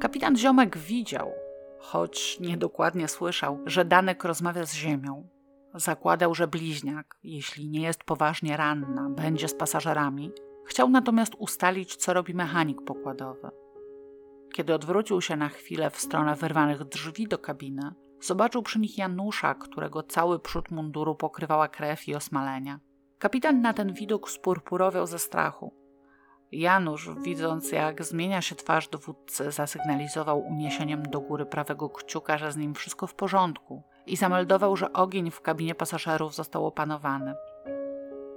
Kapitan 0.00 0.36
Ziomek 0.36 0.78
widział, 0.78 1.32
choć 1.78 2.40
niedokładnie 2.40 3.08
słyszał, 3.08 3.58
że 3.66 3.84
Danek 3.84 4.24
rozmawia 4.24 4.66
z 4.66 4.74
Ziemią. 4.74 5.28
Zakładał, 5.74 6.34
że 6.34 6.48
bliźniak, 6.48 7.18
jeśli 7.22 7.68
nie 7.68 7.82
jest 7.82 8.04
poważnie 8.04 8.56
ranna, 8.56 9.10
będzie 9.10 9.48
z 9.48 9.54
pasażerami. 9.54 10.32
Chciał 10.66 10.88
natomiast 10.88 11.34
ustalić, 11.38 11.96
co 11.96 12.12
robi 12.12 12.34
mechanik 12.34 12.82
pokładowy. 12.82 13.48
Kiedy 14.54 14.74
odwrócił 14.74 15.20
się 15.20 15.36
na 15.36 15.48
chwilę 15.48 15.90
w 15.90 16.00
stronę 16.00 16.34
wyrwanych 16.34 16.84
drzwi 16.84 17.28
do 17.28 17.38
kabiny, 17.38 17.94
Zobaczył 18.20 18.62
przy 18.62 18.78
nich 18.78 18.98
Janusza, 18.98 19.54
którego 19.54 20.02
cały 20.02 20.38
przód 20.38 20.70
munduru 20.70 21.14
pokrywała 21.14 21.68
krew 21.68 22.08
i 22.08 22.14
osmalenia. 22.14 22.80
Kapitan 23.18 23.62
na 23.62 23.72
ten 23.72 23.92
widok 23.92 24.30
spurpurowiał 24.30 25.06
ze 25.06 25.18
strachu. 25.18 25.74
Janusz, 26.52 27.10
widząc 27.22 27.72
jak 27.72 28.04
zmienia 28.04 28.42
się 28.42 28.54
twarz 28.54 28.88
dowódcy, 28.88 29.50
zasygnalizował 29.50 30.46
uniesieniem 30.46 31.02
do 31.02 31.20
góry 31.20 31.46
prawego 31.46 31.90
kciuka, 31.90 32.38
że 32.38 32.52
z 32.52 32.56
nim 32.56 32.74
wszystko 32.74 33.06
w 33.06 33.14
porządku 33.14 33.82
i 34.06 34.16
zameldował, 34.16 34.76
że 34.76 34.92
ogień 34.92 35.30
w 35.30 35.40
kabinie 35.40 35.74
pasażerów 35.74 36.34
został 36.34 36.66
opanowany. 36.66 37.34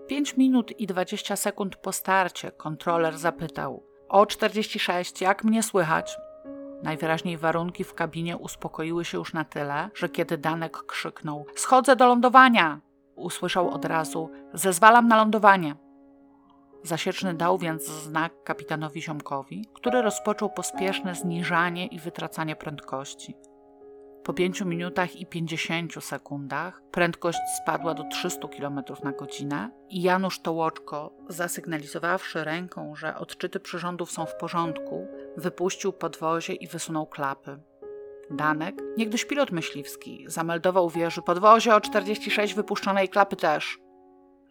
Pięć 0.07 0.38
minut 0.38 0.79
i 0.79 0.88
dwadzieścia 0.88 1.36
sekund 1.36 1.75
po 1.75 1.91
starcie 1.91 2.51
kontroler 2.51 3.17
zapytał: 3.17 3.84
O 4.09 4.25
46, 4.25 5.21
jak 5.21 5.43
mnie 5.43 5.63
słychać? 5.63 6.17
Najwyraźniej 6.84 7.38
warunki 7.38 7.84
w 7.84 7.93
kabinie 7.93 8.38
uspokoiły 8.38 9.05
się 9.05 9.17
już 9.17 9.34
na 9.34 9.43
tyle, 9.43 9.89
że 9.95 10.09
kiedy 10.09 10.38
Danek 10.38 10.77
krzyknął: 10.77 11.45
Schodzę 11.55 11.95
do 11.95 12.07
lądowania! 12.07 12.79
usłyszał 13.15 13.69
od 13.69 13.86
razu: 13.86 14.29
Zezwalam 14.53 15.07
na 15.07 15.17
lądowanie. 15.17 15.75
Zasieczny 16.84 17.34
dał 17.34 17.57
więc 17.57 17.88
znak 17.88 18.43
kapitanowi 18.43 19.01
Ziomkowi, 19.01 19.65
który 19.73 20.01
rozpoczął 20.01 20.49
pospieszne 20.49 21.15
zniżanie 21.15 21.88
i 21.88 21.99
wytracanie 21.99 22.55
prędkości. 22.55 23.36
Po 24.24 24.34
5 24.34 24.61
minutach 24.61 25.15
i 25.15 25.26
50 25.26 26.03
sekundach 26.03 26.82
prędkość 26.91 27.39
spadła 27.61 27.93
do 27.93 28.03
300 28.03 28.47
km 28.47 28.82
na 29.03 29.11
godzinę 29.11 29.69
i 29.89 30.01
Janusz 30.01 30.39
Tołoczko, 30.39 31.13
zasygnalizowawszy 31.30 32.43
ręką, 32.43 32.95
że 32.95 33.15
odczyty 33.15 33.59
przyrządów 33.59 34.11
są 34.11 34.26
w 34.26 34.36
porządku, 34.36 35.07
wypuścił 35.38 35.93
podwozie 35.93 36.53
i 36.53 36.67
wysunął 36.67 37.07
klapy. 37.07 37.59
Danek, 38.32 38.82
niegdyś 38.97 39.26
pilot 39.26 39.51
myśliwski, 39.51 40.26
zameldował 40.28 40.89
wieży 40.89 41.22
podwozie 41.22 41.76
o 41.76 41.82
46 41.82 42.53
wypuszczonej 42.53 43.09
klapy 43.09 43.36
też. 43.36 43.80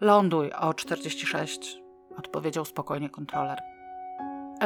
Ląduj 0.00 0.52
o 0.52 0.74
46, 0.74 1.78
odpowiedział 2.16 2.64
spokojnie 2.64 3.10
kontroler. 3.10 3.58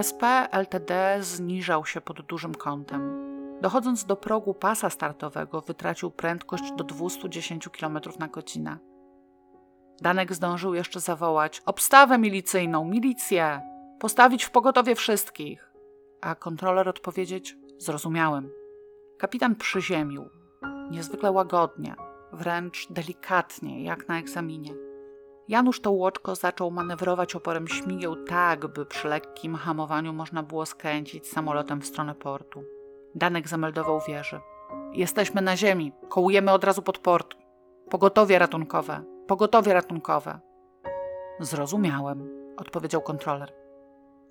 SP 0.09 0.23
LTD 0.53 1.19
zniżał 1.21 1.87
się 1.87 2.01
pod 2.01 2.21
dużym 2.21 2.55
kątem. 2.55 3.24
Dochodząc 3.65 4.05
do 4.05 4.17
progu 4.17 4.55
pasa 4.55 4.91
startowego, 4.91 5.61
wytracił 5.61 6.11
prędkość 6.11 6.73
do 6.77 6.85
210 6.85 7.69
km 7.69 7.99
na 8.19 8.29
godzinę. 8.29 8.79
Danek 10.01 10.35
zdążył 10.35 10.75
jeszcze 10.75 11.01
zawołać: 11.01 11.63
Obstawę 11.67 12.19
milicyjną, 12.19 12.85
milicję! 12.85 13.61
Postawić 14.01 14.45
w 14.45 14.51
pogotowie 14.51 14.95
wszystkich! 14.95 15.73
A 16.21 16.35
kontroler 16.35 16.89
odpowiedzieć: 16.89 17.57
Zrozumiałem. 17.79 18.51
Kapitan 19.19 19.57
przyziemił, 19.57 20.29
niezwykle 20.91 21.33
łagodnie, 21.33 21.95
wręcz 22.33 22.87
delikatnie, 22.91 23.85
jak 23.85 24.09
na 24.09 24.19
egzaminie. 24.19 24.75
Janusz 25.49 25.81
Tołoczko 25.81 26.35
zaczął 26.35 26.71
manewrować 26.71 27.35
oporem 27.37 27.69
śmigieł 27.69 28.25
tak, 28.25 28.67
by 28.67 28.87
przy 28.87 29.09
lekkim 29.09 29.57
hamowaniu 29.57 30.13
można 30.13 30.43
było 30.43 30.67
skręcić 30.67 31.29
samolotem 31.29 31.81
w 31.81 31.87
stronę 31.87 32.15
portu. 32.15 32.65
Danek 33.15 33.49
zameldował 33.49 34.01
wieży. 34.09 34.41
Jesteśmy 34.93 35.43
na 35.43 35.57
ziemi, 35.57 35.93
kołujemy 36.09 36.53
od 36.53 36.65
razu 36.65 36.83
pod 36.83 36.99
port. 36.99 37.35
Pogotowie 37.91 38.39
ratunkowe, 38.39 39.03
pogotowie 39.27 39.75
ratunkowe. 39.75 40.41
Zrozumiałem, 41.41 42.29
odpowiedział 42.57 43.03
kontroler. 43.03 43.53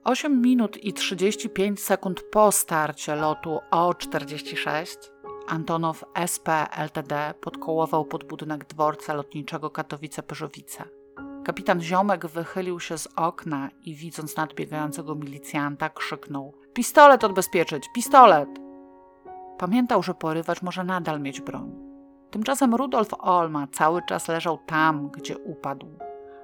8 0.03 0.41
minut 0.41 0.83
i 0.83 0.93
35 0.93 1.83
sekund 1.83 2.21
po 2.31 2.51
starcie 2.51 3.15
lotu 3.15 3.59
O-46 3.71 5.13
Antonow 5.47 6.03
SP 6.33 6.47
LTD 6.77 7.33
podkołował 7.41 8.05
pod 8.05 8.23
budynek 8.23 8.65
dworca 8.65 9.13
lotniczego 9.13 9.69
Katowice-Pyrzowice. 9.69 10.83
Kapitan 11.45 11.81
Ziomek 11.81 12.25
wychylił 12.25 12.79
się 12.79 12.97
z 12.97 13.07
okna 13.15 13.69
i 13.85 13.95
widząc 13.95 14.37
nadbiegającego 14.37 15.15
milicjanta 15.15 15.89
krzyknął: 15.89 16.53
Pistolet 16.73 17.23
odbezpieczyć, 17.23 17.89
pistolet! 17.95 18.62
Pamiętał, 19.57 20.03
że 20.03 20.13
porywacz 20.13 20.61
może 20.61 20.83
nadal 20.83 21.21
mieć 21.21 21.41
broń. 21.41 21.71
Tymczasem 22.31 22.75
Rudolf 22.75 23.09
Olma 23.19 23.67
cały 23.71 24.01
czas 24.07 24.27
leżał 24.27 24.57
tam, 24.65 25.09
gdzie 25.09 25.37
upadł, 25.37 25.87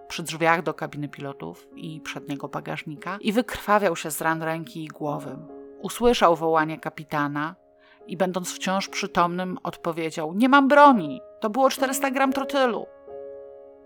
przy 0.07 0.23
drzwiach 0.23 0.63
do 0.63 0.73
kabiny 0.73 1.09
pilotów 1.09 1.67
i 1.75 2.01
przedniego 2.01 2.47
bagażnika 2.47 3.17
i 3.21 3.31
wykrwawiał 3.31 3.95
się 3.95 4.11
z 4.11 4.21
ran 4.21 4.43
ręki 4.43 4.83
i 4.83 4.87
głowy. 4.87 5.37
Usłyszał 5.81 6.35
wołanie 6.35 6.79
kapitana 6.79 7.55
i 8.07 8.17
będąc 8.17 8.53
wciąż 8.53 8.89
przytomnym 8.89 9.57
odpowiedział: 9.63 10.33
Nie 10.33 10.49
mam 10.49 10.67
broni, 10.67 11.21
to 11.39 11.49
było 11.49 11.69
400 11.69 12.11
gram 12.11 12.33
trotylu. 12.33 12.85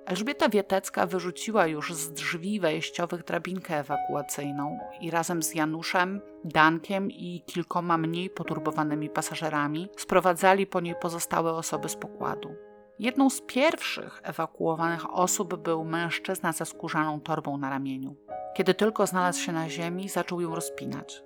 Elżbieta 0.06 0.50
Wietecka 0.50 1.06
wyrzuciła 1.06 1.68
już 1.68 1.94
z 1.94 2.12
drzwi 2.12 2.60
wejściowych 2.60 3.24
drabinkę 3.24 3.80
ewakuacyjną 3.80 4.80
i 5.02 5.12
razem 5.12 5.44
z 5.44 5.56
Januszem, 5.56 6.22
Dankiem 6.46 7.12
i 7.12 7.44
kilkoma 7.46 7.98
mniej 7.98 8.30
poturbowanymi 8.30 9.10
pasażerami 9.10 9.90
sprowadzali 9.98 10.68
po 10.68 10.80
niej 10.80 10.96
pozostałe 11.02 11.54
osoby 11.54 11.90
z 11.90 11.96
pokładu. 11.96 12.56
Jedną 13.00 13.30
z 13.30 13.42
pierwszych 13.42 14.22
ewakuowanych 14.24 15.14
osób 15.14 15.56
był 15.56 15.86
mężczyzna 15.86 16.52
ze 16.52 16.66
skórzaną 16.66 17.22
torbą 17.22 17.58
na 17.58 17.70
ramieniu. 17.70 18.16
Kiedy 18.56 18.74
tylko 18.74 19.08
znalazł 19.08 19.40
się 19.40 19.52
na 19.52 19.70
ziemi, 19.70 20.10
zaczął 20.10 20.42
ją 20.42 20.56
rozpinać. 20.56 21.24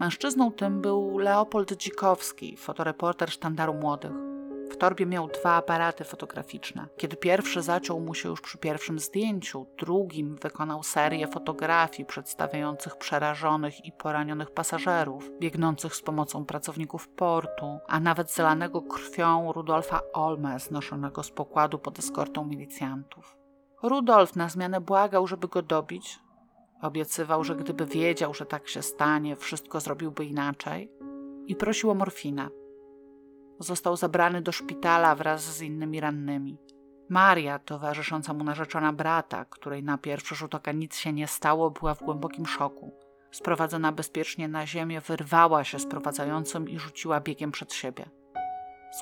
Mężczyzną 0.00 0.52
tym 0.52 0.80
był 0.80 1.18
Leopold 1.18 1.72
Dzikowski, 1.72 2.56
fotoreporter 2.56 3.30
Sztandaru 3.30 3.74
Młodych. 3.74 4.27
W 4.70 4.76
torbie 4.76 5.06
miał 5.06 5.28
dwa 5.28 5.54
aparaty 5.54 6.04
fotograficzne. 6.04 6.86
Kiedy 6.96 7.16
pierwszy 7.16 7.62
zaciął 7.62 8.00
mu 8.00 8.14
się 8.14 8.28
już 8.28 8.40
przy 8.40 8.58
pierwszym 8.58 8.98
zdjęciu, 8.98 9.66
drugim 9.78 10.36
wykonał 10.36 10.82
serię 10.82 11.26
fotografii 11.26 12.06
przedstawiających 12.06 12.96
przerażonych 12.96 13.84
i 13.84 13.92
poranionych 13.92 14.50
pasażerów, 14.50 15.30
biegnących 15.40 15.94
z 15.94 16.02
pomocą 16.02 16.44
pracowników 16.44 17.08
portu, 17.08 17.78
a 17.86 18.00
nawet 18.00 18.32
zalanego 18.32 18.82
krwią 18.82 19.52
Rudolfa 19.52 20.00
Olme, 20.12 20.58
znoszonego 20.58 21.22
z 21.22 21.30
pokładu 21.30 21.78
pod 21.78 21.98
eskortą 21.98 22.44
milicjantów. 22.44 23.36
Rudolf 23.82 24.36
na 24.36 24.48
zmianę 24.48 24.80
błagał, 24.80 25.26
żeby 25.26 25.48
go 25.48 25.62
dobić. 25.62 26.18
Obiecywał, 26.82 27.44
że 27.44 27.56
gdyby 27.56 27.86
wiedział, 27.86 28.34
że 28.34 28.46
tak 28.46 28.68
się 28.68 28.82
stanie, 28.82 29.36
wszystko 29.36 29.80
zrobiłby 29.80 30.24
inaczej 30.24 30.92
i 31.46 31.56
prosił 31.56 31.90
o 31.90 31.94
morfinę. 31.94 32.48
Został 33.58 33.96
zabrany 33.96 34.42
do 34.42 34.52
szpitala 34.52 35.14
wraz 35.14 35.42
z 35.42 35.62
innymi 35.62 36.00
rannymi. 36.00 36.58
Maria, 37.08 37.58
towarzysząca 37.58 38.34
mu 38.34 38.44
narzeczona 38.44 38.92
brata, 38.92 39.44
której 39.44 39.82
na 39.82 39.98
pierwszy 39.98 40.34
rzut 40.34 40.54
oka 40.54 40.72
nic 40.72 40.96
się 40.96 41.12
nie 41.12 41.26
stało, 41.26 41.70
była 41.70 41.94
w 41.94 42.02
głębokim 42.02 42.46
szoku. 42.46 42.92
Sprowadzona 43.30 43.92
bezpiecznie 43.92 44.48
na 44.48 44.66
ziemię, 44.66 45.00
wyrwała 45.00 45.64
się 45.64 45.78
z 45.78 45.86
prowadzającym 45.86 46.68
i 46.68 46.78
rzuciła 46.78 47.20
biegiem 47.20 47.52
przed 47.52 47.72
siebie. 47.72 48.10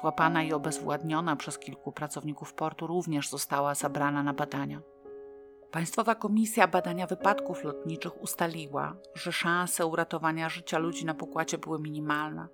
złapana 0.00 0.42
i 0.42 0.52
obezwładniona 0.52 1.36
przez 1.36 1.58
kilku 1.58 1.92
pracowników 1.92 2.54
portu, 2.54 2.86
również 2.86 3.28
została 3.28 3.74
zabrana 3.74 4.22
na 4.22 4.32
badania. 4.32 4.80
Państwowa 5.70 6.14
Komisja 6.14 6.68
Badania 6.68 7.06
Wypadków 7.06 7.64
Lotniczych 7.64 8.22
ustaliła, 8.22 8.96
że 9.14 9.32
szanse 9.32 9.86
uratowania 9.86 10.48
życia 10.48 10.78
ludzi 10.78 11.06
na 11.06 11.14
pokładzie 11.14 11.58
były 11.58 11.78
minimalne. 11.78 12.48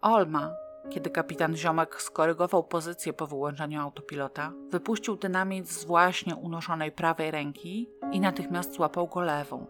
Olma, 0.00 0.54
kiedy 0.90 1.10
kapitan 1.10 1.56
Ziomek 1.56 2.02
skorygował 2.02 2.64
pozycję 2.64 3.12
po 3.12 3.26
wyłączeniu 3.26 3.80
autopilota, 3.80 4.52
wypuścił 4.70 5.16
dynamit 5.16 5.68
z 5.68 5.84
właśnie 5.84 6.36
unoszonej 6.36 6.92
prawej 6.92 7.30
ręki 7.30 7.90
i 8.12 8.20
natychmiast 8.20 8.74
złapał 8.74 9.06
go 9.06 9.20
lewą. 9.20 9.66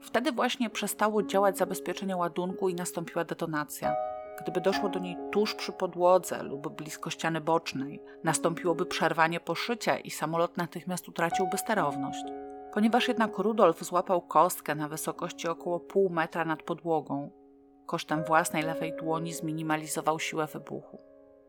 Wtedy 0.00 0.32
właśnie 0.32 0.70
przestało 0.70 1.22
działać 1.22 1.58
zabezpieczenie 1.58 2.16
ładunku 2.16 2.68
i 2.68 2.74
nastąpiła 2.74 3.24
detonacja. 3.24 3.94
Gdyby 4.42 4.60
doszło 4.60 4.88
do 4.88 4.98
niej 4.98 5.16
tuż 5.32 5.54
przy 5.54 5.72
podłodze 5.72 6.42
lub 6.42 6.68
blisko 6.68 7.10
ściany 7.10 7.40
bocznej, 7.40 8.02
nastąpiłoby 8.24 8.86
przerwanie 8.86 9.40
poszycia 9.40 9.98
i 9.98 10.10
samolot 10.10 10.56
natychmiast 10.56 11.08
utraciłby 11.08 11.58
sterowność. 11.58 12.24
Ponieważ 12.72 13.08
jednak 13.08 13.38
Rudolf 13.38 13.84
złapał 13.84 14.20
kostkę 14.20 14.74
na 14.74 14.88
wysokości 14.88 15.48
około 15.48 15.80
pół 15.80 16.10
metra 16.10 16.44
nad 16.44 16.62
podłogą, 16.62 17.30
kosztem 17.86 18.24
własnej 18.24 18.62
lewej 18.62 18.92
dłoni 18.96 19.32
zminimalizował 19.32 20.18
siłę 20.18 20.46
wybuchu. 20.46 20.98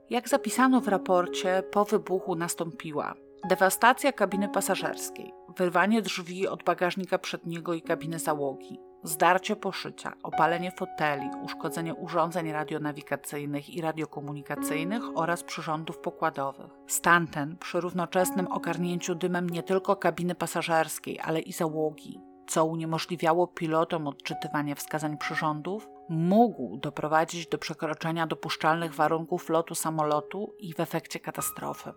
Jak 0.09 0.29
zapisano 0.29 0.81
w 0.81 0.87
raporcie, 0.87 1.63
po 1.71 1.85
wybuchu 1.85 2.35
nastąpiła 2.35 3.13
dewastacja 3.49 4.11
kabiny 4.11 4.49
pasażerskiej, 4.49 5.33
wyrwanie 5.57 6.01
drzwi 6.01 6.47
od 6.47 6.63
bagażnika 6.63 7.17
przedniego 7.17 7.73
i 7.73 7.81
kabiny 7.81 8.19
załogi, 8.19 8.79
zdarcie 9.03 9.55
poszycia, 9.55 10.13
opalenie 10.23 10.71
foteli, 10.71 11.29
uszkodzenie 11.43 11.95
urządzeń 11.95 12.51
radionawigacyjnych 12.51 13.69
i 13.69 13.81
radiokomunikacyjnych 13.81 15.03
oraz 15.15 15.43
przyrządów 15.43 15.97
pokładowych. 15.99 16.71
Stan 16.87 17.27
ten 17.27 17.57
przy 17.57 17.81
równoczesnym 17.81 18.47
ogarnięciu 18.47 19.15
dymem 19.15 19.49
nie 19.49 19.63
tylko 19.63 19.95
kabiny 19.95 20.35
pasażerskiej, 20.35 21.19
ale 21.19 21.39
i 21.39 21.53
załogi, 21.53 22.19
co 22.47 22.65
uniemożliwiało 22.65 23.47
pilotom 23.47 24.07
odczytywanie 24.07 24.75
wskazań 24.75 25.17
przyrządów, 25.17 25.89
mógł 26.09 26.77
doprowadzić 26.77 27.47
do 27.47 27.57
przekroczenia 27.57 28.27
dopuszczalnych 28.27 28.95
warunków 28.95 29.49
lotu 29.49 29.75
samolotu 29.75 30.53
i 30.59 30.73
w 30.73 30.79
efekcie 30.79 31.19
katastrofy. 31.19 31.93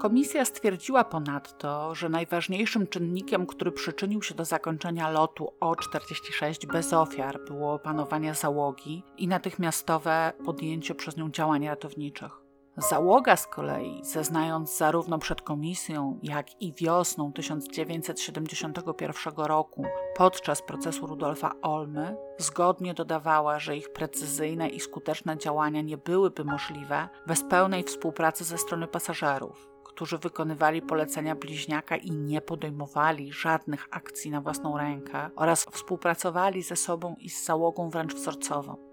Komisja 0.00 0.44
stwierdziła 0.44 1.04
ponadto, 1.04 1.94
że 1.94 2.08
najważniejszym 2.08 2.86
czynnikiem, 2.86 3.46
który 3.46 3.72
przyczynił 3.72 4.22
się 4.22 4.34
do 4.34 4.44
zakończenia 4.44 5.10
lotu 5.10 5.52
O-46 5.60 6.66
bez 6.66 6.92
ofiar, 6.92 7.40
było 7.48 7.72
opanowanie 7.72 8.34
załogi 8.34 9.02
i 9.18 9.28
natychmiastowe 9.28 10.32
podjęcie 10.44 10.94
przez 10.94 11.16
nią 11.16 11.30
działań 11.30 11.66
ratowniczych. 11.66 12.45
Załoga 12.78 13.36
z 13.36 13.46
kolei, 13.46 14.00
zeznając 14.04 14.76
zarówno 14.76 15.18
przed 15.18 15.42
komisją, 15.42 16.18
jak 16.22 16.62
i 16.62 16.72
wiosną 16.72 17.32
1971 17.32 19.34
roku 19.36 19.84
podczas 20.16 20.62
procesu 20.62 21.06
Rudolfa 21.06 21.52
Olmy, 21.62 22.16
zgodnie 22.38 22.94
dodawała, 22.94 23.58
że 23.58 23.76
ich 23.76 23.92
precyzyjne 23.92 24.68
i 24.68 24.80
skuteczne 24.80 25.38
działania 25.38 25.80
nie 25.80 25.96
byłyby 25.96 26.44
możliwe 26.44 27.08
bez 27.26 27.42
pełnej 27.42 27.82
współpracy 27.82 28.44
ze 28.44 28.58
strony 28.58 28.86
pasażerów 28.86 29.76
którzy 29.96 30.18
wykonywali 30.18 30.82
polecenia 30.82 31.34
bliźniaka 31.34 31.96
i 31.96 32.10
nie 32.10 32.40
podejmowali 32.40 33.32
żadnych 33.32 33.88
akcji 33.90 34.30
na 34.30 34.40
własną 34.40 34.78
rękę 34.78 35.30
oraz 35.36 35.64
współpracowali 35.64 36.62
ze 36.62 36.76
sobą 36.76 37.16
i 37.18 37.30
z 37.30 37.44
załogą 37.44 37.90
wręcz 37.90 38.14
wzorcowo. 38.14 38.85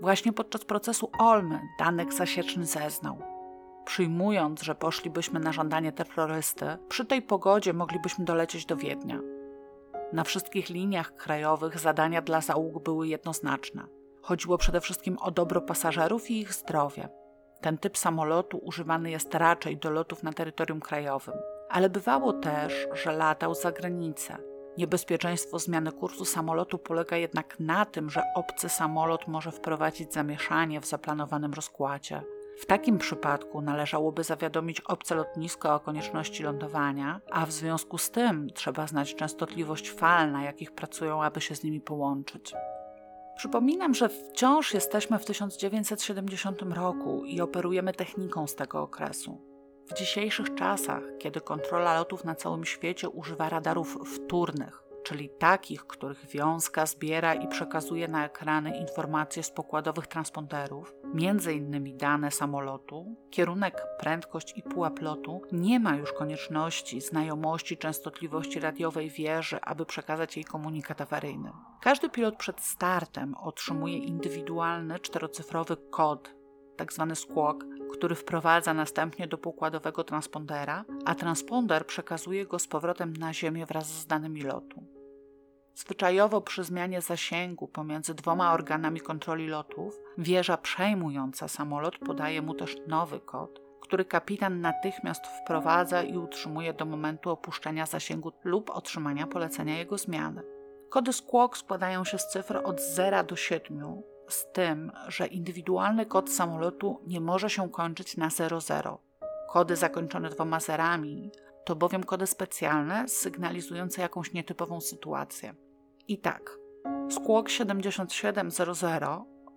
Właśnie 0.00 0.32
podczas 0.32 0.64
procesu 0.64 1.10
Olmy 1.18 1.60
Danek 1.78 2.14
Zasieczny 2.14 2.66
zeznał. 2.66 3.22
Przyjmując, 3.84 4.62
że 4.62 4.74
poszlibyśmy 4.74 5.40
na 5.40 5.52
żądanie 5.52 5.92
terrorysty, 5.92 6.66
przy 6.88 7.04
tej 7.04 7.22
pogodzie 7.22 7.72
moglibyśmy 7.72 8.24
dolecieć 8.24 8.66
do 8.66 8.76
Wiednia. 8.76 9.20
Na 10.12 10.24
wszystkich 10.24 10.68
liniach 10.68 11.16
krajowych 11.16 11.78
zadania 11.78 12.22
dla 12.22 12.40
załóg 12.40 12.82
były 12.82 13.08
jednoznaczne. 13.08 13.86
Chodziło 14.22 14.58
przede 14.58 14.80
wszystkim 14.80 15.18
o 15.18 15.30
dobro 15.30 15.60
pasażerów 15.60 16.30
i 16.30 16.40
ich 16.40 16.54
zdrowie. 16.54 17.08
Ten 17.60 17.78
typ 17.78 17.98
samolotu 17.98 18.58
używany 18.58 19.10
jest 19.10 19.34
raczej 19.34 19.76
do 19.76 19.90
lotów 19.90 20.22
na 20.22 20.32
terytorium 20.32 20.80
krajowym, 20.80 21.34
ale 21.70 21.90
bywało 21.90 22.32
też, 22.32 22.88
że 22.92 23.12
latał 23.12 23.54
za 23.54 23.72
granicę. 23.72 24.49
Niebezpieczeństwo 24.80 25.58
zmiany 25.58 25.92
kursu 25.92 26.24
samolotu 26.24 26.78
polega 26.78 27.16
jednak 27.16 27.60
na 27.60 27.86
tym, 27.86 28.10
że 28.10 28.22
obcy 28.34 28.68
samolot 28.68 29.28
może 29.28 29.52
wprowadzić 29.52 30.12
zamieszanie 30.12 30.80
w 30.80 30.86
zaplanowanym 30.86 31.54
rozkładzie. 31.54 32.22
W 32.58 32.66
takim 32.66 32.98
przypadku 32.98 33.62
należałoby 33.62 34.24
zawiadomić 34.24 34.80
obce 34.80 35.14
lotnisko 35.14 35.74
o 35.74 35.80
konieczności 35.80 36.42
lądowania, 36.42 37.20
a 37.30 37.46
w 37.46 37.52
związku 37.52 37.98
z 37.98 38.10
tym 38.10 38.50
trzeba 38.54 38.86
znać 38.86 39.14
częstotliwość 39.14 39.90
fal, 39.90 40.32
na 40.32 40.42
jakich 40.42 40.72
pracują, 40.72 41.22
aby 41.22 41.40
się 41.40 41.54
z 41.54 41.64
nimi 41.64 41.80
połączyć. 41.80 42.52
Przypominam, 43.36 43.94
że 43.94 44.08
wciąż 44.08 44.74
jesteśmy 44.74 45.18
w 45.18 45.24
1970 45.24 46.62
roku 46.62 47.24
i 47.24 47.40
operujemy 47.40 47.92
techniką 47.92 48.46
z 48.46 48.54
tego 48.54 48.82
okresu. 48.82 49.49
W 49.90 49.94
dzisiejszych 49.94 50.54
czasach, 50.54 51.02
kiedy 51.18 51.40
kontrola 51.40 51.94
lotów 51.94 52.24
na 52.24 52.34
całym 52.34 52.64
świecie 52.64 53.08
używa 53.08 53.48
radarów 53.48 53.98
wtórnych, 54.16 54.82
czyli 55.02 55.30
takich, 55.38 55.86
których 55.86 56.26
wiązka 56.26 56.86
zbiera 56.86 57.34
i 57.34 57.48
przekazuje 57.48 58.08
na 58.08 58.26
ekrany 58.26 58.78
informacje 58.78 59.42
z 59.42 59.50
pokładowych 59.50 60.06
transponderów, 60.06 60.94
innymi 61.54 61.94
dane 61.94 62.30
samolotu, 62.30 63.16
kierunek, 63.30 63.82
prędkość 63.98 64.52
i 64.56 64.62
pułap 64.62 65.00
lotu, 65.00 65.42
nie 65.52 65.80
ma 65.80 65.96
już 65.96 66.12
konieczności 66.12 67.00
znajomości 67.00 67.76
częstotliwości 67.76 68.60
radiowej 68.60 69.10
wieży, 69.10 69.60
aby 69.62 69.86
przekazać 69.86 70.36
jej 70.36 70.44
komunikat 70.44 71.00
awaryjny. 71.00 71.52
Każdy 71.80 72.08
pilot 72.08 72.36
przed 72.36 72.60
startem 72.60 73.34
otrzymuje 73.34 73.98
indywidualny 73.98 74.98
czterocyfrowy 74.98 75.76
kod, 75.90 76.34
tzw. 76.78 77.06
Tak 77.08 77.18
squawk, 77.18 77.64
który 77.92 78.14
wprowadza 78.14 78.74
następnie 78.74 79.26
do 79.26 79.38
pokładowego 79.38 80.04
transpondera, 80.04 80.84
a 81.04 81.14
transponder 81.14 81.86
przekazuje 81.86 82.46
go 82.46 82.58
z 82.58 82.66
powrotem 82.66 83.16
na 83.16 83.34
Ziemię 83.34 83.66
wraz 83.66 83.86
z 83.86 84.06
danymi 84.06 84.42
lotu. 84.42 84.84
Zwyczajowo 85.74 86.40
przy 86.40 86.64
zmianie 86.64 87.00
zasięgu 87.00 87.68
pomiędzy 87.68 88.14
dwoma 88.14 88.52
organami 88.52 89.00
kontroli 89.00 89.46
lotów, 89.46 90.00
wieża 90.18 90.56
przejmująca 90.56 91.48
samolot 91.48 91.98
podaje 91.98 92.42
mu 92.42 92.54
też 92.54 92.76
nowy 92.86 93.20
kod, 93.20 93.60
który 93.80 94.04
kapitan 94.04 94.60
natychmiast 94.60 95.26
wprowadza 95.26 96.02
i 96.02 96.16
utrzymuje 96.16 96.72
do 96.74 96.84
momentu 96.84 97.30
opuszczenia 97.30 97.86
zasięgu 97.86 98.32
lub 98.44 98.70
otrzymania 98.70 99.26
polecenia 99.26 99.78
jego 99.78 99.98
zmiany. 99.98 100.42
Kody 100.90 101.12
Squawk 101.12 101.56
składają 101.56 102.04
się 102.04 102.18
z 102.18 102.28
cyfr 102.28 102.60
od 102.64 102.80
0 102.80 103.24
do 103.24 103.36
7, 103.36 104.02
z 104.30 104.52
tym, 104.52 104.92
że 105.08 105.26
indywidualny 105.26 106.06
kod 106.06 106.30
samolotu 106.30 107.00
nie 107.06 107.20
może 107.20 107.50
się 107.50 107.70
kończyć 107.70 108.16
na 108.16 108.30
00. 108.30 108.98
Kody 109.48 109.76
zakończone 109.76 110.30
dwoma 110.30 110.60
zerami 110.60 111.30
to 111.64 111.76
bowiem 111.76 112.04
kody 112.04 112.26
specjalne 112.26 113.08
sygnalizujące 113.08 114.02
jakąś 114.02 114.32
nietypową 114.32 114.80
sytuację. 114.80 115.54
I 116.08 116.18
tak, 116.18 116.58
Squawk 117.10 117.48
7700 117.48 118.68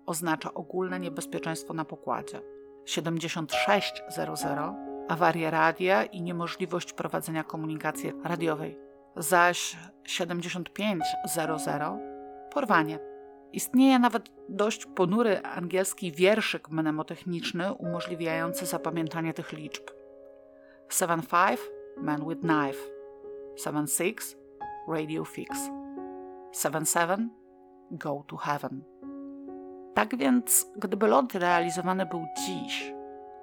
oznacza 0.06 0.54
ogólne 0.54 1.00
niebezpieczeństwo 1.00 1.74
na 1.74 1.84
pokładzie. 1.84 2.40
7600 2.84 4.48
awarię 5.08 5.50
radia 5.50 6.04
i 6.04 6.22
niemożliwość 6.22 6.92
prowadzenia 6.92 7.44
komunikacji 7.44 8.12
radiowej. 8.24 8.78
Zaś 9.16 9.76
7500 10.04 11.50
porwanie. 12.54 13.13
Istnieje 13.54 13.98
nawet 13.98 14.30
dość 14.48 14.86
ponury 14.86 15.42
angielski 15.42 16.12
wierszyk 16.12 16.70
mnemotechniczny 16.70 17.72
umożliwiający 17.72 18.66
zapamiętanie 18.66 19.34
tych 19.34 19.52
liczb. 19.52 19.82
7-5 20.88 21.58
Man 21.96 22.28
with 22.28 22.40
Knife 22.40 22.78
7-6 23.66 24.36
Radio 24.88 25.24
Fix 25.24 25.58
7-7 26.52 27.28
Go 27.90 28.24
to 28.26 28.36
Heaven. 28.36 28.84
Tak 29.94 30.16
więc, 30.16 30.66
gdyby 30.76 31.06
lot 31.06 31.34
realizowany 31.34 32.06
był 32.06 32.24
dziś, 32.46 32.92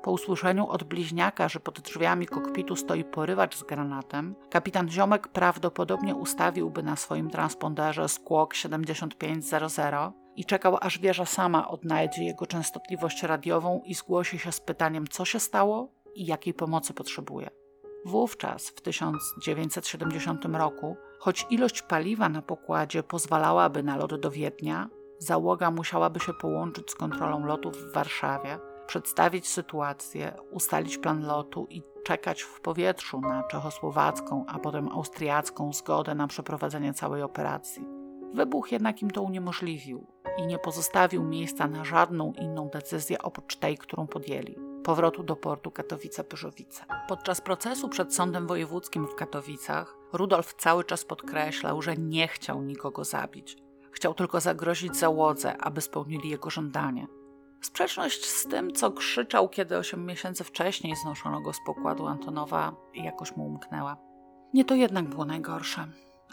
po 0.04 0.12
usłyszeniu 0.12 0.68
od 0.68 0.84
bliźniaka, 0.84 1.50
że 1.50 1.60
pod 1.60 1.80
drzwiami 1.80 2.26
kokpitu 2.26 2.76
stoi 2.76 3.04
porywacz 3.04 3.58
z 3.58 3.64
granatem, 3.64 4.36
kapitan 4.50 4.90
Ziomek 4.90 5.28
prawdopodobnie 5.28 6.16
ustawiłby 6.16 6.84
na 6.84 6.96
swoim 6.96 7.30
transponderze 7.30 8.10
Squawk 8.10 8.54
7500 8.54 9.94
i 10.36 10.46
czekał, 10.46 10.78
aż 10.82 11.00
wieża 11.00 11.26
sama 11.26 11.68
odnajdzie 11.68 12.24
jego 12.24 12.46
częstotliwość 12.46 13.24
radiową 13.24 13.82
i 13.86 13.94
zgłosi 13.94 14.40
się 14.40 14.52
z 14.52 14.60
pytaniem, 14.60 15.08
co 15.08 15.26
się 15.26 15.40
stało 15.40 15.92
i 16.16 16.26
jakiej 16.26 16.54
pomocy 16.54 16.94
potrzebuje. 16.94 17.50
Wówczas, 18.06 18.70
w 18.70 18.82
1970 18.82 20.46
roku, 20.46 20.98
choć 21.20 21.48
ilość 21.50 21.82
paliwa 21.82 22.30
na 22.30 22.42
pokładzie 22.42 23.04
pozwalałaby 23.04 23.84
na 23.84 23.98
lot 23.98 24.20
do 24.20 24.32
Wiednia, 24.32 24.90
załoga 25.20 25.72
musiałaby 25.72 26.20
się 26.20 26.34
połączyć 26.34 26.92
z 26.92 26.96
kontrolą 26.96 27.46
lotów 27.46 27.78
w 27.78 27.94
Warszawie 27.94 28.71
przedstawić 28.92 29.48
sytuację, 29.48 30.34
ustalić 30.50 30.98
plan 30.98 31.26
lotu 31.26 31.68
i 31.70 31.82
czekać 32.04 32.42
w 32.42 32.62
powietrzu 32.62 33.22
na 33.22 33.44
czechosłowacką, 33.44 34.46
a 34.48 34.60
potem 34.60 34.90
austriacką 34.90 35.74
zgodę 35.74 36.16
na 36.16 36.28
przeprowadzenie 36.28 36.94
całej 36.94 37.22
operacji. 37.22 37.86
Wybuch 38.34 38.72
jednak 38.72 39.02
im 39.02 39.12
to 39.12 39.22
uniemożliwił 39.22 40.08
i 40.38 40.48
nie 40.48 40.60
pozostawił 40.60 41.24
miejsca 41.24 41.68
na 41.68 41.84
żadną 41.84 42.34
inną 42.34 42.70
decyzję 42.70 43.22
oprócz 43.22 43.56
tej, 43.56 43.78
którą 43.78 44.08
podjęli 44.08 44.56
powrotu 44.84 45.24
do 45.24 45.36
portu 45.36 45.70
Katowice-Pyrzowice. 45.70 46.82
Podczas 47.08 47.42
procesu 47.42 47.90
przed 47.90 48.16
Sądem 48.16 48.48
Wojewódzkim 48.48 49.08
w 49.08 49.16
Katowicach 49.16 49.98
Rudolf 50.14 50.54
cały 50.54 50.84
czas 50.84 51.06
podkreślał, 51.06 51.82
że 51.82 51.98
nie 51.98 52.28
chciał 52.28 52.62
nikogo 52.62 53.04
zabić. 53.04 53.58
Chciał 53.92 54.14
tylko 54.14 54.40
zagrozić 54.40 54.96
załodze, 54.96 55.58
aby 55.58 55.82
spełnili 55.82 56.30
jego 56.30 56.50
żądanie. 56.50 57.08
Sprzeczność 57.62 58.26
z 58.26 58.48
tym, 58.48 58.72
co 58.72 58.92
krzyczał, 58.92 59.50
kiedy 59.50 59.78
osiem 59.78 60.06
miesięcy 60.06 60.44
wcześniej 60.44 60.96
znoszono 60.96 61.42
go 61.42 61.54
z 61.54 61.60
pokładu 61.66 62.08
Antonowa, 62.08 62.76
jakoś 62.94 63.36
mu 63.36 63.46
umknęła. 63.46 63.98
Nie 64.54 64.66
to 64.66 64.76
jednak 64.76 65.06
było 65.06 65.26
najgorsze. 65.26 65.88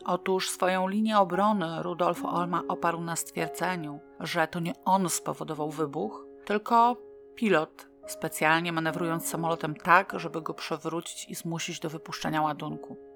Otóż 0.05 0.51
swoją 0.51 0.89
linię 0.89 1.19
obrony 1.19 1.83
Rudolf 1.83 2.25
Olma 2.25 2.63
oparł 2.69 3.01
na 3.01 3.17
stwierdzeniu, 3.17 4.01
że 4.21 4.49
to 4.49 4.61
nie 4.61 4.73
on 4.85 5.09
spowodował 5.09 5.71
wybuch, 5.71 6.27
tylko 6.45 6.97
pilot, 7.35 7.89
specjalnie 8.07 8.73
manewrując 8.73 9.29
samolotem 9.29 9.75
tak, 9.75 10.13
żeby 10.17 10.43
go 10.43 10.55
przewrócić 10.55 11.27
i 11.29 11.35
zmusić 11.35 11.81
do 11.81 11.91
wypuszczenia 11.91 12.43
ładunku. 12.43 13.08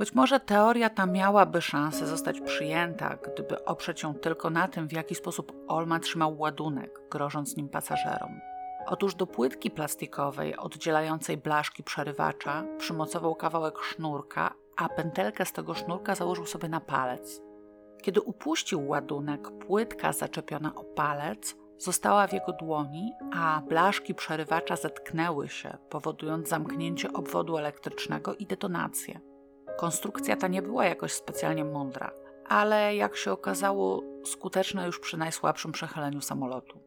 Być 0.00 0.14
może 0.14 0.40
teoria 0.40 0.90
ta 0.90 1.06
miałaby 1.06 1.62
szansę 1.62 2.06
zostać 2.06 2.40
przyjęta, 2.40 3.16
gdyby 3.16 3.64
oprzeć 3.64 4.02
ją 4.02 4.14
tylko 4.14 4.50
na 4.50 4.68
tym, 4.68 4.88
w 4.88 4.92
jaki 4.92 5.14
sposób 5.14 5.52
Olma 5.68 6.00
trzymał 6.00 6.38
ładunek, 6.38 7.00
grożąc 7.10 7.56
nim 7.56 7.68
pasażerom. 7.68 8.40
Otóż 8.86 9.14
do 9.14 9.26
płytki 9.26 9.70
plastikowej 9.70 10.56
oddzielającej 10.56 11.36
blaszki 11.36 11.82
przerywacza 11.82 12.64
przymocował 12.78 13.34
kawałek 13.34 13.78
sznurka, 13.78 14.54
a 14.76 14.88
pętelkę 14.88 15.44
z 15.44 15.52
tego 15.52 15.74
sznurka 15.74 16.14
założył 16.14 16.46
sobie 16.46 16.68
na 16.68 16.80
palec. 16.80 17.42
Kiedy 18.02 18.20
upuścił 18.20 18.88
ładunek, 18.88 19.50
płytka 19.66 20.12
zaczepiona 20.12 20.74
o 20.74 20.84
palec 20.84 21.56
została 21.78 22.26
w 22.26 22.32
jego 22.32 22.52
dłoni, 22.52 23.12
a 23.34 23.62
blaszki 23.68 24.14
przerywacza 24.14 24.76
zetknęły 24.76 25.48
się, 25.48 25.78
powodując 25.90 26.48
zamknięcie 26.48 27.12
obwodu 27.12 27.56
elektrycznego 27.56 28.34
i 28.34 28.46
detonację. 28.46 29.29
Konstrukcja 29.80 30.36
ta 30.36 30.48
nie 30.48 30.62
była 30.62 30.84
jakoś 30.84 31.12
specjalnie 31.12 31.64
mądra, 31.64 32.10
ale 32.48 32.96
jak 32.96 33.16
się 33.16 33.32
okazało, 33.32 34.02
skuteczna 34.24 34.86
już 34.86 35.00
przy 35.00 35.16
najsłabszym 35.16 35.72
przechyleniu 35.72 36.20
samolotu. 36.20 36.80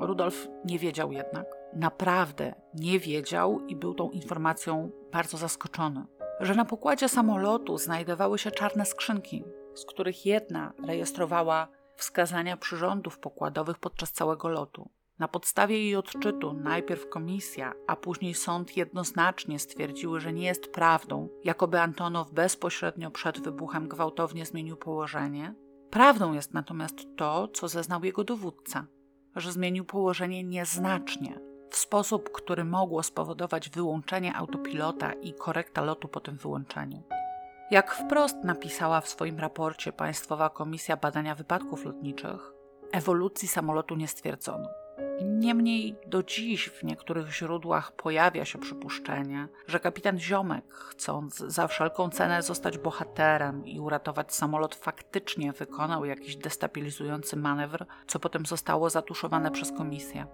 Rudolf 0.00 0.48
nie 0.64 0.78
wiedział 0.78 1.12
jednak, 1.12 1.46
naprawdę 1.72 2.54
nie 2.74 3.00
wiedział 3.00 3.60
i 3.66 3.76
był 3.76 3.94
tą 3.94 4.10
informacją 4.10 4.90
bardzo 5.12 5.36
zaskoczony, 5.36 6.04
że 6.40 6.54
na 6.54 6.64
pokładzie 6.64 7.08
samolotu 7.08 7.78
znajdowały 7.78 8.38
się 8.38 8.50
czarne 8.50 8.84
skrzynki, 8.84 9.44
z 9.74 9.84
których 9.84 10.26
jedna 10.26 10.72
rejestrowała 10.86 11.68
wskazania 11.96 12.56
przyrządów 12.56 13.18
pokładowych 13.18 13.78
podczas 13.78 14.12
całego 14.12 14.48
lotu. 14.48 14.90
Na 15.20 15.28
podstawie 15.28 15.78
jej 15.82 15.96
odczytu 15.96 16.52
najpierw 16.52 17.08
komisja, 17.08 17.72
a 17.86 17.96
później 17.96 18.34
sąd 18.34 18.76
jednoznacznie 18.76 19.58
stwierdziły, 19.58 20.20
że 20.20 20.32
nie 20.32 20.46
jest 20.46 20.72
prawdą, 20.72 21.28
jakoby 21.44 21.80
Antonow 21.80 22.30
bezpośrednio 22.32 23.10
przed 23.10 23.40
wybuchem 23.40 23.88
gwałtownie 23.88 24.46
zmienił 24.46 24.76
położenie. 24.76 25.54
Prawdą 25.90 26.32
jest 26.32 26.54
natomiast 26.54 26.96
to, 27.16 27.48
co 27.48 27.68
zeznał 27.68 28.04
jego 28.04 28.24
dowódca, 28.24 28.86
że 29.36 29.52
zmienił 29.52 29.84
położenie 29.84 30.44
nieznacznie, 30.44 31.40
w 31.70 31.76
sposób, 31.76 32.32
który 32.32 32.64
mogło 32.64 33.02
spowodować 33.02 33.70
wyłączenie 33.70 34.36
autopilota 34.36 35.12
i 35.12 35.34
korekta 35.34 35.82
lotu 35.82 36.08
po 36.08 36.20
tym 36.20 36.36
wyłączeniu. 36.36 37.02
Jak 37.70 37.94
wprost 37.94 38.36
napisała 38.44 39.00
w 39.00 39.08
swoim 39.08 39.38
raporcie 39.38 39.92
Państwowa 39.92 40.50
Komisja 40.50 40.96
Badania 40.96 41.34
Wypadków 41.34 41.84
Lotniczych, 41.84 42.52
ewolucji 42.92 43.48
samolotu 43.48 43.96
nie 43.96 44.08
stwierdzono. 44.08 44.79
Niemniej 45.24 45.96
do 46.06 46.22
dziś 46.22 46.68
w 46.68 46.84
niektórych 46.84 47.34
źródłach 47.34 47.92
pojawia 47.92 48.44
się 48.44 48.58
przypuszczenie, 48.58 49.48
że 49.66 49.80
kapitan 49.80 50.18
Ziomek, 50.18 50.74
chcąc 50.74 51.36
za 51.36 51.68
wszelką 51.68 52.08
cenę 52.08 52.42
zostać 52.42 52.78
bohaterem 52.78 53.66
i 53.66 53.80
uratować 53.80 54.34
samolot, 54.34 54.74
faktycznie 54.74 55.52
wykonał 55.52 56.04
jakiś 56.04 56.36
destabilizujący 56.36 57.36
manewr, 57.36 57.86
co 58.06 58.18
potem 58.18 58.46
zostało 58.46 58.90
zatuszowane 58.90 59.50
przez 59.50 59.72
komisję. 59.72 60.26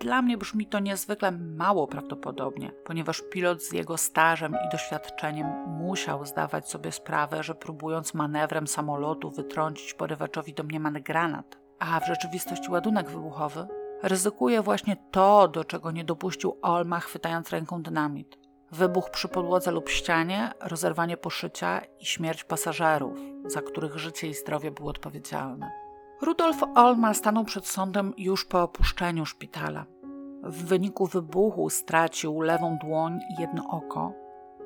Dla 0.00 0.22
mnie 0.22 0.38
brzmi 0.38 0.66
to 0.66 0.78
niezwykle 0.78 1.32
mało 1.32 1.86
prawdopodobnie, 1.86 2.72
ponieważ 2.84 3.22
pilot 3.30 3.62
z 3.62 3.72
jego 3.72 3.96
stażem 3.96 4.56
i 4.66 4.72
doświadczeniem 4.72 5.46
musiał 5.66 6.26
zdawać 6.26 6.70
sobie 6.70 6.92
sprawę, 6.92 7.42
że 7.42 7.54
próbując 7.54 8.14
manewrem 8.14 8.66
samolotu 8.66 9.30
wytrącić 9.30 9.94
porywaczowi 9.94 10.54
domniemany 10.54 11.00
granat, 11.00 11.58
a 11.78 12.00
w 12.00 12.06
rzeczywistości 12.06 12.70
ładunek 12.70 13.10
wybuchowy, 13.10 13.66
ryzykuje 14.02 14.62
właśnie 14.62 14.96
to, 15.10 15.48
do 15.48 15.64
czego 15.64 15.90
nie 15.90 16.04
dopuścił 16.04 16.58
Olma, 16.62 17.00
chwytając 17.00 17.50
ręką 17.50 17.82
dynamit. 17.82 18.38
Wybuch 18.72 19.10
przy 19.10 19.28
podłodze 19.28 19.70
lub 19.70 19.88
ścianie, 19.88 20.52
rozerwanie 20.60 21.16
poszycia 21.16 21.80
i 22.00 22.06
śmierć 22.06 22.44
pasażerów, 22.44 23.18
za 23.46 23.62
których 23.62 23.98
życie 23.98 24.28
i 24.28 24.34
zdrowie 24.34 24.70
były 24.70 24.90
odpowiedzialne. 24.90 25.70
Rudolf 26.22 26.62
Olma 26.74 27.14
stanął 27.14 27.44
przed 27.44 27.66
sądem 27.66 28.14
już 28.16 28.44
po 28.44 28.62
opuszczeniu 28.62 29.26
szpitala. 29.26 29.84
W 30.42 30.64
wyniku 30.64 31.06
wybuchu 31.06 31.70
stracił 31.70 32.40
lewą 32.40 32.78
dłoń 32.78 33.20
i 33.30 33.40
jedno 33.40 33.68
oko. 33.68 34.12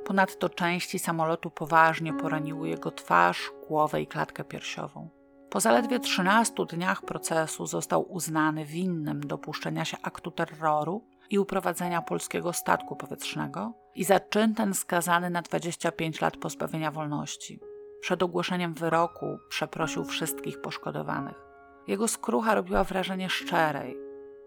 Ponadto 0.05 0.49
części 0.49 0.99
samolotu 0.99 1.51
poważnie 1.51 2.13
poraniły 2.15 2.69
jego 2.69 2.91
twarz, 2.91 3.51
głowę 3.69 4.03
i 4.03 4.07
klatkę 4.07 4.45
piersiową. 4.45 5.09
Po 5.53 5.61
zaledwie 5.61 6.01
13 6.01 6.67
dniach 6.67 7.03
procesu 7.03 7.67
został 7.67 8.13
uznany 8.13 8.65
winnym 8.65 9.21
dopuszczenia 9.21 9.85
się 9.85 9.97
aktu 10.03 10.31
terroru 10.31 11.05
i 11.31 11.39
uprowadzenia 11.39 12.03
polskiego 12.03 12.53
statku 12.53 12.97
powietrznego 12.97 13.73
i 13.95 14.05
za 14.05 14.21
czyn 14.21 14.55
ten 14.55 14.75
skazany 14.75 15.31
na 15.31 15.43
25 15.43 16.21
lat 16.21 16.37
pozbawienia 16.37 16.91
wolności. 16.91 17.61
Przed 18.01 18.23
ogłoszeniem 18.23 18.75
wyroku 18.75 19.39
przeprosił 19.49 20.05
wszystkich 20.05 20.61
poszkodowanych. 20.61 21.37
Jego 21.87 22.09
skrucha 22.09 22.55
robiła 22.55 22.85
wrażenie 22.85 23.31
szczerej. 23.31 23.97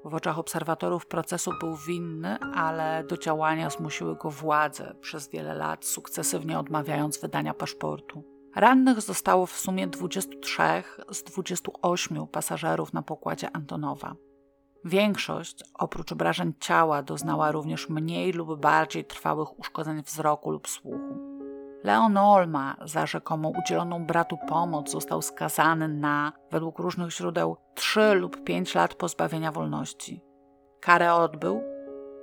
W 0.06 0.16
oczach 0.16 0.40
obserwatorów 0.40 1.06
procesu 1.06 1.52
był 1.60 1.76
winny, 1.76 2.40
ale 2.40 3.04
do 3.04 3.18
działania 3.18 3.70
zmusiły 3.70 4.16
go 4.16 4.30
władze, 4.30 4.96
przez 5.02 5.30
wiele 5.30 5.54
lat 5.54 5.86
sukcesywnie 5.86 6.60
odmawiając 6.60 7.22
wydania 7.22 7.54
paszportu. 7.54 8.35
Rannych 8.56 9.02
zostało 9.02 9.46
w 9.46 9.52
sumie 9.52 9.88
23 9.88 10.62
z 11.12 11.24
28 11.24 12.28
pasażerów 12.28 12.94
na 12.94 13.02
pokładzie 13.02 13.50
Antonowa. 13.54 14.16
Większość, 14.86 15.64
oprócz 15.74 16.12
obrażeń 16.12 16.54
ciała, 16.60 17.04
doznała 17.04 17.52
również 17.52 17.90
mniej 17.90 18.32
lub 18.32 18.60
bardziej 18.60 19.06
trwałych 19.06 19.60
uszkodzeń 19.60 20.04
wzroku 20.04 20.52
lub 20.52 20.68
słuchu. 20.68 21.36
Leon 21.84 22.18
Olma 22.18 22.76
za 22.86 23.06
rzekomo 23.06 23.50
udzieloną 23.50 24.06
bratu 24.06 24.38
pomoc 24.48 24.92
został 24.92 25.22
skazany 25.22 25.88
na, 25.88 26.34
według 26.52 26.80
różnych 26.80 27.12
źródeł, 27.12 27.58
3 27.76 28.14
lub 28.14 28.44
5 28.44 28.76
lat 28.76 28.96
pozbawienia 28.96 29.52
wolności. 29.52 30.22
Karę 30.82 31.14
odbył, 31.14 31.62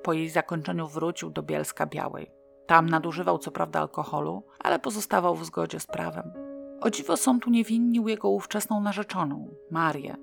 po 0.02 0.12
jej 0.12 0.28
zakończeniu 0.28 0.86
wrócił 0.86 1.30
do 1.30 1.42
Bielska 1.42 1.86
Białej. 1.86 2.41
Tam 2.66 2.88
nadużywał 2.88 3.38
co 3.38 3.50
prawda 3.50 3.80
alkoholu, 3.80 4.42
ale 4.58 4.78
pozostawał 4.78 5.36
w 5.36 5.44
zgodzie 5.44 5.80
z 5.80 5.86
prawem. 5.86 6.32
O 6.80 6.90
dziwo 6.90 7.16
sąd 7.16 7.46
uniewinnił 7.46 8.08
jego 8.08 8.28
ówczesną 8.28 8.80
narzeczoną, 8.80 9.48
Marię, 9.70 10.16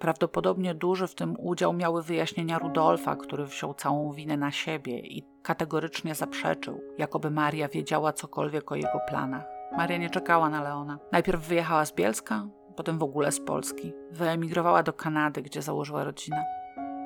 Prawdopodobnie 0.00 0.74
duży 0.74 1.06
w 1.06 1.14
tym 1.14 1.36
udział 1.38 1.72
miały 1.72 2.02
wyjaśnienia 2.02 2.58
Rudolfa, 2.58 3.16
który 3.16 3.44
wziął 3.44 3.74
całą 3.74 4.12
winę 4.12 4.36
na 4.36 4.50
siebie 4.50 4.98
i 4.98 5.24
kategorycznie 5.42 6.14
zaprzeczył, 6.14 6.80
jakoby 6.98 7.30
Maria 7.30 7.68
wiedziała 7.68 8.12
cokolwiek 8.12 8.72
o 8.72 8.74
jego 8.74 9.00
planach. 9.08 9.44
Maria 9.76 9.98
nie 9.98 10.10
czekała 10.10 10.48
na 10.48 10.62
Leona. 10.62 10.98
Najpierw 11.12 11.48
wyjechała 11.48 11.84
z 11.84 11.92
Bielska, 11.92 12.46
potem 12.76 12.98
w 12.98 13.02
ogóle 13.02 13.32
z 13.32 13.40
Polski. 13.40 13.92
Wyemigrowała 14.10 14.82
do 14.82 14.92
Kanady, 14.92 15.42
gdzie 15.42 15.62
założyła 15.62 16.04
rodzinę. 16.04 16.44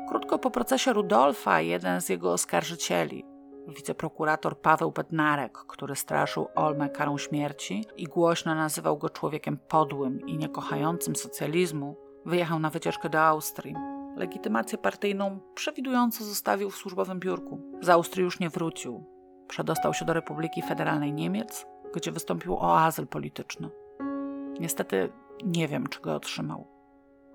Krótko 0.09 0.39
po 0.39 0.51
procesie 0.51 0.93
Rudolfa 0.93 1.61
jeden 1.61 2.01
z 2.01 2.09
jego 2.09 2.33
oskarżycieli, 2.33 3.25
wiceprokurator 3.69 4.61
Paweł 4.61 4.93
Bednarek, 4.93 5.53
który 5.53 5.97
straszył 5.97 6.49
Olmę 6.55 6.89
karą 6.89 7.19
śmierci 7.19 7.85
i 7.97 8.05
głośno 8.05 8.55
nazywał 8.55 8.99
go 8.99 9.11
człowiekiem 9.11 9.59
podłym 9.69 10.21
i 10.27 10.39
niekochającym 10.39 11.17
socjalizmu, 11.17 11.97
Wyjechał 12.27 12.59
na 12.59 12.71
wycieczkę 12.71 13.09
do 13.09 13.21
Austrii. 13.21 13.75
Legitymację 14.17 14.79
partyjną 14.79 15.41
przewidująco 15.55 16.25
zostawił 16.25 16.71
w 16.71 16.77
służbowym 16.77 17.21
biurku. 17.21 17.61
Z 17.81 17.89
Austrii 17.89 18.25
już 18.25 18.41
nie 18.41 18.51
wrócił. 18.51 19.05
Przedostał 19.49 19.95
się 19.95 20.05
do 20.05 20.13
Republiki 20.13 20.63
Federalnej 20.63 21.13
Niemiec, 21.13 21.67
gdzie 21.95 22.13
wystąpił 22.13 22.57
o 22.57 22.81
azyl 22.81 23.07
polityczny. 23.07 23.71
Niestety 24.61 25.13
nie 25.45 25.69
wiem, 25.69 25.87
czy 25.87 26.01
go 26.01 26.15
otrzymał. 26.15 26.67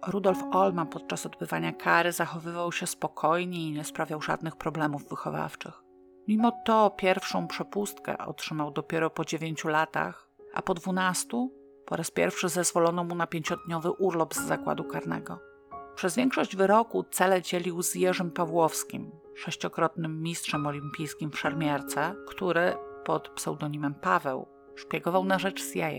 Rudolf 0.07 0.43
Olma 0.51 0.86
podczas 0.86 1.25
odbywania 1.25 1.73
kary 1.73 2.11
zachowywał 2.11 2.71
się 2.71 2.88
spokojnie 2.88 3.67
i 3.67 3.71
nie 3.71 3.84
sprawiał 3.84 4.21
żadnych 4.21 4.55
problemów 4.55 5.09
wychowawczych. 5.09 5.84
Mimo 6.28 6.51
to 6.65 6.89
pierwszą 6.89 7.47
przepustkę 7.47 8.17
otrzymał 8.17 8.72
dopiero 8.72 9.09
po 9.09 9.26
dziewięciu 9.26 9.67
latach, 9.67 10.30
a 10.53 10.61
po 10.61 10.74
dwunastu 10.74 11.53
po 11.86 11.95
raz 11.95 12.11
pierwszy 12.11 12.49
zezwolono 12.49 13.03
mu 13.03 13.15
na 13.15 13.28
pięciodniowy 13.28 13.91
urlop 13.91 14.34
z 14.34 14.39
zakładu 14.39 14.84
karnego. 14.84 15.39
Przez 15.95 16.15
większość 16.15 16.55
wyroku 16.55 17.03
cele 17.11 17.41
dzielił 17.41 17.82
z 17.82 17.95
Jerzym 17.95 18.32
Pawłowskim, 18.32 19.11
sześciokrotnym 19.36 20.22
mistrzem 20.22 20.67
olimpijskim 20.67 21.32
w 21.32 21.39
szermierce, 21.39 22.15
który 22.28 22.74
pod 23.05 23.30
pseudonimem 23.30 23.93
Paweł 23.93 24.47
szpiegował 24.76 25.26
na 25.26 25.39
rzecz 25.39 25.74
CIA. 25.74 25.89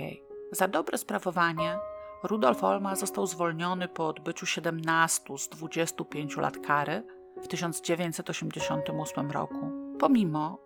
Za 0.52 0.68
dobre 0.68 0.98
sprawowanie 0.98 1.78
Rudolf 2.22 2.64
Olma 2.64 2.96
został 2.96 3.26
zwolniony 3.26 3.88
po 3.88 4.08
odbyciu 4.08 4.46
17 4.46 5.38
z 5.38 5.48
25 5.48 6.36
lat 6.36 6.58
kary 6.58 7.02
w 7.42 7.48
1988 7.48 9.30
roku, 9.30 9.79
pomimo, 10.00 10.58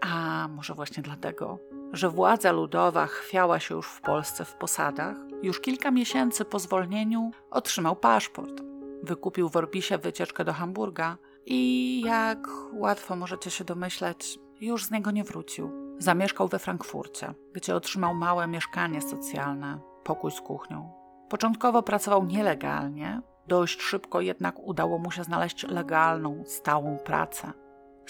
a 0.00 0.48
może 0.48 0.74
właśnie 0.74 1.02
dlatego, 1.02 1.58
że 1.92 2.08
władza 2.08 2.52
ludowa 2.52 3.06
chwiała 3.06 3.60
się 3.60 3.74
już 3.74 3.86
w 3.86 4.00
Polsce 4.00 4.44
w 4.44 4.54
posadach, 4.54 5.16
już 5.42 5.60
kilka 5.60 5.90
miesięcy 5.90 6.44
po 6.44 6.58
zwolnieniu 6.58 7.30
otrzymał 7.50 7.96
paszport. 7.96 8.62
Wykupił 9.02 9.48
w 9.48 9.56
Orbisie 9.56 9.98
wycieczkę 9.98 10.44
do 10.44 10.52
Hamburga 10.52 11.16
i, 11.46 12.02
jak 12.04 12.48
łatwo 12.72 13.16
możecie 13.16 13.50
się 13.50 13.64
domyśleć, 13.64 14.38
już 14.60 14.84
z 14.84 14.90
niego 14.90 15.10
nie 15.10 15.24
wrócił. 15.24 15.70
Zamieszkał 15.98 16.48
we 16.48 16.58
Frankfurcie, 16.58 17.34
gdzie 17.52 17.76
otrzymał 17.76 18.14
małe 18.14 18.46
mieszkanie 18.46 19.02
socjalne, 19.02 19.78
pokój 20.04 20.30
z 20.30 20.40
kuchnią. 20.40 20.92
Początkowo 21.28 21.82
pracował 21.82 22.24
nielegalnie, 22.24 23.20
dość 23.46 23.80
szybko 23.80 24.20
jednak 24.20 24.58
udało 24.58 24.98
mu 24.98 25.10
się 25.10 25.24
znaleźć 25.24 25.62
legalną, 25.62 26.42
stałą 26.46 26.98
pracę. 26.98 27.52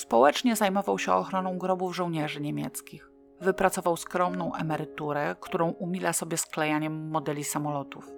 Społecznie 0.00 0.56
zajmował 0.56 0.98
się 0.98 1.12
ochroną 1.12 1.58
grobów 1.58 1.96
żołnierzy 1.96 2.40
niemieckich. 2.40 3.10
Wypracował 3.40 3.96
skromną 3.96 4.54
emeryturę, 4.54 5.36
którą 5.40 5.70
umila 5.70 6.12
sobie 6.12 6.36
sklejaniem 6.36 7.10
modeli 7.10 7.44
samolotów. 7.44 8.10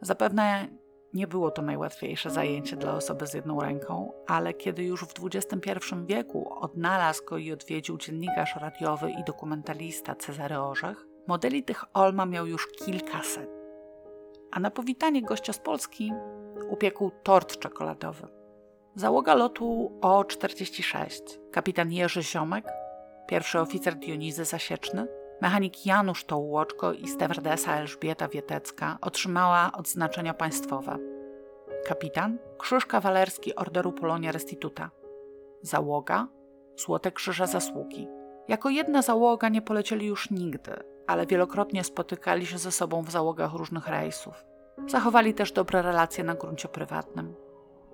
Zapewne 0.00 0.68
nie 1.14 1.26
było 1.26 1.50
to 1.50 1.62
najłatwiejsze 1.62 2.30
zajęcie 2.30 2.76
dla 2.76 2.94
osoby 2.94 3.26
z 3.26 3.34
jedną 3.34 3.60
ręką, 3.60 4.12
ale 4.26 4.54
kiedy 4.54 4.82
już 4.82 5.04
w 5.04 5.14
XXI 5.24 5.72
wieku 6.06 6.54
odnalazł 6.54 7.24
go 7.24 7.38
i 7.38 7.52
odwiedził 7.52 7.98
dziennikarz 7.98 8.56
radiowy 8.56 9.10
i 9.10 9.24
dokumentalista 9.24 10.14
Cezary 10.14 10.58
Orzech, 10.58 11.06
modeli 11.26 11.62
tych 11.62 11.84
Olma 11.94 12.26
miał 12.26 12.46
już 12.46 12.66
kilkaset. 12.66 13.50
A 14.50 14.60
na 14.60 14.70
powitanie 14.70 15.22
gościa 15.22 15.52
z 15.52 15.58
Polski 15.58 16.12
upiekł 16.70 17.10
tort 17.22 17.58
czekoladowy. 17.58 18.39
Załoga 18.94 19.34
lotu 19.34 19.98
O-46, 20.02 21.20
kapitan 21.52 21.92
Jerzy 21.92 22.22
Ziomek, 22.22 22.64
pierwszy 23.26 23.60
oficer 23.60 23.94
Dionizy 23.94 24.44
Zasieczny, 24.44 25.06
mechanik 25.40 25.86
Janusz 25.86 26.24
Tołłoczko 26.24 26.92
i 26.92 27.08
stewardesa 27.08 27.76
Elżbieta 27.76 28.28
Wietecka 28.28 28.98
otrzymała 29.00 29.72
odznaczenia 29.72 30.34
państwowe. 30.34 30.98
Kapitan 31.86 32.38
Krzyż 32.58 32.86
Kawalerski 32.86 33.54
Orderu 33.54 33.92
Polonia 33.92 34.32
Restituta. 34.32 34.90
Załoga 35.62 36.26
Złote 36.76 37.12
Krzyże 37.12 37.46
Zasługi. 37.46 38.08
Jako 38.48 38.70
jedna 38.70 39.02
załoga 39.02 39.48
nie 39.48 39.62
polecieli 39.62 40.06
już 40.06 40.30
nigdy, 40.30 40.72
ale 41.06 41.26
wielokrotnie 41.26 41.84
spotykali 41.84 42.46
się 42.46 42.58
ze 42.58 42.72
sobą 42.72 43.02
w 43.02 43.10
załogach 43.10 43.54
różnych 43.54 43.88
rejsów. 43.88 44.44
Zachowali 44.88 45.34
też 45.34 45.52
dobre 45.52 45.82
relacje 45.82 46.24
na 46.24 46.34
gruncie 46.34 46.68
prywatnym. 46.68 47.34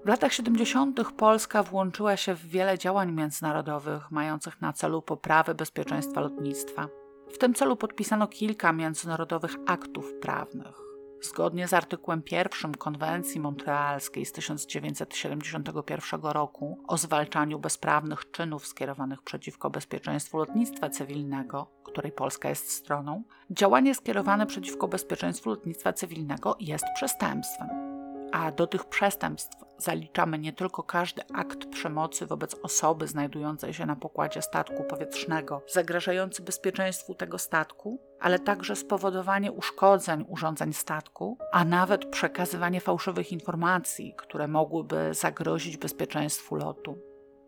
W 0.07 0.09
latach 0.09 0.32
70. 0.32 1.00
Polska 1.16 1.62
włączyła 1.62 2.16
się 2.16 2.34
w 2.34 2.46
wiele 2.46 2.78
działań 2.78 3.12
międzynarodowych 3.12 4.11
mających 4.11 4.61
na 4.61 4.72
celu 4.72 5.02
poprawę 5.02 5.54
bezpieczeństwa 5.54 6.20
lotnictwa. 6.20 6.88
W 7.32 7.38
tym 7.38 7.54
celu 7.54 7.76
podpisano 7.76 8.26
kilka 8.26 8.72
międzynarodowych 8.72 9.57
aktów 9.66 10.14
prawnych. 10.20 10.76
Zgodnie 11.22 11.68
z 11.68 11.72
artykułem 11.72 12.22
1 12.30 12.74
konwencji 12.74 13.40
montrealskiej 13.40 14.26
z 14.26 14.32
1971 14.32 16.20
roku 16.22 16.78
o 16.88 16.98
zwalczaniu 16.98 17.59
bezprawnych 17.59 18.30
czynów 18.30 18.66
skierowanych 18.66 19.22
przeciwko 19.22 19.70
bezpieczeństwu 19.70 20.38
lotnictwa 20.38 20.90
cywilnego, 20.90 21.70
której 21.84 22.12
Polska 22.12 22.48
jest 22.48 22.70
stroną, 22.70 23.22
działanie 23.50 23.94
skierowane 23.94 24.46
przeciwko 24.46 24.88
bezpieczeństwu 24.88 25.50
lotnictwa 25.50 25.92
cywilnego 25.92 26.57
jest 26.61 26.84
przestępstwem 26.94 27.86
a 28.32 28.52
do 28.52 28.66
tych 28.66 28.84
przestępstw 28.84 29.66
zaliczamy 29.79 30.39
nie 30.39 30.53
tylko 30.53 30.83
każdy 30.83 31.22
akt 31.35 31.66
przemocy 31.66 32.27
wobec 32.27 32.55
osoby 32.55 33.07
znajdującej 33.07 33.74
się 33.74 33.87
na 33.87 33.97
pokładzie 33.97 34.43
statku 34.43 34.85
powietrznego, 34.85 35.62
zagrażający 35.72 36.43
bezpieczeństwu 36.43 37.14
tego 37.14 37.39
statku, 37.39 38.01
ale 38.20 38.39
także 38.39 38.77
spowodowanie 38.77 39.53
uszkodzeń 39.53 40.24
urządzeń 40.29 40.72
statku, 40.72 41.39
a 41.53 41.64
nawet 41.64 42.07
przekazywanie 42.07 42.81
fałszywych 42.81 43.33
informacji, 43.33 44.14
które 44.16 44.49
mogłyby 44.49 45.14
zagrozić 45.14 45.77
bezpieczeństwu 45.77 46.57
lotu. 46.57 46.99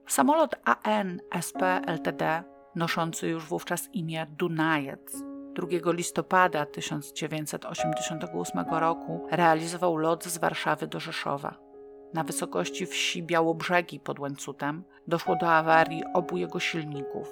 Samolot 0.06 0.54
AN 0.64 1.20
SP 1.46 1.60
LTD, 1.86 2.42
noszący 2.74 3.28
już 3.28 3.46
wówczas 3.46 3.88
imię 3.92 4.26
Dunajec, 4.30 5.22
2 5.54 5.92
listopada 5.92 6.66
1988 6.66 8.64
roku 8.70 9.26
realizował 9.30 9.96
lot 9.96 10.24
z 10.24 10.38
Warszawy 10.38 10.86
do 10.86 11.00
Rzeszowa. 11.00 11.67
Na 12.14 12.24
wysokości 12.24 12.86
wsi 12.86 13.22
Białobrzegi 13.22 14.00
pod 14.00 14.18
Łańcutem 14.18 14.84
doszło 15.06 15.36
do 15.36 15.50
awarii 15.50 16.02
obu 16.14 16.36
jego 16.36 16.60
silników. 16.60 17.28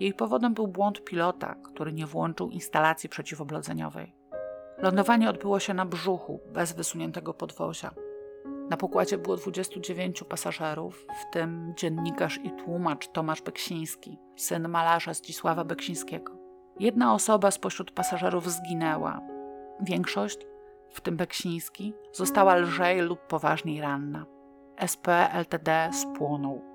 Jej 0.00 0.14
powodem 0.14 0.54
był 0.54 0.68
błąd 0.68 1.04
pilota, 1.04 1.54
który 1.54 1.92
nie 1.92 2.06
włączył 2.06 2.50
instalacji 2.50 3.08
przeciwoblodzeniowej. 3.08 4.14
Lądowanie 4.78 5.30
odbyło 5.30 5.60
się 5.60 5.74
na 5.74 5.86
brzuchu, 5.86 6.40
bez 6.52 6.72
wysuniętego 6.72 7.34
podwozia. 7.34 7.90
Na 8.70 8.76
pokładzie 8.76 9.18
było 9.18 9.36
29 9.36 10.24
pasażerów, 10.28 11.06
w 11.20 11.32
tym 11.32 11.74
dziennikarz 11.76 12.40
i 12.44 12.50
tłumacz 12.50 13.08
Tomasz 13.08 13.42
Beksiński, 13.42 14.18
syn 14.36 14.68
malarza 14.68 15.14
Zdzisława 15.14 15.64
Beksińskiego. 15.64 16.32
Jedna 16.80 17.14
osoba 17.14 17.50
spośród 17.50 17.90
pasażerów 17.90 18.50
zginęła. 18.50 19.20
Większość, 19.80 20.38
w 20.90 21.00
tym 21.00 21.16
Beksiński, 21.16 21.94
została 22.12 22.54
lżej 22.54 23.00
lub 23.00 23.26
poważniej 23.26 23.80
ranna. 23.80 24.26
SP 24.92 25.06
LTD 25.32 25.90
spłonął. 25.92 26.70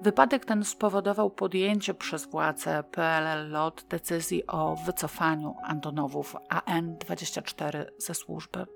Wypadek 0.00 0.44
ten 0.44 0.64
spowodował 0.64 1.30
podjęcie 1.30 1.94
przez 1.94 2.26
władze 2.26 2.82
PLL 2.90 3.50
LOT 3.50 3.84
decyzji 3.88 4.46
o 4.46 4.76
wycofaniu 4.76 5.54
Antonowów 5.62 6.36
AN-24 6.48 7.84
ze 7.98 8.14
służby. 8.14 8.66